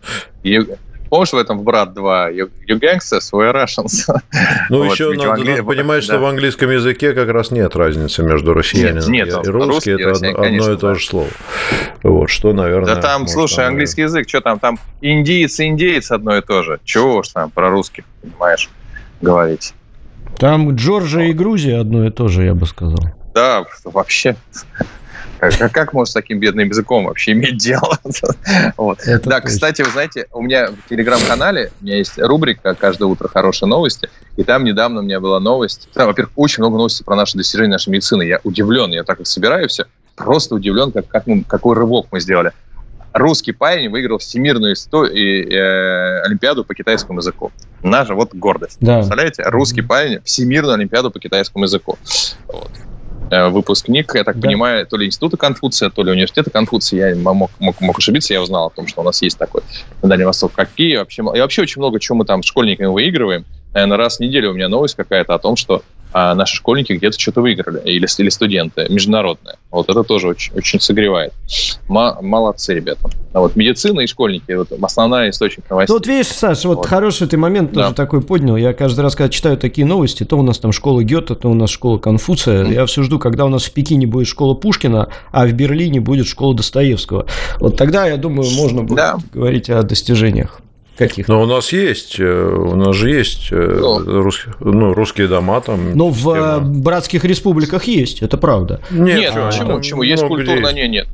Помнишь 1.15 1.33
в 1.33 1.37
этом 1.37 1.62
«Брат 1.62 1.91
2» 1.97 2.33
«You, 2.35 2.51
you 2.69 2.81
gangsters, 2.81 3.31
we 3.33 3.53
Russians». 3.53 4.12
Ну, 4.69 4.83
вот, 4.83 4.95
еще 4.95 5.11
надо, 5.11 5.35
Англи... 5.35 5.51
надо 5.53 5.62
понимать, 5.62 6.01
да. 6.01 6.03
что 6.03 6.19
в 6.19 6.25
английском 6.25 6.71
языке 6.71 7.12
как 7.12 7.29
раз 7.29 7.53
нет 7.53 7.77
разницы 7.77 8.25
между 8.25 8.53
россиянином 8.53 9.12
нет, 9.12 9.29
нет, 9.29 9.47
и 9.47 9.49
русский. 9.49 9.71
русский 9.71 9.91
это 9.93 10.11
одно, 10.11 10.43
конечно, 10.43 10.73
и 10.73 10.77
то 10.77 10.95
же 10.97 11.07
слово. 11.07 11.29
Вот, 12.03 12.31
что, 12.31 12.53
наверное... 12.53 12.97
Да 12.97 13.01
там, 13.01 13.29
слушай, 13.29 13.59
там, 13.59 13.67
английский 13.67 14.03
язык, 14.03 14.29
что 14.29 14.41
там? 14.41 14.59
Там 14.59 14.77
индиец 15.03 15.61
и 15.61 15.67
индеец 15.67 16.11
одно 16.11 16.37
и 16.37 16.41
то 16.41 16.65
же. 16.65 16.81
Чего 16.83 17.19
уж 17.19 17.29
там 17.29 17.49
про 17.53 17.71
русских, 17.71 18.03
понимаешь, 18.21 18.69
говорить. 19.21 19.73
Там 20.37 20.75
Джорджия 20.75 21.27
и 21.27 21.33
Грузия 21.33 21.79
одно 21.79 22.05
и 22.07 22.11
то 22.11 22.27
же, 22.27 22.43
я 22.43 22.57
бы 22.57 22.67
сказал. 22.67 22.99
Да, 23.33 23.65
вообще. 23.85 24.35
Как, 25.39 25.72
как 25.72 25.93
можно 25.93 26.11
с 26.11 26.14
таким 26.14 26.41
бедным 26.41 26.68
языком 26.68 27.05
вообще 27.05 27.32
иметь 27.32 27.59
дело? 27.59 27.99
вот. 28.76 29.01
Да, 29.24 29.41
кстати, 29.41 29.82
вы 29.82 29.91
знаете, 29.91 30.26
у 30.32 30.43
меня 30.43 30.68
в 30.68 30.89
телеграм-канале 30.89 31.70
у 31.80 31.85
меня 31.85 31.97
есть 31.97 32.18
рубрика 32.18 32.74
«Каждое 32.74 33.07
утро 33.07 33.28
хорошие 33.28 33.68
новости», 33.68 34.09
и 34.37 34.45
там 34.45 34.64
недавно 34.64 35.01
у 35.01 35.03
меня 35.03 35.20
была 35.20 35.41
новость. 35.41 35.89
Там, 35.95 36.07
во-первых, 36.07 36.32
очень 36.37 36.62
много 36.62 36.76
новостей 36.76 37.05
про 37.05 37.16
наши 37.16 37.37
достижения 37.37 37.72
нашей 37.72 37.91
медицины. 37.91 38.22
Я 38.22 38.41
удивлен, 38.45 38.91
я 38.91 39.05
так 39.05 39.18
вот 39.18 39.26
собираю 39.26 39.68
все, 39.68 39.85
просто 40.16 40.55
удивлен, 40.55 40.93
как, 40.93 41.09
как 41.09 41.26
мы, 41.26 41.45
какой 41.45 41.76
рывок 41.76 42.07
мы 42.11 42.20
сделали. 42.20 42.53
Русский 43.12 43.53
парень 43.53 43.91
выиграл 43.91 44.18
всемирную 44.18 44.72
историю, 44.72 45.49
э, 45.49 46.22
олимпиаду 46.22 46.64
по 46.64 46.74
китайскому 46.74 47.20
языку. 47.20 47.53
Наша 47.80 48.14
вот 48.14 48.35
гордость. 48.35 48.78
Да. 48.80 48.97
Представляете? 48.97 49.45
Русский 49.47 49.82
парень 49.82 50.20
всемирную 50.24 50.74
олимпиаду 50.74 51.12
по 51.12 51.20
китайскому 51.20 51.64
языку. 51.64 51.97
Вот. 52.49 52.70
Э, 53.31 53.49
выпускник, 53.49 54.14
я 54.14 54.25
так 54.25 54.39
да. 54.39 54.49
понимаю, 54.49 54.87
то 54.87 54.97
ли 54.97 55.07
института 55.07 55.37
Конфуция, 55.37 55.91
то 55.91 56.03
ли 56.03 56.11
университета 56.11 56.51
Конфуция. 56.51 57.11
Я 57.11 57.16
мог, 57.16 57.51
мог, 57.59 57.81
мог 57.81 57.99
ошибиться, 57.99 58.35
я 58.35 58.43
узнал 58.43 58.66
о 58.66 58.70
том, 58.70 58.87
что 58.87 59.01
у 59.01 59.05
нас 59.05 59.22
есть 59.22 59.39
такой 59.39 59.62
на 60.03 60.09
Дальнем 60.09 60.27
Востоке. 60.27 60.55
Какие 60.55 60.97
вообще... 60.97 61.22
И 61.22 61.41
вообще 61.41 61.62
очень 61.62 61.81
много 61.81 62.01
чего 62.01 62.18
мы 62.18 62.25
там 62.25 62.43
с 62.43 62.47
школьниками 62.47 62.87
выигрываем. 62.87 63.47
Наверное, 63.72 63.97
раз 63.97 64.18
в 64.18 64.20
неделю 64.20 64.51
у 64.51 64.55
меня 64.55 64.68
новость 64.68 64.95
какая-то 64.95 65.35
о 65.35 65.39
том, 65.39 65.57
что 65.57 65.83
а 66.15 66.33
наши 66.37 66.55
школьники 66.55 66.93
где-то 66.93 67.19
что-то 67.19 67.41
выиграли, 67.41 67.81
или, 67.85 68.07
или 68.19 68.29
студенты, 68.29 68.87
международные. 68.89 69.57
Вот 69.73 69.91
это 69.91 70.05
тоже 70.05 70.29
очень, 70.29 70.55
очень 70.55 70.79
согревает. 70.79 71.33
М- 71.89 72.25
молодцы, 72.25 72.73
ребята. 72.73 73.11
А 73.33 73.41
вот 73.41 73.57
медицина 73.57 74.01
и 74.01 74.07
школьники, 74.07 74.53
вот 74.53 74.69
основная 74.81 75.31
источник 75.31 75.69
новостей. 75.69 75.93
Ну, 75.93 75.99
вот 75.99 76.07
видишь, 76.07 76.29
Саш, 76.29 76.65
вот, 76.67 76.77
вот. 76.77 76.87
хороший 76.87 77.27
ты 77.27 77.37
момент 77.37 77.73
да. 77.73 77.83
тоже 77.83 77.95
такой 77.97 78.23
поднял. 78.23 78.57
Я 78.57 78.73
каждый 78.75 79.01
раз, 79.01 79.17
когда 79.17 79.29
читаю 79.29 79.57
такие 79.57 79.85
новости, 79.85 80.23
то 80.25 80.39
у 80.39 80.43
нас 80.43 80.61
там 80.61 80.71
школа 80.71 81.03
Гёте, 81.03 81.35
то 81.35 81.51
у 81.51 81.55
нас 81.55 81.71
школа 81.71 81.99
Конфуция. 81.99 82.65
Mm. 82.65 82.75
Я 82.75 82.87
все 82.87 83.03
жду, 83.03 83.19
когда 83.19 83.45
у 83.45 83.49
нас 83.49 83.65
в 83.65 83.73
Пекине 83.73 84.07
будет 84.07 84.29
школа 84.29 84.55
Пушкина, 84.55 85.09
а 85.33 85.47
в 85.47 85.53
Берлине 85.53 86.01
будет 86.01 86.29
школа 86.29 86.55
Достоевского. 86.55 87.27
Вот 87.59 87.77
тогда, 87.77 88.07
я 88.07 88.19
думаю, 88.19 88.49
можно 88.53 88.85
будет 88.85 88.99
да. 88.99 89.19
говорить 89.33 89.69
о 89.69 89.83
достижениях. 89.83 90.61
Каких? 90.97 91.26
Но 91.26 91.42
у 91.42 91.47
нас 91.47 91.72
есть, 91.72 92.20
э, 92.20 92.24
у 92.24 92.76
нас 92.76 92.95
же 92.95 93.11
есть 93.11 93.49
э, 93.51 93.78
ну. 93.80 94.22
русские, 94.22 94.55
ну, 94.61 94.95
русские 94.95 95.26
дома 95.26 95.61
там. 95.61 95.97
Но 95.97 96.11
в 96.11 96.22
тема. 96.22 96.61
братских 96.61 97.24
республиках 97.24 97.84
есть, 97.84 98.22
это 98.22 98.38
правда. 98.38 98.80
Нет, 98.90 99.18
нет 99.18 99.32
а, 99.34 99.47
почему? 99.51 99.76
Почему? 99.76 100.03
Есть 100.03 100.24
культурно, 100.24 100.72
нет, 100.72 100.90
нет. 100.90 101.09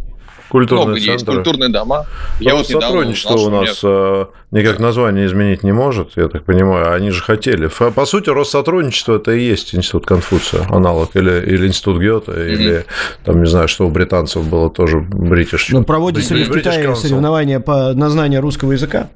Культурные 0.51 0.87
много 0.87 0.99
есть 0.99 1.25
культурные 1.25 1.71
дома. 1.71 2.07
Я 2.41 2.57
вот 2.57 2.67
сотрудничество 2.67 3.35
узнал, 3.35 3.61
у 3.61 3.65
нас 3.65 3.83
меня... 3.83 3.93
Э, 3.93 4.27
никак 4.51 4.81
название 4.81 5.27
изменить 5.27 5.63
не 5.63 5.71
может, 5.71 6.17
я 6.17 6.29
так 6.29 6.45
понимаю. 6.45 6.93
Они 6.93 7.11
же 7.11 7.23
хотели. 7.23 7.69
По 7.69 8.05
сути, 8.05 8.31
Россотрудничество 8.31 9.17
это 9.17 9.31
и 9.31 9.41
есть 9.41 9.75
институт 9.77 10.07
Конфуция, 10.07 10.67
аналог, 10.69 11.15
или, 11.15 11.41
или 11.47 11.69
институт 11.69 11.99
Гёте, 11.99 12.33
mm-hmm. 12.33 12.53
или 12.53 12.85
там 13.25 13.41
не 13.41 13.49
знаю, 13.49 13.69
что 13.69 13.87
у 13.87 13.91
британцев 13.91 14.47
было 14.47 14.71
тоже 14.71 14.99
бритиш. 14.99 15.69
Но 15.71 15.85
проводятся 15.85 16.35
ли 16.35 16.45
в 16.45 16.53
Китае 16.53 16.97
соревнования 16.97 17.61
по 17.61 17.95
на 17.95 18.11
знание 18.11 18.41
русского 18.41 18.73
языка? 18.73 19.09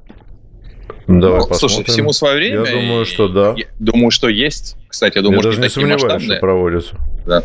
Давай 1.07 1.39
ну, 1.39 1.47
посмотрим. 1.47 1.57
Слушай, 1.69 1.83
всему 1.85 2.13
свое 2.13 2.35
время. 2.35 2.65
Я 2.65 2.71
думаю, 2.71 3.05
что 3.05 3.27
да. 3.27 3.53
Я 3.55 3.65
думаю, 3.79 4.11
что 4.11 4.27
есть. 4.27 4.75
Кстати, 4.87 5.17
я 5.17 5.23
думаю, 5.23 5.39
я 5.39 5.43
даже 5.43 5.61
не 5.61 5.69
сомневаюсь, 5.69 6.03
масштабные. 6.03 6.37
что 6.37 6.39
проводятся. 6.39 6.95
Да. 7.25 7.43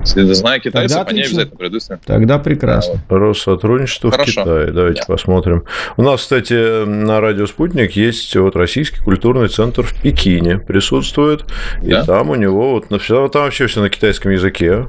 Если 0.00 0.32
знаю 0.32 0.60
китайцев, 0.60 1.06
они 1.06 1.20
обязательно 1.22 1.56
придут. 1.56 1.82
Тогда 2.06 2.38
прекрасно. 2.38 3.00
Да, 3.08 3.18
Россотрудничество 3.18 4.10
Хорошо. 4.10 4.30
в 4.30 4.44
Китае. 4.44 4.70
Давайте 4.70 5.00
да. 5.00 5.06
посмотрим. 5.06 5.64
У 5.96 6.02
нас, 6.02 6.20
кстати, 6.20 6.84
на 6.86 7.20
радио 7.20 7.46
«Спутник» 7.46 7.92
есть 7.92 8.34
вот 8.36 8.56
Российский 8.56 9.00
культурный 9.00 9.48
центр 9.48 9.82
в 9.82 10.00
Пекине 10.00 10.58
присутствует. 10.58 11.44
Да? 11.82 12.02
И 12.02 12.06
там 12.06 12.30
у 12.30 12.36
него 12.36 12.72
вот, 12.72 12.88
там 12.88 13.42
вообще 13.42 13.66
все 13.66 13.80
на 13.80 13.90
китайском 13.90 14.32
языке. 14.32 14.86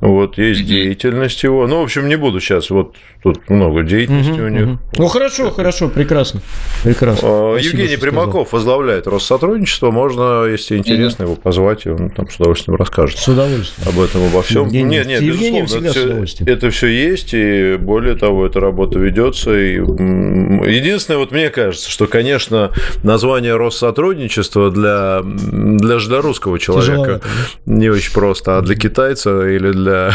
Вот, 0.00 0.38
есть 0.38 0.60
mm-hmm. 0.60 0.64
деятельность 0.64 1.42
его. 1.42 1.66
Ну, 1.66 1.80
в 1.80 1.84
общем, 1.84 2.08
не 2.08 2.16
буду 2.16 2.40
сейчас, 2.40 2.70
вот 2.70 2.94
тут 3.22 3.50
много 3.50 3.82
деятельности 3.82 4.32
mm-hmm. 4.32 4.46
у 4.46 4.48
них. 4.48 4.62
Mm-hmm. 4.62 4.78
Ну, 4.98 5.06
хорошо, 5.08 5.50
хорошо, 5.50 5.88
прекрасно. 5.88 6.40
прекрасно. 6.84 7.28
А, 7.28 7.56
Спасибо, 7.58 7.82
Евгений 7.82 7.96
Примаков 7.96 8.52
возглавляет 8.52 9.06
Россотрудничество. 9.06 9.90
Можно, 9.90 10.46
если 10.46 10.76
интересно, 10.76 11.22
mm-hmm. 11.22 11.26
его 11.26 11.36
позвать, 11.36 11.86
и 11.86 11.90
он 11.90 12.10
там 12.10 12.30
с 12.30 12.36
удовольствием 12.36 12.76
расскажет. 12.76 13.18
С 13.18 13.28
удовольствием. 13.28 13.88
Об 13.88 14.00
этом 14.00 14.24
обо 14.26 14.42
всем. 14.42 14.66
Евгений, 14.66 14.88
нет, 14.88 15.06
нет, 15.06 15.22
Евгений 15.22 15.62
безусловно, 15.62 15.88
это 15.88 16.26
все, 16.26 16.44
это 16.44 16.70
все 16.70 16.86
есть, 16.86 17.30
и 17.32 17.76
более 17.76 18.14
того, 18.14 18.46
эта 18.46 18.60
работа 18.60 18.98
ведется. 18.98 19.58
И... 19.58 19.74
Единственное, 19.74 21.18
вот 21.18 21.32
мне 21.32 21.50
кажется, 21.50 21.90
что, 21.90 22.06
конечно, 22.06 22.70
название 23.02 23.56
Россотрудничества 23.56 24.70
для, 24.70 25.22
для, 25.22 25.98
для 25.98 26.20
русского 26.20 26.58
человека 26.58 26.88
Тяжеловато, 26.88 27.26
не 27.66 27.88
очень 27.88 28.12
просто, 28.12 28.58
а 28.58 28.62
для 28.62 28.76
китайца 28.76 29.48
или 29.48 29.72
для 29.72 29.87
для 29.88 30.12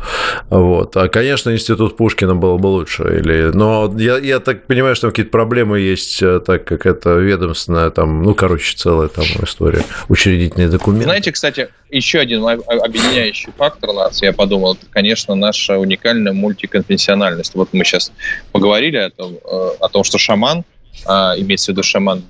Вот. 0.51 0.95
А, 0.97 1.09
конечно, 1.09 1.53
институт 1.53 1.97
Пушкина 1.97 2.35
было 2.35 2.59
бы 2.59 2.67
лучше. 2.67 3.05
Или... 3.19 3.51
Но 3.53 3.95
я, 3.97 4.19
я 4.19 4.41
так 4.41 4.67
понимаю, 4.67 4.97
что 4.97 5.09
какие-то 5.09 5.31
проблемы 5.31 5.81
есть, 5.81 6.23
э, 6.23 6.41
так 6.41 6.65
как 6.65 6.85
это 6.87 7.15
ведомственная, 7.15 7.91
там, 7.91 8.23
ну, 8.23 8.35
короче, 8.35 8.77
целая 8.77 9.09
там 9.09 9.25
история, 9.43 9.83
учредительный 10.09 10.69
документ. 10.69 11.05
Знаете, 11.05 11.33
кстати, 11.33 11.69
еще 11.91 12.19
один 12.19 12.47
объединяющий 12.47 13.51
фактор 13.57 13.93
нас, 13.93 14.23
я 14.23 14.33
подумал, 14.33 14.75
это, 14.75 14.87
конечно, 14.91 15.35
наша 15.35 15.79
уникальная 15.79 16.33
мультиконфессиональность. 16.33 17.55
Вот 17.55 17.69
мы 17.73 17.85
сейчас 17.85 18.13
поговорили 18.53 18.97
о 18.97 19.11
том, 19.11 19.35
э, 19.35 19.71
о 19.81 19.89
том 19.89 20.05
что 20.05 20.19
шаман– 20.19 20.65
а, 21.05 21.35
имеется 21.37 21.67
в 21.67 21.69
виду 21.75 21.83
шаман, 21.83 22.23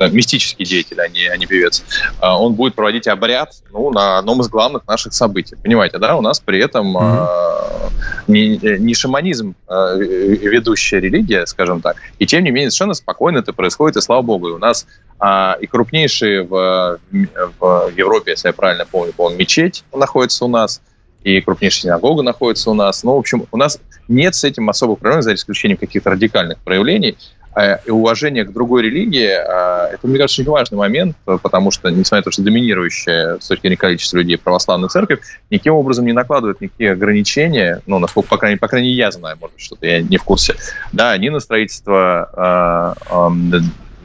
мистический 0.00 0.64
деятель, 0.64 1.00
а 1.00 1.08
не, 1.08 1.26
а 1.26 1.36
не 1.36 1.46
певец, 1.46 1.84
а, 2.20 2.40
он 2.40 2.54
будет 2.54 2.74
проводить 2.74 3.06
обряд 3.08 3.54
ну, 3.72 3.90
на 3.90 4.18
одном 4.18 4.40
из 4.40 4.48
главных 4.48 4.86
наших 4.86 5.14
событий. 5.14 5.56
Понимаете, 5.56 5.98
да? 5.98 6.16
У 6.16 6.20
нас 6.20 6.40
при 6.40 6.58
этом 6.58 6.96
mm-hmm. 6.96 7.92
не, 8.28 8.58
не 8.78 8.94
шаманизм 8.94 9.54
а, 9.66 9.94
ведущая 9.96 11.00
религия, 11.00 11.46
скажем 11.46 11.80
так, 11.80 11.96
и 12.18 12.26
тем 12.26 12.44
не 12.44 12.50
менее 12.50 12.70
совершенно 12.70 12.94
спокойно 12.94 13.38
это 13.38 13.52
происходит, 13.52 13.96
и 13.96 14.00
слава 14.00 14.22
богу. 14.22 14.48
И 14.48 14.52
у 14.52 14.58
нас 14.58 14.86
а, 15.18 15.56
и 15.60 15.66
крупнейшие 15.66 16.42
в, 16.42 16.98
в 17.60 17.92
Европе, 17.96 18.32
если 18.32 18.48
я 18.48 18.52
правильно 18.52 18.86
помню, 18.90 19.12
помню, 19.12 19.38
мечеть 19.38 19.84
находится 19.92 20.44
у 20.44 20.48
нас, 20.48 20.80
и 21.24 21.40
крупнейшая 21.40 21.80
синагога 21.80 22.22
находится 22.22 22.70
у 22.70 22.74
нас. 22.74 23.02
Ну, 23.02 23.14
в 23.14 23.18
общем, 23.18 23.46
у 23.50 23.56
нас 23.56 23.80
нет 24.08 24.34
с 24.34 24.44
этим 24.44 24.68
особых 24.68 24.98
проблем, 25.00 25.22
за 25.22 25.34
исключением 25.34 25.78
каких-то 25.78 26.10
радикальных 26.10 26.58
проявлений. 26.58 27.16
э, 27.56 27.78
и 27.86 27.90
уважение 27.90 28.44
к 28.44 28.52
другой 28.52 28.82
религии, 28.82 29.28
э, 29.28 29.94
это, 29.94 30.06
мне 30.06 30.18
кажется, 30.18 30.42
очень 30.42 30.50
важный 30.50 30.76
момент, 30.76 31.16
потому 31.24 31.70
что, 31.70 31.88
несмотря 31.88 32.18
на 32.18 32.22
то, 32.24 32.30
что 32.32 32.42
доминирующая 32.42 33.38
с 33.38 33.46
точки 33.46 33.62
зрения 33.62 33.76
количества 33.76 34.18
людей 34.18 34.36
православная 34.36 34.88
церковь, 34.88 35.20
никаким 35.50 35.74
образом 35.74 36.04
не 36.04 36.12
накладывает 36.12 36.60
никакие 36.60 36.92
ограничения, 36.92 37.80
ну, 37.86 37.98
насколько, 37.98 38.28
по 38.28 38.38
крайней, 38.38 38.58
по 38.58 38.68
крайней 38.68 38.88
мере, 38.88 38.98
я 38.98 39.10
знаю, 39.12 39.36
может 39.40 39.58
что-то 39.58 39.86
я 39.86 40.02
не 40.02 40.16
в 40.16 40.24
курсе, 40.24 40.56
да, 40.92 41.16
ни 41.16 41.28
на 41.28 41.40
строительство 41.40 42.96
э, 43.08 43.56
э, 43.56 43.60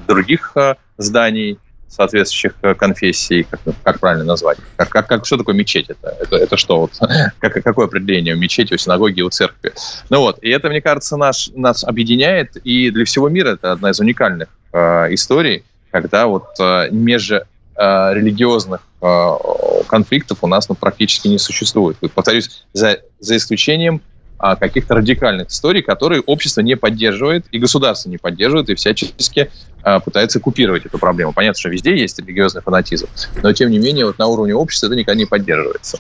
других 0.08 0.56
зданий, 0.98 1.58
соответствующих 1.90 2.54
э, 2.62 2.76
конфессий, 2.76 3.44
как, 3.44 3.60
как 3.84 4.00
правильно 4.00 4.24
назвать? 4.24 4.58
Как, 4.78 4.90
как, 4.90 5.08
как, 5.08 5.26
что 5.26 5.38
такое 5.38 5.56
мечеть? 5.56 5.90
Это, 5.90 6.16
это, 6.20 6.36
это 6.38 6.58
что? 6.58 6.82
Вот, 6.82 6.92
как, 7.40 7.54
какое 7.64 7.88
определение 7.88 8.36
у 8.36 8.38
мечети, 8.38 8.74
у 8.74 8.78
синагоги, 8.78 9.22
у 9.22 9.30
церкви? 9.30 9.74
Ну 10.10 10.20
вот, 10.22 10.38
и 10.42 10.50
это, 10.50 10.70
мне 10.70 10.82
кажется, 10.82 11.18
наш, 11.18 11.50
нас 11.56 11.84
объединяет, 11.84 12.56
и 12.58 12.92
для 12.92 13.06
всего 13.06 13.28
мира 13.30 13.54
это 13.54 13.72
одна 13.72 13.90
из 13.90 14.00
уникальных 14.00 14.50
э, 14.72 15.14
историй, 15.14 15.64
когда 15.92 16.28
вот 16.28 16.46
э, 16.60 16.90
межрелигиозных 16.92 18.82
э, 19.02 19.08
э, 19.08 19.84
конфликтов 19.88 20.38
у 20.42 20.48
нас 20.48 20.70
ну, 20.70 20.76
практически 20.76 21.28
не 21.28 21.40
существует. 21.40 21.98
Повторюсь, 22.14 22.66
за, 22.74 23.00
за 23.20 23.38
исключением 23.38 24.02
а, 24.40 24.56
каких-то 24.56 24.96
радикальных 24.96 25.50
историй, 25.50 25.82
которые 25.82 26.22
общество 26.22 26.62
не 26.62 26.76
поддерживает, 26.76 27.46
и 27.52 27.60
государство 27.60 28.10
не 28.10 28.18
поддерживает, 28.18 28.70
и 28.70 28.76
всячески 28.76 29.52
а, 29.84 30.00
пытается 30.00 30.40
купировать 30.40 30.86
эту 30.86 30.98
проблему. 30.98 31.34
Понятно, 31.34 31.60
что 31.60 31.68
везде 31.68 31.96
есть 31.98 32.18
религиозный 32.20 32.62
фанатизм, 32.62 33.08
но 33.44 33.52
тем 33.52 33.70
не 33.70 33.80
менее 33.80 34.06
вот 34.06 34.18
на 34.18 34.28
уровне 34.28 34.56
общества 34.56 34.88
это 34.88 34.96
никогда 34.96 35.18
не 35.18 35.26
поддерживается, 35.26 36.00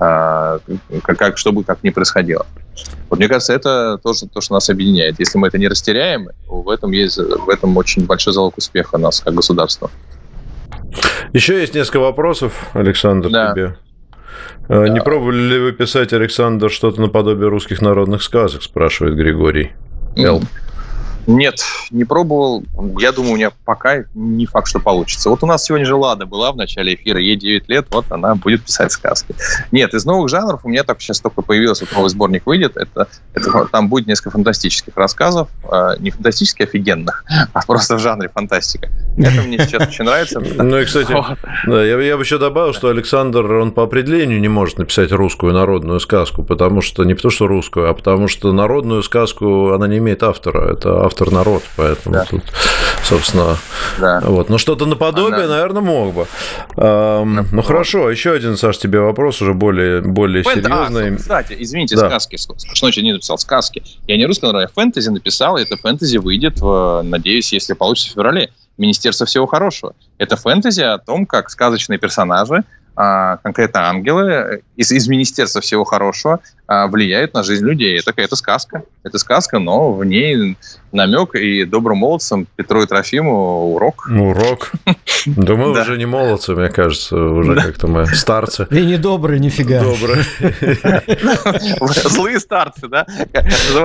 а, 0.00 0.58
как, 1.04 1.38
что 1.38 1.52
бы 1.52 1.62
как 1.62 1.84
ни 1.84 1.90
происходило. 1.90 2.44
Вот 3.08 3.20
мне 3.20 3.28
кажется, 3.28 3.52
это 3.52 3.98
тоже 4.02 4.26
то, 4.26 4.40
что 4.40 4.54
нас 4.54 4.68
объединяет. 4.68 5.20
Если 5.20 5.38
мы 5.38 5.46
это 5.46 5.56
не 5.56 5.68
растеряем, 5.68 6.28
в 6.48 6.68
этом 6.68 6.90
есть 6.90 7.16
в 7.18 7.48
этом 7.48 7.76
очень 7.76 8.04
большой 8.04 8.32
залог 8.32 8.58
успеха 8.58 8.98
нас 8.98 9.20
как 9.20 9.32
государства. 9.32 9.90
Еще 11.32 11.60
есть 11.60 11.74
несколько 11.74 12.00
вопросов, 12.00 12.70
Александр, 12.74 13.30
да. 13.30 13.52
тебе. 13.52 13.76
Э, 14.68 14.88
не 14.88 15.00
пробовали 15.00 15.36
ли 15.36 15.58
вы 15.58 15.72
писать, 15.72 16.12
Александр, 16.12 16.70
что-то 16.70 17.00
наподобие 17.00 17.48
русских 17.48 17.80
народных 17.82 18.22
сказок, 18.22 18.62
спрашивает 18.62 19.16
Григорий. 19.16 19.72
Эл. 20.16 20.42
Нет, 21.26 21.60
не 21.90 22.04
пробовал. 22.04 22.62
Я 22.98 23.12
думаю, 23.12 23.32
у 23.32 23.36
меня 23.36 23.50
пока 23.64 24.04
не 24.14 24.46
факт, 24.46 24.68
что 24.68 24.78
получится. 24.78 25.28
Вот 25.28 25.42
у 25.42 25.46
нас 25.46 25.64
сегодня 25.64 25.84
же 25.84 25.96
Лада 25.96 26.24
была 26.26 26.52
в 26.52 26.56
начале 26.56 26.94
эфира, 26.94 27.18
ей 27.18 27.36
9 27.36 27.68
лет, 27.68 27.86
вот 27.90 28.06
она 28.10 28.34
будет 28.36 28.62
писать 28.62 28.92
сказки. 28.92 29.34
Нет, 29.72 29.92
из 29.94 30.04
новых 30.04 30.28
жанров 30.28 30.60
у 30.64 30.68
меня 30.68 30.84
так 30.84 31.00
сейчас 31.00 31.20
только 31.20 31.42
появился, 31.42 31.84
вот 31.84 31.96
новый 31.96 32.10
сборник 32.10 32.46
выйдет. 32.46 32.76
Это, 32.76 33.08
это, 33.34 33.66
там 33.72 33.88
будет 33.88 34.06
несколько 34.06 34.30
фантастических 34.30 34.96
рассказов, 34.96 35.48
э, 35.70 35.96
не 35.98 36.10
фантастически 36.10 36.62
офигенных, 36.62 37.24
а 37.52 37.60
просто 37.66 37.96
в 37.96 37.98
жанре 37.98 38.28
фантастика. 38.28 38.88
Это 39.18 39.42
мне 39.42 39.58
сейчас 39.58 39.88
очень 39.88 40.04
нравится. 40.04 40.40
Ну 40.40 40.78
и, 40.78 40.84
кстати, 40.84 41.10
я 41.10 42.16
бы 42.16 42.22
еще 42.22 42.38
добавил, 42.38 42.72
что 42.72 42.88
Александр, 42.88 43.50
он 43.52 43.72
по 43.72 43.82
определению 43.82 44.40
не 44.40 44.48
может 44.48 44.78
написать 44.78 45.10
русскую 45.10 45.52
народную 45.52 45.98
сказку, 45.98 46.44
потому 46.44 46.82
что, 46.82 47.04
не 47.04 47.14
потому 47.14 47.32
что 47.32 47.46
русскую, 47.46 47.90
а 47.90 47.94
потому 47.94 48.28
что 48.28 48.52
народную 48.52 49.02
сказку, 49.02 49.72
она 49.72 49.88
не 49.88 49.98
имеет 49.98 50.22
автора. 50.22 50.72
Это 50.72 51.04
автор 51.04 51.15
автор 51.16 51.32
народ, 51.32 51.62
поэтому 51.76 52.14
да. 52.14 52.24
тут, 52.26 52.42
собственно, 53.02 53.56
да. 53.98 54.20
вот. 54.20 54.50
Но 54.50 54.58
что-то 54.58 54.84
наподобие, 54.84 55.44
Она... 55.44 55.54
наверное, 55.54 55.80
мог 55.80 56.14
бы. 56.14 56.26
Эм, 56.76 57.48
ну 57.52 57.62
хорошо, 57.62 58.10
еще 58.10 58.32
один, 58.32 58.56
Саш, 58.58 58.76
тебе 58.76 59.00
вопрос 59.00 59.40
уже 59.40 59.54
более, 59.54 60.02
более 60.02 60.42
Фэнт... 60.42 60.66
серьезный. 60.66 61.14
А, 61.14 61.16
кстати, 61.16 61.56
извините, 61.58 61.96
да. 61.96 62.08
сказки. 62.08 62.36
Что 62.36 62.54
значит 62.74 63.02
не 63.02 63.14
написал 63.14 63.38
сказки? 63.38 63.82
Я 64.06 64.18
не 64.18 64.26
русский, 64.26 64.46
я 64.46 64.68
фэнтези 64.68 65.08
написал, 65.08 65.56
и 65.56 65.62
это 65.62 65.78
фэнтези 65.78 66.18
выйдет, 66.18 66.60
в, 66.60 67.00
надеюсь, 67.02 67.50
если 67.52 67.72
получится 67.72 68.10
в 68.10 68.14
феврале. 68.14 68.50
Министерство 68.76 69.24
всего 69.24 69.46
хорошего. 69.46 69.94
Это 70.18 70.36
фэнтези 70.36 70.82
о 70.82 70.98
том, 70.98 71.24
как 71.24 71.48
сказочные 71.48 71.98
персонажи 71.98 72.56
а, 72.56 72.62
конкретно 72.96 73.88
ангелы 73.88 74.62
из, 74.76 74.90
из 74.90 75.06
Министерства 75.06 75.60
всего 75.60 75.84
хорошего 75.84 76.40
а, 76.66 76.88
влияют 76.88 77.32
на 77.34 77.42
жизнь 77.42 77.64
людей. 77.64 77.98
Это, 77.98 78.12
это 78.16 78.34
сказка. 78.34 78.82
Это 79.04 79.18
сказка, 79.18 79.58
но 79.58 79.92
в 79.92 80.04
ней 80.04 80.56
намек 80.90 81.34
и 81.36 81.64
добрым 81.64 81.98
молодцам 81.98 82.46
Петру 82.56 82.82
и 82.82 82.86
Трофиму 82.86 83.72
урок. 83.74 84.08
Урок. 84.08 84.72
Да 85.26 85.54
мы 85.54 85.70
уже 85.80 85.96
не 85.96 86.06
молодцы, 86.06 86.54
мне 86.54 86.68
кажется, 86.68 87.16
уже 87.16 87.54
как-то 87.54 87.86
мы 87.86 88.06
старцы. 88.06 88.66
И 88.70 88.84
не 88.84 88.96
добрые, 88.96 89.38
нифига. 89.38 89.80
Добрые. 89.80 90.24
Злые 91.80 92.40
старцы, 92.40 92.88
да? 92.88 93.06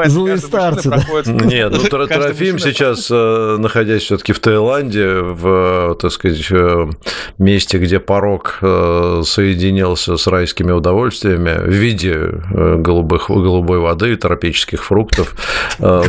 Злые 0.07 0.37
старцы, 0.37 0.89
Нет, 1.25 1.71
ну 1.71 1.83
Трофим 1.83 2.57
сейчас, 2.57 3.09
э, 3.11 3.57
находясь 3.59 4.03
все-таки 4.03 4.33
в 4.33 4.39
Таиланде, 4.39 5.19
в, 5.19 5.97
так 6.01 6.11
сказать, 6.11 6.47
э, 6.49 6.89
месте, 7.37 7.77
где 7.77 7.99
порог 7.99 8.57
э, 8.61 9.00
соединился 9.23 10.17
с 10.17 10.27
райскими 10.27 10.71
удовольствиями 10.71 11.57
в 11.57 11.69
виде 11.69 12.31
голубых, 12.49 13.29
голубой 13.29 13.79
воды, 13.79 14.15
тропических 14.15 14.83
фруктов, 14.83 15.35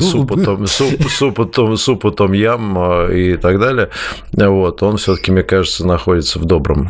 супа, 0.01 0.41
том, 0.41 0.67
суп, 0.67 1.09
супа, 1.11 1.45
том, 1.45 1.77
супа 1.77 2.11
том 2.11 2.33
ям 2.33 3.11
и 3.11 3.37
так 3.37 3.59
далее, 3.59 3.89
вот, 4.33 4.83
он 4.83 4.97
все-таки, 4.97 5.31
мне 5.33 5.43
кажется, 5.43 5.87
находится 5.87 6.39
в 6.39 6.45
добром 6.45 6.89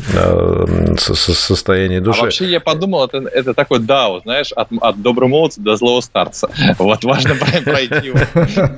состоянии 0.98 1.98
души. 1.98 2.20
А 2.20 2.24
вообще 2.24 2.46
я 2.46 2.61
подумал, 2.61 3.05
это, 3.05 3.18
это 3.18 3.55
такой 3.55 3.78
дао, 3.78 4.20
знаешь, 4.20 4.53
от, 4.53 4.68
от 4.80 5.03
доброго 5.03 5.28
молодца 5.28 5.61
до 5.61 5.76
злого 5.76 6.00
старца. 6.00 6.48
Вот 6.78 7.05
важно 7.05 7.34
пройти, 7.34 8.12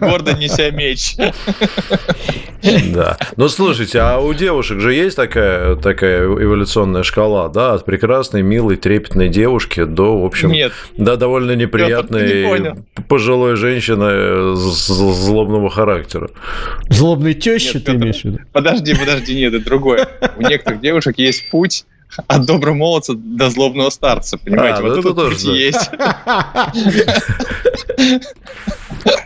гордо 0.01 0.33
неся 0.33 0.71
меч. 0.71 1.17
Да. 2.93 3.19
Ну, 3.37 3.49
слушайте, 3.49 4.01
а 4.01 4.19
у 4.19 4.33
девушек 4.33 4.81
же 4.81 4.95
есть 4.95 5.17
такая, 5.17 5.77
такая 5.77 6.25
эволюционная 6.25 7.03
шкала, 7.03 7.14
да, 7.15 7.75
от 7.75 7.85
прекрасной, 7.85 8.43
милой, 8.43 8.77
трепетной 8.77 9.29
девушки 9.29 9.85
до, 9.85 10.21
в 10.21 10.25
общем, 10.25 10.51
Нет. 10.51 10.73
да, 10.97 11.17
довольно 11.17 11.53
неприятной 11.53 12.45
не 12.45 13.03
пожилой 13.09 13.57
женщины 13.57 14.57
злобного 14.57 15.71
характера. 15.71 16.31
Злобной 16.89 17.35
тещи 17.35 17.79
ты 17.79 17.93
имеешь 17.93 18.23
в 18.23 18.25
виду? 18.25 18.39
Подожди, 18.53 18.95
подожди, 18.95 19.35
нет, 19.35 19.55
это 19.55 19.65
другое. 19.65 20.09
У 20.37 20.43
некоторых 20.43 20.81
девушек 20.81 21.19
есть 21.19 21.51
путь 21.51 21.85
от 22.27 22.47
доброго 22.47 22.75
молодца 22.75 23.15
до 23.17 23.51
злобного 23.51 23.91
старца, 23.91 24.39
понимаете? 24.39 24.79
А, 24.79 24.83
вот 24.83 24.97
ну, 24.97 25.03
тут 25.03 25.17
тоже, 25.17 25.47
да. 25.47 25.53
есть. 25.53 25.91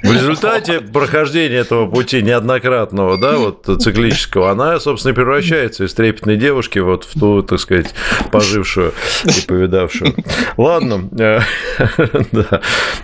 В 0.03 0.13
результате 0.13 0.81
прохождения 0.81 1.57
этого 1.57 1.89
пути 1.89 2.23
неоднократного, 2.23 3.19
да, 3.19 3.37
вот 3.37 3.67
циклического, 3.81 4.51
она, 4.51 4.81
собственно, 4.81 5.15
превращается 5.15 5.85
из 5.85 5.95
трепетной 5.95 6.37
девушки 6.37 6.79
вот 6.79 7.05
в 7.05 7.19
ту, 7.19 7.43
так 7.43 7.61
сказать, 7.61 7.95
пожившую 8.33 8.93
и 9.25 9.47
повидавшую. 9.47 10.15
Ладно, 10.57 11.09
э, 11.19 11.41
да. 12.33 12.61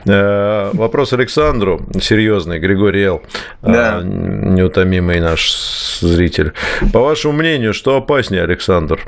Э, 0.06 0.70
вопрос 0.72 1.12
Александру, 1.12 1.86
серьезный, 2.00 2.58
Григорий 2.58 3.04
Эл, 3.04 3.22
э, 3.62 3.72
да. 3.72 4.02
неутомимый 4.02 5.20
наш 5.20 5.52
зритель. 6.00 6.52
По 6.92 7.00
вашему 7.00 7.34
мнению, 7.34 7.74
что 7.74 7.96
опаснее, 7.96 8.42
Александр, 8.42 9.00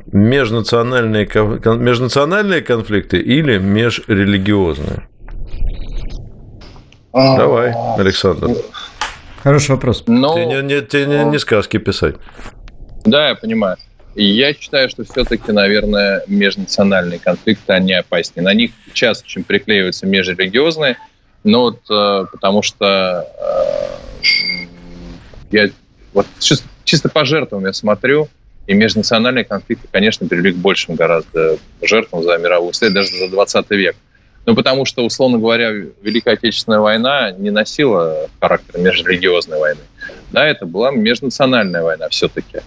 межнациональные, 0.67 1.29
межнациональные 1.79 2.62
конфликты 2.62 3.19
или 3.19 3.59
межрелигиозные? 3.59 5.09
Давай, 7.12 7.73
Александр. 7.99 8.51
Хороший 9.43 9.71
вопрос. 9.73 10.05
Но... 10.07 10.35
Ты 10.35 10.45
не, 10.45 10.62
не, 10.62 10.81
ты 10.81 11.07
не, 11.07 11.25
не 11.25 11.39
сказки 11.39 11.79
писать. 11.79 12.17
Да, 13.05 13.29
я 13.29 13.35
понимаю. 13.37 13.77
Я 14.17 14.55
считаю, 14.55 14.89
что 14.89 15.05
все-таки, 15.05 15.53
наверное, 15.53 16.23
межнациональные 16.27 17.19
конфликты, 17.19 17.73
они 17.73 17.93
опаснее. 17.93 18.45
На 18.45 18.55
них 18.55 18.73
часто 18.93 19.27
чем 19.27 19.45
приклеиваются 19.45 20.07
межрелигиозные, 20.07 20.97
но 21.45 21.61
вот 21.61 21.81
э, 21.91 22.27
потому 22.33 22.62
что 22.62 23.27
э, 23.39 24.67
я 25.51 25.69
вот 26.12 26.27
чисто, 26.41 26.67
чисто 26.85 27.09
по 27.09 27.25
жертвам 27.25 27.67
я 27.67 27.73
смотрю, 27.73 28.29
и 28.67 28.75
межнациональные 28.75 29.45
конфликты, 29.45 29.89
конечно, 29.91 30.27
привели 30.27 30.53
к 30.53 30.57
большим 30.57 30.97
гораздо 30.97 31.59
жертвам 31.83 32.23
за 32.23 32.37
мировую 32.39 32.73
историю, 32.73 32.95
даже 32.95 33.17
за 33.17 33.29
20 33.29 33.71
век. 33.71 33.97
Ну, 34.45 34.55
потому 34.55 34.85
что, 34.85 35.05
условно 35.05 35.39
говоря, 35.39 35.71
Великая 36.03 36.35
Отечественная 36.35 36.79
война 36.79 37.33
не 37.33 37.51
носила 37.51 38.29
характер 38.41 38.79
межрелигиозной 38.79 39.59
войны. 39.59 39.81
Да, 40.31 40.47
это 40.47 40.67
была 40.67 40.93
межнациональная 40.93 41.83
война 41.83 42.09
все-таки. 42.11 42.61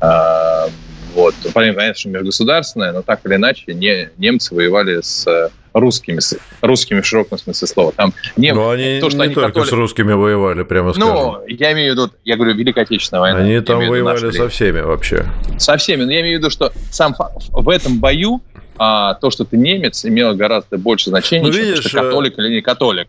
А, 0.00 0.68
вот. 1.14 1.34
Понятно, 1.54 1.94
что 1.94 2.08
межгосударственная, 2.08 2.92
но 2.92 3.02
так 3.02 3.20
или 3.24 3.36
иначе 3.36 3.74
не, 3.74 4.10
немцы 4.18 4.54
воевали 4.54 5.00
с 5.00 5.50
русскими, 5.72 6.20
русскими 6.62 7.00
в 7.00 7.06
широком 7.06 7.38
смысле 7.38 7.68
слова. 7.68 7.92
Там 7.92 8.12
не, 8.36 8.52
но 8.52 8.70
они 8.70 9.00
то, 9.00 9.10
что 9.10 9.18
не 9.18 9.24
они 9.24 9.34
только 9.34 9.48
католи... 9.48 9.68
с 9.68 9.72
русскими 9.72 10.12
воевали, 10.12 10.62
прямо 10.62 10.92
скажем. 10.92 11.14
Ну, 11.14 11.38
я 11.48 11.72
имею 11.72 11.94
в 11.94 11.96
виду, 11.96 12.10
я 12.24 12.36
говорю, 12.36 12.54
Великая 12.54 12.82
Отечественная 12.82 13.20
война. 13.20 13.38
Они 13.40 13.60
там 13.60 13.78
воевали 13.78 14.30
со 14.30 14.48
всеми 14.48 14.80
вообще. 14.80 15.26
Со 15.58 15.76
всеми, 15.76 16.04
но 16.04 16.12
я 16.12 16.20
имею 16.20 16.38
в 16.38 16.40
виду, 16.40 16.50
что 16.50 16.72
сам 16.90 17.14
в 17.50 17.68
этом 17.68 18.00
бою 18.00 18.40
а 18.82 19.12
то, 19.14 19.28
что 19.28 19.44
ты 19.44 19.58
немец, 19.58 20.06
имело 20.06 20.32
гораздо 20.32 20.78
больше 20.78 21.10
значения, 21.10 21.46
ну, 21.46 21.52
чем 21.52 21.64
видишь, 21.66 21.80
что 21.80 21.90
ты 21.90 21.96
католик 21.96 22.38
или 22.38 22.48
не 22.48 22.60
католик. 22.62 23.08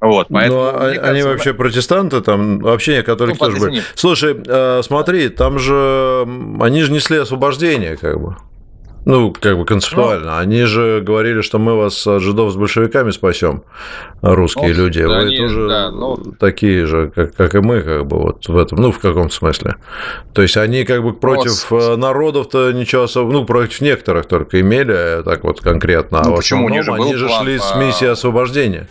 Вот, 0.00 0.26
поэтому, 0.28 0.60
Но 0.60 0.68
а 0.68 0.72
кажется, 0.72 1.08
они 1.08 1.22
вообще 1.22 1.54
протестанты, 1.54 2.20
там 2.20 2.58
вообще 2.58 3.02
католики 3.04 3.38
ну, 3.40 3.46
тоже 3.46 3.60
были. 3.60 3.82
Слушай, 3.94 4.36
э, 4.44 4.82
смотри, 4.82 5.28
там 5.28 5.60
же 5.60 6.26
они 6.60 6.82
же 6.82 6.90
несли 6.90 7.18
освобождение, 7.18 7.96
как 7.96 8.20
бы. 8.20 8.36
Ну, 9.04 9.34
как 9.38 9.58
бы 9.58 9.64
концептуально. 9.66 10.32
Ну, 10.32 10.38
они 10.38 10.62
же 10.64 11.02
говорили, 11.02 11.42
что 11.42 11.58
мы 11.58 11.76
вас 11.76 12.06
от 12.06 12.22
жидов 12.22 12.52
с 12.52 12.56
большевиками 12.56 13.10
спасем, 13.10 13.62
русские 14.22 14.68
ну, 14.68 14.74
люди. 14.74 15.02
Вы 15.02 15.16
они, 15.16 15.36
тоже 15.36 15.68
да, 15.68 15.90
ну... 15.90 16.16
такие 16.38 16.86
же, 16.86 17.12
как, 17.14 17.34
как 17.34 17.54
и 17.54 17.60
мы, 17.60 17.82
как 17.82 18.06
бы 18.06 18.18
вот 18.18 18.48
в 18.48 18.56
этом, 18.56 18.80
ну, 18.80 18.92
в 18.92 18.98
каком 18.98 19.30
смысле. 19.30 19.76
То 20.32 20.40
есть 20.40 20.56
они 20.56 20.84
как 20.84 21.02
бы 21.02 21.12
против 21.12 21.70
вот. 21.70 21.98
народов-то 21.98 22.72
ничего 22.72 23.02
особо, 23.02 23.30
ну, 23.30 23.44
против 23.44 23.82
некоторых 23.82 24.26
только 24.26 24.60
имели, 24.60 25.22
так 25.22 25.44
вот 25.44 25.60
конкретно. 25.60 26.20
А 26.20 26.24
ну, 26.24 26.32
а 26.32 26.36
почему? 26.36 26.66
Основном, 26.66 27.02
они 27.02 27.14
же, 27.14 27.28
же 27.28 27.34
шли 27.40 27.58
с 27.58 27.74
миссией 27.76 28.10
освобождения. 28.10 28.88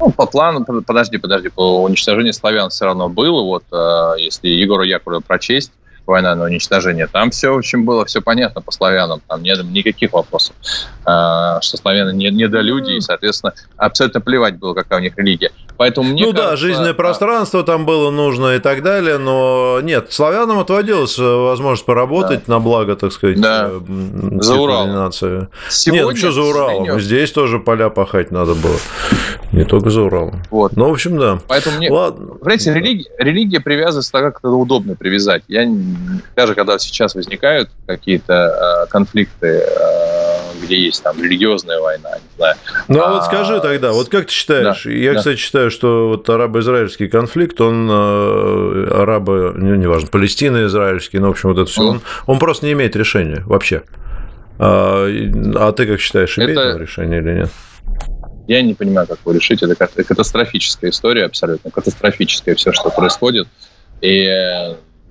Ну, 0.00 0.10
по 0.10 0.26
плану, 0.26 0.64
подожди, 0.64 1.18
подожди, 1.18 1.50
по 1.50 1.82
уничтожению 1.82 2.32
славян 2.32 2.70
все 2.70 2.86
равно 2.86 3.08
было. 3.08 3.42
Вот 3.42 3.64
э, 3.70 4.14
если 4.18 4.48
Егора 4.48 4.84
Яковлева 4.84 5.20
прочесть, 5.20 5.72
война 6.10 6.34
на 6.34 6.44
уничтожение. 6.44 7.06
Там 7.06 7.30
все, 7.30 7.54
в 7.54 7.58
общем, 7.58 7.84
было 7.84 8.04
все 8.04 8.20
понятно 8.20 8.60
по 8.60 8.70
славянам, 8.72 9.22
там 9.26 9.42
нет 9.42 9.62
никаких 9.64 10.12
вопросов, 10.12 10.54
а, 11.04 11.60
что 11.60 11.76
славяне 11.76 12.12
не, 12.12 12.30
недолюди, 12.30 12.92
и, 12.92 13.00
соответственно, 13.00 13.54
абсолютно 13.76 14.20
плевать 14.20 14.58
было, 14.58 14.74
какая 14.74 14.98
у 14.98 15.02
них 15.02 15.16
религия. 15.16 15.50
Поэтому 15.80 16.10
мне 16.10 16.26
ну 16.26 16.32
кажется, 16.32 16.50
да, 16.50 16.56
жизненное 16.56 16.92
пространство 16.92 17.62
там 17.62 17.86
было 17.86 18.10
нужно 18.10 18.56
и 18.56 18.58
так 18.58 18.82
далее, 18.82 19.16
но 19.16 19.80
нет, 19.82 20.12
славянам 20.12 20.58
отводилась 20.58 21.18
э, 21.18 21.22
возможность 21.22 21.86
поработать 21.86 22.42
да. 22.46 22.52
на 22.52 22.60
благо, 22.60 22.96
так 22.96 23.10
сказать, 23.12 23.40
да. 23.40 23.70
Э, 23.70 24.40
за 24.42 24.56
Урал. 24.56 25.10
Сегодня, 25.10 25.48
нет, 25.86 26.10
ну 26.10 26.16
что 26.16 26.32
за 26.32 26.42
Уралом? 26.42 27.00
Здесь 27.00 27.32
тоже 27.32 27.60
поля 27.60 27.88
пахать 27.88 28.30
надо 28.30 28.54
было. 28.54 28.76
Не 29.52 29.64
только 29.64 29.88
за 29.88 30.02
Уралом. 30.02 30.42
Вот. 30.50 30.76
Ну, 30.76 30.86
в 30.86 30.92
общем, 30.92 31.18
да. 31.18 31.38
Поэтому 31.48 31.78
мне, 31.78 31.90
Ладно. 31.90 32.34
Понимаете, 32.34 32.74
религия, 32.74 33.10
религия 33.16 33.60
привязывается 33.60 34.12
так, 34.12 34.22
как 34.22 34.40
это 34.40 34.50
удобно 34.50 34.96
привязать. 34.96 35.44
Я 35.48 35.66
даже 36.36 36.54
когда 36.54 36.78
сейчас 36.78 37.14
возникают 37.14 37.70
какие-то 37.86 38.84
э, 38.84 38.90
конфликты, 38.90 39.64
где 40.70 40.84
есть 40.84 41.02
там 41.02 41.20
религиозная 41.20 41.80
война, 41.80 42.10
не 42.14 42.36
знаю. 42.36 42.54
Ну, 42.86 43.02
а, 43.02 43.14
вот 43.14 43.24
скажи 43.24 43.60
тогда, 43.60 43.92
вот 43.92 44.08
как 44.08 44.26
ты 44.26 44.32
считаешь? 44.32 44.84
Да, 44.84 44.90
я, 44.90 45.12
да. 45.12 45.18
кстати, 45.18 45.38
считаю, 45.38 45.70
что 45.70 46.08
вот 46.08 46.30
арабо-израильский 46.30 47.08
конфликт, 47.08 47.60
он 47.60 47.88
э, 47.90 48.88
арабо, 48.92 49.52
не, 49.56 49.76
неважно, 49.76 50.08
палестино-израильский, 50.08 51.18
ну, 51.18 51.28
в 51.28 51.30
общем, 51.32 51.48
вот 51.48 51.58
это 51.58 51.70
все, 51.70 51.82
mm. 51.82 51.88
он, 51.88 52.00
он 52.26 52.38
просто 52.38 52.66
не 52.66 52.72
имеет 52.72 52.94
решения 52.94 53.42
вообще. 53.46 53.82
А, 54.58 55.06
а 55.06 55.72
ты 55.72 55.86
как 55.86 56.00
считаешь, 56.00 56.38
имеет 56.38 56.56
это... 56.56 56.78
решение 56.78 57.20
или 57.20 57.32
нет? 57.40 57.50
Я 58.46 58.62
не 58.62 58.74
понимаю, 58.74 59.06
как 59.06 59.18
его 59.20 59.32
решить. 59.32 59.62
Это 59.62 59.74
катастрофическая 59.76 60.90
история 60.90 61.24
абсолютно, 61.24 61.70
катастрофическая 61.70 62.54
все, 62.54 62.72
что 62.72 62.90
происходит. 62.90 63.48
И 64.00 64.26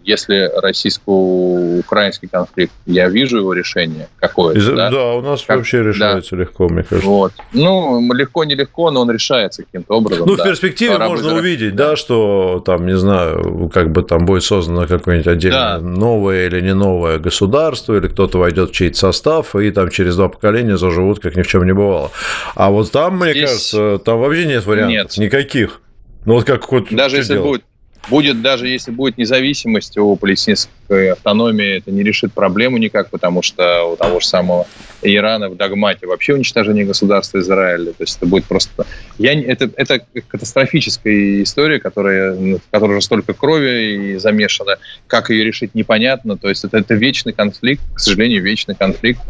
если 0.04 0.52
российско-украинский 0.62 2.28
конфликт, 2.28 2.74
я 2.86 3.10
вижу 3.10 3.38
его 3.38 3.54
решение 3.54 4.08
какое-то. 4.18 4.76
Да? 4.76 4.90
да, 4.90 5.14
у 5.14 5.22
нас 5.22 5.44
как, 5.44 5.58
вообще 5.58 5.84
решается 5.84 6.36
да. 6.36 6.42
легко, 6.42 6.70
мне 6.70 6.84
кажется. 6.84 7.10
Вот. 7.10 7.34
Ну, 7.54 8.14
легко, 8.14 8.44
нелегко, 8.44 8.92
но 8.92 9.02
он 9.02 9.12
решается 9.12 9.64
каким-то 9.64 9.96
образом. 9.96 10.28
Ну, 10.28 10.36
да. 10.36 10.44
в 10.44 10.48
перспективе 10.48 10.94
Пора 10.94 11.10
можно 11.10 11.36
увидеть, 11.36 11.76
да. 11.76 11.90
да, 11.90 11.96
что 11.96 12.62
там, 12.66 12.86
не 12.86 12.98
знаю, 12.98 13.70
как 13.74 13.92
бы 13.92 14.04
там 14.04 14.26
будет 14.26 14.44
создано 14.44 14.88
какое-нибудь 14.88 15.28
отдельное 15.28 15.80
да. 15.80 15.80
новое 15.80 16.48
или 16.48 16.62
не 16.62 16.74
новое 16.74 17.20
государство, 17.20 17.96
или 17.96 18.08
кто-то 18.08 18.40
войдет 18.40 18.72
в 18.72 18.74
чей-то 18.74 18.98
состав, 18.98 19.56
и 19.56 19.72
там 19.72 19.90
через 19.90 20.16
два 20.16 20.30
поколения 20.30 20.78
заживут, 20.78 21.20
как 21.20 21.36
ни 21.36 21.42
в 21.42 21.48
чем 21.48 21.66
не 21.66 21.74
бывало. 21.74 22.12
А 22.56 22.70
вот 22.70 22.92
там, 22.92 23.20
мне 23.20 23.32
Здесь... 23.32 23.46
кажется, 23.46 24.00
там 24.04 24.20
вообще 24.20 24.46
нет 24.46 24.66
вариантов 24.66 25.18
нет. 25.18 25.18
никаких. 25.18 25.82
Ну, 26.26 26.36
вот 26.36 26.46
как 26.46 26.72
вот 26.72 26.88
Даже 26.92 27.18
если 27.18 27.34
делать? 27.34 27.48
будет 27.48 27.64
Будет 28.08 28.42
даже 28.42 28.68
если 28.68 28.92
будет 28.92 29.18
независимость 29.18 29.98
у 29.98 30.16
палестинской 30.16 31.12
автономии, 31.12 31.78
это 31.78 31.92
не 31.92 32.02
решит 32.02 32.34
проблему 32.34 32.78
никак, 32.78 33.10
потому 33.10 33.42
что 33.42 33.84
у 33.84 33.96
того 33.98 34.20
же 34.20 34.26
самого 34.26 34.66
Ирана 35.02 35.50
в 35.50 35.56
догмате 35.56 36.08
вообще 36.08 36.34
уничтожение 36.34 36.86
государства 36.86 37.40
Израиля. 37.40 37.92
То 37.92 38.04
есть 38.04 38.18
это 38.18 38.26
будет 38.26 38.46
просто... 38.46 38.86
Я... 39.18 39.40
Это, 39.40 39.70
это 39.76 40.00
катастрофическая 40.28 41.44
история, 41.44 41.80
которая, 41.80 42.34
в 42.34 42.62
которой 42.72 42.98
уже 42.98 43.02
столько 43.02 43.34
крови 43.34 44.14
и 44.14 44.18
замешана. 44.18 44.78
Как 45.06 45.30
ее 45.30 45.44
решить, 45.44 45.76
непонятно. 45.76 46.38
То 46.38 46.50
есть 46.50 46.64
это, 46.64 46.78
это 46.78 46.96
вечный 46.96 47.34
конфликт, 47.34 47.84
к 47.94 48.00
сожалению, 48.00 48.42
вечный 48.42 48.76
конфликт. 48.76 49.22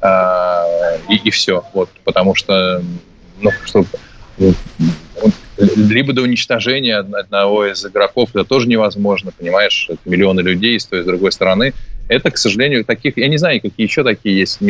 А, 0.00 0.64
и, 1.08 1.16
и 1.16 1.30
все. 1.30 1.64
Вот, 1.72 1.90
потому 2.04 2.36
что 2.36 2.82
ну, 3.40 3.50
что, 3.64 3.84
либо 5.58 6.12
до 6.12 6.22
уничтожения 6.22 6.96
одного 6.96 7.66
из 7.66 7.84
игроков, 7.84 8.30
это 8.32 8.44
тоже 8.44 8.68
невозможно, 8.68 9.32
понимаешь, 9.36 9.86
это 9.88 9.98
миллионы 10.04 10.40
людей 10.40 10.78
с 10.78 10.86
той 10.86 11.00
и 11.00 11.02
с 11.02 11.06
другой 11.06 11.32
стороны. 11.32 11.74
Это, 12.08 12.30
к 12.30 12.38
сожалению, 12.38 12.84
таких, 12.84 13.16
я 13.16 13.28
не 13.28 13.36
знаю, 13.36 13.60
какие 13.60 13.86
еще 13.86 14.04
такие 14.04 14.38
есть. 14.38 14.60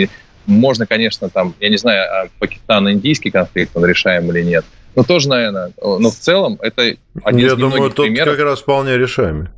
Можно, 0.46 0.86
конечно, 0.86 1.28
там, 1.28 1.54
я 1.60 1.68
не 1.68 1.76
знаю, 1.76 2.04
а 2.10 2.28
пакистано-индийский 2.38 3.30
конфликт, 3.30 3.72
он 3.76 3.84
решаем 3.84 4.30
или 4.32 4.42
нет. 4.42 4.64
Но 4.96 5.04
тоже, 5.04 5.28
наверное, 5.28 5.72
но 5.80 6.10
в 6.10 6.16
целом 6.16 6.58
это 6.62 6.96
один 7.22 7.40
я 7.40 7.46
из 7.48 7.52
думаю, 7.52 7.74
немногих 7.74 7.94
примеров. 7.94 8.36
как 8.36 8.44
раз 8.44 8.60
вполне 8.60 8.96
решаемый. 8.96 9.48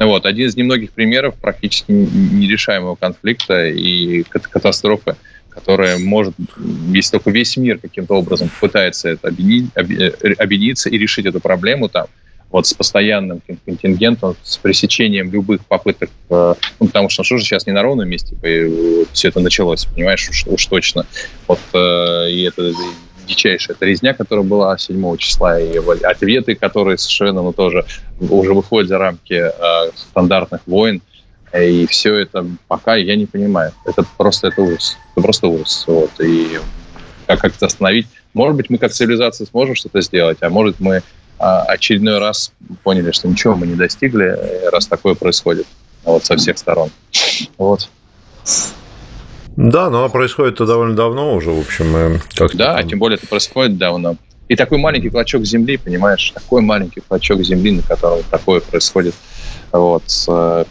Вот, 0.00 0.24
один 0.24 0.46
из 0.46 0.56
немногих 0.56 0.92
примеров 0.92 1.34
практически 1.34 1.90
нерешаемого 1.90 2.94
конфликта 2.94 3.66
и 3.66 4.22
катастрофы 4.22 5.16
которая 5.54 5.98
может, 5.98 6.34
если 6.92 7.12
только 7.12 7.30
весь 7.30 7.56
мир 7.56 7.78
каким-то 7.78 8.14
образом 8.14 8.50
пытается 8.60 9.08
это 9.10 9.28
объединить, 9.28 9.70
э, 9.76 10.32
объединиться 10.38 10.90
и 10.90 10.98
решить 10.98 11.26
эту 11.26 11.40
проблему 11.40 11.88
там, 11.88 12.06
вот 12.50 12.66
с 12.66 12.74
постоянным 12.74 13.40
контингентом, 13.64 14.36
с 14.42 14.58
пресечением 14.58 15.30
любых 15.32 15.64
попыток, 15.64 16.10
э, 16.30 16.54
ну, 16.80 16.86
потому 16.86 17.08
что 17.08 17.22
что 17.22 17.38
же 17.38 17.44
сейчас 17.44 17.66
не 17.66 17.72
на 17.72 17.82
ровном 17.82 18.08
месте 18.08 18.36
все 19.12 19.28
это 19.28 19.40
началось, 19.40 19.86
понимаешь, 19.86 20.28
уж, 20.28 20.44
уж 20.46 20.66
точно. 20.66 21.06
Вот, 21.46 21.60
э, 21.72 22.30
и 22.30 22.42
это 22.42 22.72
дичайшая 23.26 23.76
это 23.76 23.86
резня, 23.86 24.12
которая 24.12 24.44
была 24.44 24.76
7 24.76 25.16
числа, 25.16 25.58
и 25.58 25.78
ответы, 26.02 26.56
которые 26.56 26.98
совершенно, 26.98 27.42
ну, 27.42 27.52
тоже 27.52 27.86
уже 28.20 28.52
выходят 28.52 28.88
за 28.88 28.98
рамки 28.98 29.50
стандартных 29.96 30.60
войн, 30.66 31.00
и 31.62 31.86
все 31.86 32.14
это 32.16 32.46
пока 32.68 32.96
я 32.96 33.16
не 33.16 33.26
понимаю. 33.26 33.72
Это 33.84 34.04
просто 34.16 34.48
это 34.48 34.62
ужас. 34.62 34.96
Это 35.12 35.22
просто 35.22 35.46
ужас. 35.46 35.84
Вот. 35.86 36.10
И 36.20 36.58
как, 37.26 37.40
как 37.40 37.54
это 37.56 37.66
остановить? 37.66 38.06
Может 38.32 38.56
быть, 38.56 38.70
мы 38.70 38.78
как 38.78 38.92
цивилизация 38.92 39.46
сможем 39.46 39.74
что-то 39.74 40.00
сделать, 40.00 40.38
а 40.40 40.50
может 40.50 40.80
мы 40.80 41.02
а, 41.38 41.62
очередной 41.62 42.18
раз 42.18 42.52
поняли, 42.82 43.12
что 43.12 43.28
ничего 43.28 43.54
мы 43.54 43.66
не 43.66 43.74
достигли, 43.74 44.68
раз 44.70 44.86
такое 44.86 45.14
происходит 45.14 45.66
вот, 46.04 46.24
со 46.24 46.36
всех 46.36 46.58
сторон. 46.58 46.90
Вот. 47.58 47.88
Да, 49.56 49.88
но 49.90 50.08
происходит 50.08 50.54
это 50.54 50.66
довольно 50.66 50.96
давно 50.96 51.34
уже, 51.34 51.50
в 51.50 51.60
общем. 51.60 52.20
Как 52.34 52.56
да, 52.56 52.78
там... 52.78 52.88
тем 52.88 52.98
более 52.98 53.16
это 53.16 53.26
происходит 53.26 53.78
давно. 53.78 54.16
И 54.48 54.56
такой 54.56 54.78
маленький 54.78 55.10
клочок 55.10 55.44
земли, 55.44 55.76
понимаешь, 55.76 56.32
такой 56.34 56.60
маленький 56.60 57.00
клочок 57.00 57.42
земли, 57.42 57.72
на 57.72 57.82
котором 57.82 58.22
такое 58.30 58.60
происходит. 58.60 59.14
Вот. 59.74 60.04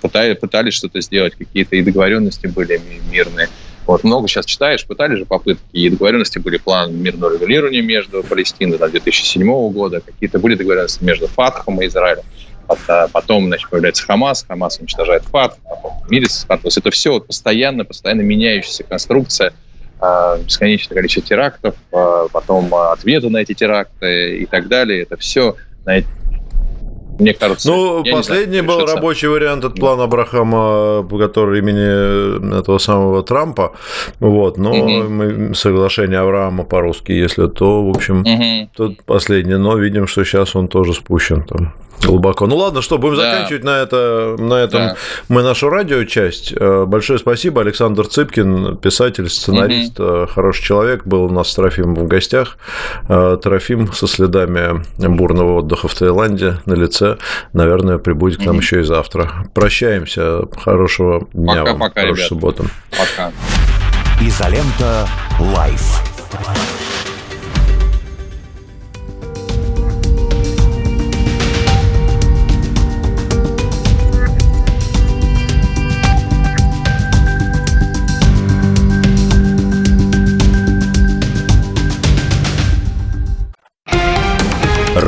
Пытались, 0.01 0.39
пытались 0.39 0.73
что-то 0.75 1.01
сделать, 1.01 1.35
какие-то 1.35 1.75
и 1.75 1.81
договоренности 1.81 2.47
были 2.47 2.79
мирные. 3.11 3.49
Вот, 3.85 4.05
много 4.05 4.29
сейчас 4.29 4.45
читаешь, 4.45 4.85
пытались 4.85 5.19
же 5.19 5.25
попытки, 5.25 5.61
и 5.73 5.89
договоренности 5.89 6.39
были 6.39 6.55
план 6.55 6.95
мирного 6.95 7.33
регулирования 7.33 7.81
между 7.81 8.23
Палестиной 8.23 8.77
до 8.77 8.87
2007 8.87 9.45
года, 9.73 9.99
какие-то 9.99 10.39
были 10.39 10.55
договоренности 10.55 11.03
между 11.03 11.27
Фатхом 11.27 11.81
и 11.81 11.87
Израилем. 11.87 12.23
А 12.69 13.09
потом, 13.09 13.47
значит, 13.47 13.69
появляется 13.69 14.05
Хамас, 14.05 14.45
Хамас 14.47 14.79
уничтожает 14.79 15.23
Фатх, 15.23 15.57
потом 15.69 15.91
мир 16.09 16.29
с 16.29 16.45
Фатх. 16.45 16.61
То 16.61 16.67
есть 16.67 16.77
это 16.77 16.89
все 16.91 17.19
постоянно, 17.19 17.83
постоянно 17.83 18.21
меняющаяся 18.21 18.85
конструкция, 18.85 19.51
а, 19.99 20.37
бесконечное 20.37 20.95
количество 20.95 21.27
терактов, 21.27 21.75
а, 21.91 22.29
потом 22.31 22.73
ответы 22.73 23.29
на 23.29 23.39
эти 23.39 23.53
теракты 23.53 24.37
и 24.37 24.45
так 24.45 24.69
далее. 24.69 25.01
Это 25.01 25.17
все 25.17 25.57
мне 27.19 27.33
кажется. 27.33 27.69
Ну, 27.69 28.03
последний 28.03 28.61
знаю, 28.61 28.67
был 28.67 28.77
решится. 28.79 28.95
рабочий 28.95 29.27
вариант 29.27 29.65
от 29.65 29.75
плана 29.75 30.03
Абрахама, 30.03 31.07
который 31.09 31.59
имени 31.59 32.59
этого 32.59 32.77
самого 32.77 33.23
Трампа. 33.23 33.73
Вот, 34.19 34.57
но 34.57 34.71
угу. 34.71 35.09
мы, 35.09 35.55
соглашение 35.55 36.19
Авраама 36.19 36.63
по-русски, 36.63 37.11
если 37.11 37.47
то, 37.47 37.85
в 37.85 37.89
общем, 37.89 38.21
угу. 38.21 38.69
тот 38.75 39.03
последний. 39.03 39.57
Но 39.57 39.77
видим, 39.77 40.07
что 40.07 40.23
сейчас 40.23 40.55
он 40.55 40.67
тоже 40.67 40.93
спущен 40.93 41.43
там 41.43 41.73
глубоко. 42.01 42.47
Ну 42.47 42.57
ладно, 42.57 42.81
что, 42.81 42.97
будем 42.97 43.17
да. 43.17 43.31
заканчивать 43.31 43.63
на, 43.63 43.81
это, 43.81 44.35
на 44.37 44.55
этом 44.55 44.81
да. 44.81 44.95
мы 45.29 45.43
нашу 45.43 45.69
радиочасть. 45.69 46.53
Э, 46.55 46.85
большое 46.85 47.19
спасибо. 47.19 47.61
Александр 47.61 48.07
Цыпкин, 48.07 48.77
писатель, 48.77 49.29
сценарист, 49.29 49.99
угу. 49.99 50.27
хороший 50.27 50.63
человек, 50.63 51.05
был 51.05 51.23
у 51.23 51.29
нас 51.29 51.49
с 51.49 51.55
Трофимом 51.55 51.95
в 51.95 52.07
гостях. 52.07 52.57
Э, 53.09 53.37
Трофим 53.41 53.91
со 53.93 54.07
следами 54.07 54.83
бурного 54.97 55.59
отдыха 55.59 55.87
в 55.87 55.95
Таиланде 55.95 56.57
на 56.65 56.73
лице, 56.73 57.17
наверное, 57.53 57.97
прибудет 57.97 58.39
к 58.39 58.45
нам 58.45 58.55
угу. 58.55 58.61
еще 58.61 58.81
и 58.81 58.83
завтра. 58.83 59.47
Прощаемся. 59.53 60.41
Хорошего 60.63 61.27
дня 61.33 61.61
пока, 61.61 61.71
вам. 61.71 61.79
Пока, 61.79 62.01
Хорошей 62.01 62.25
субботы. 62.25 62.63
Пока. 62.91 63.31
Изолента 64.21 65.07
Live. 65.39 66.01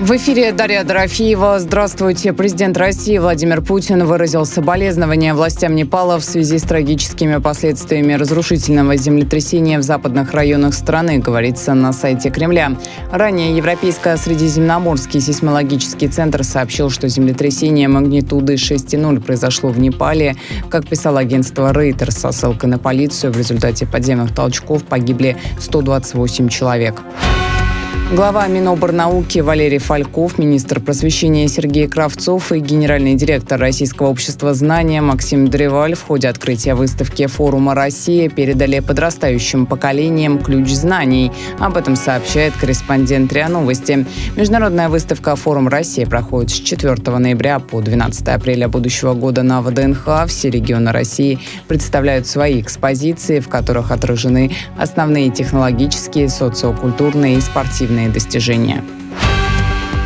В 0.00 0.10
эфире 0.16 0.50
Дарья 0.50 0.82
Дорофеева. 0.82 1.60
Здравствуйте. 1.60 2.32
Президент 2.32 2.76
России 2.76 3.16
Владимир 3.16 3.62
Путин 3.62 4.04
выразил 4.04 4.44
соболезнования 4.44 5.34
властям 5.34 5.76
Непала 5.76 6.18
в 6.18 6.24
связи 6.24 6.58
с 6.58 6.62
трагическими 6.62 7.36
последствиями 7.36 8.14
разрушительного 8.14 8.96
землетрясения 8.96 9.78
в 9.78 9.82
западных 9.82 10.32
районах 10.32 10.74
страны, 10.74 11.18
говорится 11.18 11.74
на 11.74 11.92
сайте 11.92 12.30
Кремля. 12.30 12.76
Ранее 13.12 13.56
Европейско-Средиземноморский 13.56 15.20
сейсмологический 15.20 16.08
центр 16.08 16.42
сообщил, 16.42 16.90
что 16.90 17.06
землетрясение 17.06 17.86
магнитуды 17.86 18.54
6,0 18.54 19.20
произошло 19.20 19.70
в 19.70 19.78
Непале. 19.78 20.34
Как 20.70 20.88
писало 20.88 21.20
агентство 21.20 21.72
Рейтер 21.72 22.10
со 22.10 22.32
ссылкой 22.32 22.68
на 22.68 22.78
полицию, 22.78 23.32
в 23.32 23.38
результате 23.38 23.86
подземных 23.86 24.34
толчков 24.34 24.82
погибли 24.82 25.36
128 25.60 26.48
человек. 26.48 27.00
Глава 28.12 28.46
Миноборнауки 28.46 29.38
Валерий 29.40 29.78
Фальков, 29.78 30.38
министр 30.38 30.78
просвещения 30.78 31.48
Сергей 31.48 31.88
Кравцов 31.88 32.52
и 32.52 32.60
генеральный 32.60 33.14
директор 33.14 33.58
Российского 33.58 34.08
общества 34.08 34.52
знания 34.52 35.00
Максим 35.00 35.48
Древаль 35.48 35.94
в 35.94 36.02
ходе 36.02 36.28
открытия 36.28 36.74
выставки 36.74 37.26
форума 37.26 37.74
«Россия» 37.74 38.28
передали 38.28 38.80
подрастающим 38.80 39.64
поколениям 39.64 40.38
ключ 40.38 40.68
знаний. 40.68 41.32
Об 41.58 41.78
этом 41.78 41.96
сообщает 41.96 42.52
корреспондент 42.54 43.32
РИА 43.32 43.48
Новости. 43.48 44.06
Международная 44.36 44.90
выставка 44.90 45.34
«Форум 45.34 45.68
России» 45.68 46.04
проходит 46.04 46.50
с 46.50 46.60
4 46.60 46.94
ноября 47.18 47.58
по 47.58 47.80
12 47.80 48.28
апреля 48.28 48.68
будущего 48.68 49.14
года 49.14 49.42
на 49.42 49.62
ВДНХ. 49.62 50.26
Все 50.28 50.50
регионы 50.50 50.92
России 50.92 51.40
представляют 51.68 52.26
свои 52.26 52.60
экспозиции, 52.60 53.40
в 53.40 53.48
которых 53.48 53.90
отражены 53.90 54.52
основные 54.78 55.30
технологические, 55.30 56.28
социокультурные 56.28 57.38
и 57.38 57.40
спортивные 57.40 57.93
спортивные 57.94 58.08
достижения. 58.08 58.82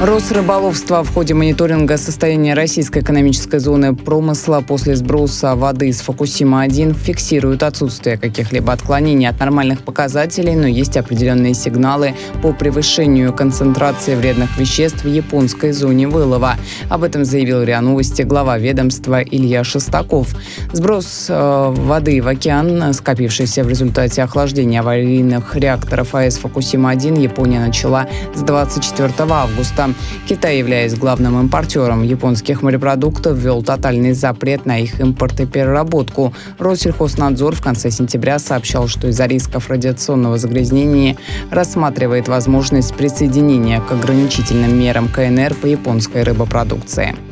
Росрыболовство 0.00 1.02
в 1.02 1.12
ходе 1.12 1.34
мониторинга 1.34 1.96
состояния 1.96 2.54
российской 2.54 3.02
экономической 3.02 3.58
зоны 3.58 3.96
промысла 3.96 4.62
после 4.64 4.94
сброса 4.94 5.56
воды 5.56 5.88
из 5.88 6.00
Фукусима-1 6.02 6.94
фиксирует 6.94 7.64
отсутствие 7.64 8.16
каких-либо 8.16 8.72
отклонений 8.72 9.28
от 9.28 9.40
нормальных 9.40 9.82
показателей, 9.82 10.54
но 10.54 10.68
есть 10.68 10.96
определенные 10.96 11.52
сигналы 11.52 12.14
по 12.42 12.52
превышению 12.52 13.32
концентрации 13.32 14.14
вредных 14.14 14.56
веществ 14.56 15.02
в 15.02 15.08
японской 15.08 15.72
зоне 15.72 16.06
вылова. 16.06 16.54
Об 16.88 17.02
этом 17.02 17.24
заявил 17.24 17.64
РИА 17.64 17.80
Новости 17.80 18.22
глава 18.22 18.56
ведомства 18.56 19.20
Илья 19.20 19.64
Шестаков. 19.64 20.28
Сброс 20.72 21.26
э, 21.28 21.74
воды 21.76 22.22
в 22.22 22.28
океан, 22.28 22.94
скопившийся 22.94 23.64
в 23.64 23.68
результате 23.68 24.22
охлаждения 24.22 24.78
аварийных 24.78 25.56
реакторов 25.56 26.14
АЭС 26.14 26.38
Фукусима-1, 26.38 27.20
Япония 27.20 27.58
начала 27.58 28.06
с 28.36 28.42
24 28.42 29.12
августа. 29.18 29.87
Китай, 30.28 30.58
являясь 30.58 30.94
главным 30.94 31.38
импортером 31.40 32.02
японских 32.02 32.62
морепродуктов, 32.62 33.36
ввел 33.36 33.62
тотальный 33.62 34.12
запрет 34.12 34.66
на 34.66 34.78
их 34.78 35.00
импорт 35.00 35.40
и 35.40 35.46
переработку. 35.46 36.32
Россельхознадзор 36.58 37.54
в 37.54 37.62
конце 37.62 37.90
сентября 37.90 38.38
сообщал, 38.38 38.88
что 38.88 39.08
из-за 39.08 39.26
рисков 39.26 39.68
радиационного 39.68 40.38
загрязнения 40.38 41.16
рассматривает 41.50 42.28
возможность 42.28 42.94
присоединения 42.94 43.80
к 43.80 43.92
ограничительным 43.92 44.78
мерам 44.78 45.08
КНР 45.08 45.54
по 45.54 45.66
японской 45.66 46.22
рыбопродукции. 46.22 47.27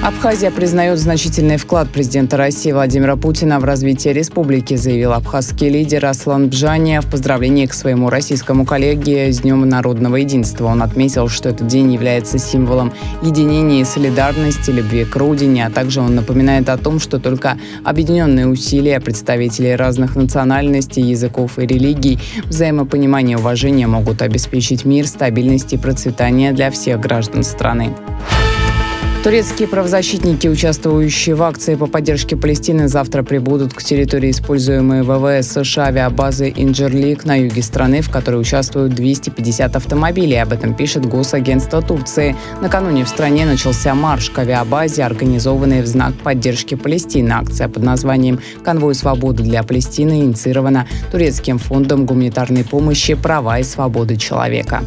Абхазия 0.00 0.52
признает 0.52 1.00
значительный 1.00 1.56
вклад 1.56 1.90
президента 1.90 2.36
России 2.36 2.70
Владимира 2.70 3.16
Путина 3.16 3.58
в 3.58 3.64
развитие 3.64 4.14
республики, 4.14 4.76
заявил 4.76 5.12
абхазский 5.12 5.68
лидер 5.68 6.06
Аслан 6.06 6.48
Бжания 6.48 7.00
в 7.00 7.10
поздравлении 7.10 7.66
к 7.66 7.74
своему 7.74 8.08
российскому 8.08 8.64
коллеге 8.64 9.32
с 9.32 9.40
Днем 9.40 9.68
народного 9.68 10.16
единства. 10.16 10.66
Он 10.66 10.82
отметил, 10.82 11.28
что 11.28 11.48
этот 11.48 11.66
день 11.66 11.92
является 11.92 12.38
символом 12.38 12.92
единения 13.22 13.80
и 13.80 13.84
солидарности, 13.84 14.70
любви 14.70 15.04
к 15.04 15.16
родине, 15.16 15.66
а 15.66 15.70
также 15.70 16.00
он 16.00 16.14
напоминает 16.14 16.68
о 16.68 16.78
том, 16.78 17.00
что 17.00 17.18
только 17.18 17.58
объединенные 17.84 18.46
усилия 18.46 19.00
представителей 19.00 19.74
разных 19.74 20.14
национальностей, 20.14 21.02
языков 21.02 21.58
и 21.58 21.66
религий, 21.66 22.20
взаимопонимание 22.44 23.36
и 23.36 23.40
уважение 23.40 23.88
могут 23.88 24.22
обеспечить 24.22 24.84
мир, 24.84 25.08
стабильность 25.08 25.72
и 25.72 25.76
процветание 25.76 26.52
для 26.52 26.70
всех 26.70 27.00
граждан 27.00 27.42
страны. 27.42 27.92
Турецкие 29.28 29.68
правозащитники, 29.68 30.48
участвующие 30.48 31.34
в 31.34 31.42
акции 31.42 31.74
по 31.74 31.86
поддержке 31.86 32.34
Палестины, 32.34 32.88
завтра 32.88 33.22
прибудут 33.22 33.74
к 33.74 33.82
территории, 33.82 34.30
используемой 34.30 35.02
ВВС 35.02 35.48
США 35.48 35.88
авиабазы 35.88 36.50
Инджерлик 36.56 37.26
на 37.26 37.38
юге 37.38 37.60
страны, 37.60 38.00
в 38.00 38.10
которой 38.10 38.40
участвуют 38.40 38.94
250 38.94 39.76
автомобилей. 39.76 40.36
Об 40.36 40.54
этом 40.54 40.72
пишет 40.72 41.04
Госагентство 41.04 41.82
Турции. 41.82 42.36
Накануне 42.62 43.04
в 43.04 43.08
стране 43.10 43.44
начался 43.44 43.94
марш 43.94 44.30
к 44.30 44.38
авиабазе, 44.38 45.04
организованный 45.04 45.82
в 45.82 45.86
знак 45.86 46.14
поддержки 46.14 46.74
Палестины. 46.74 47.32
Акция 47.32 47.68
под 47.68 47.82
названием 47.82 48.40
«Конвой 48.64 48.94
свободы 48.94 49.42
для 49.42 49.62
Палестины» 49.62 50.20
инициирована 50.20 50.88
Турецким 51.12 51.58
фондом 51.58 52.06
гуманитарной 52.06 52.64
помощи 52.64 53.12
«Права 53.12 53.58
и 53.58 53.62
свободы 53.62 54.16
человека». 54.16 54.84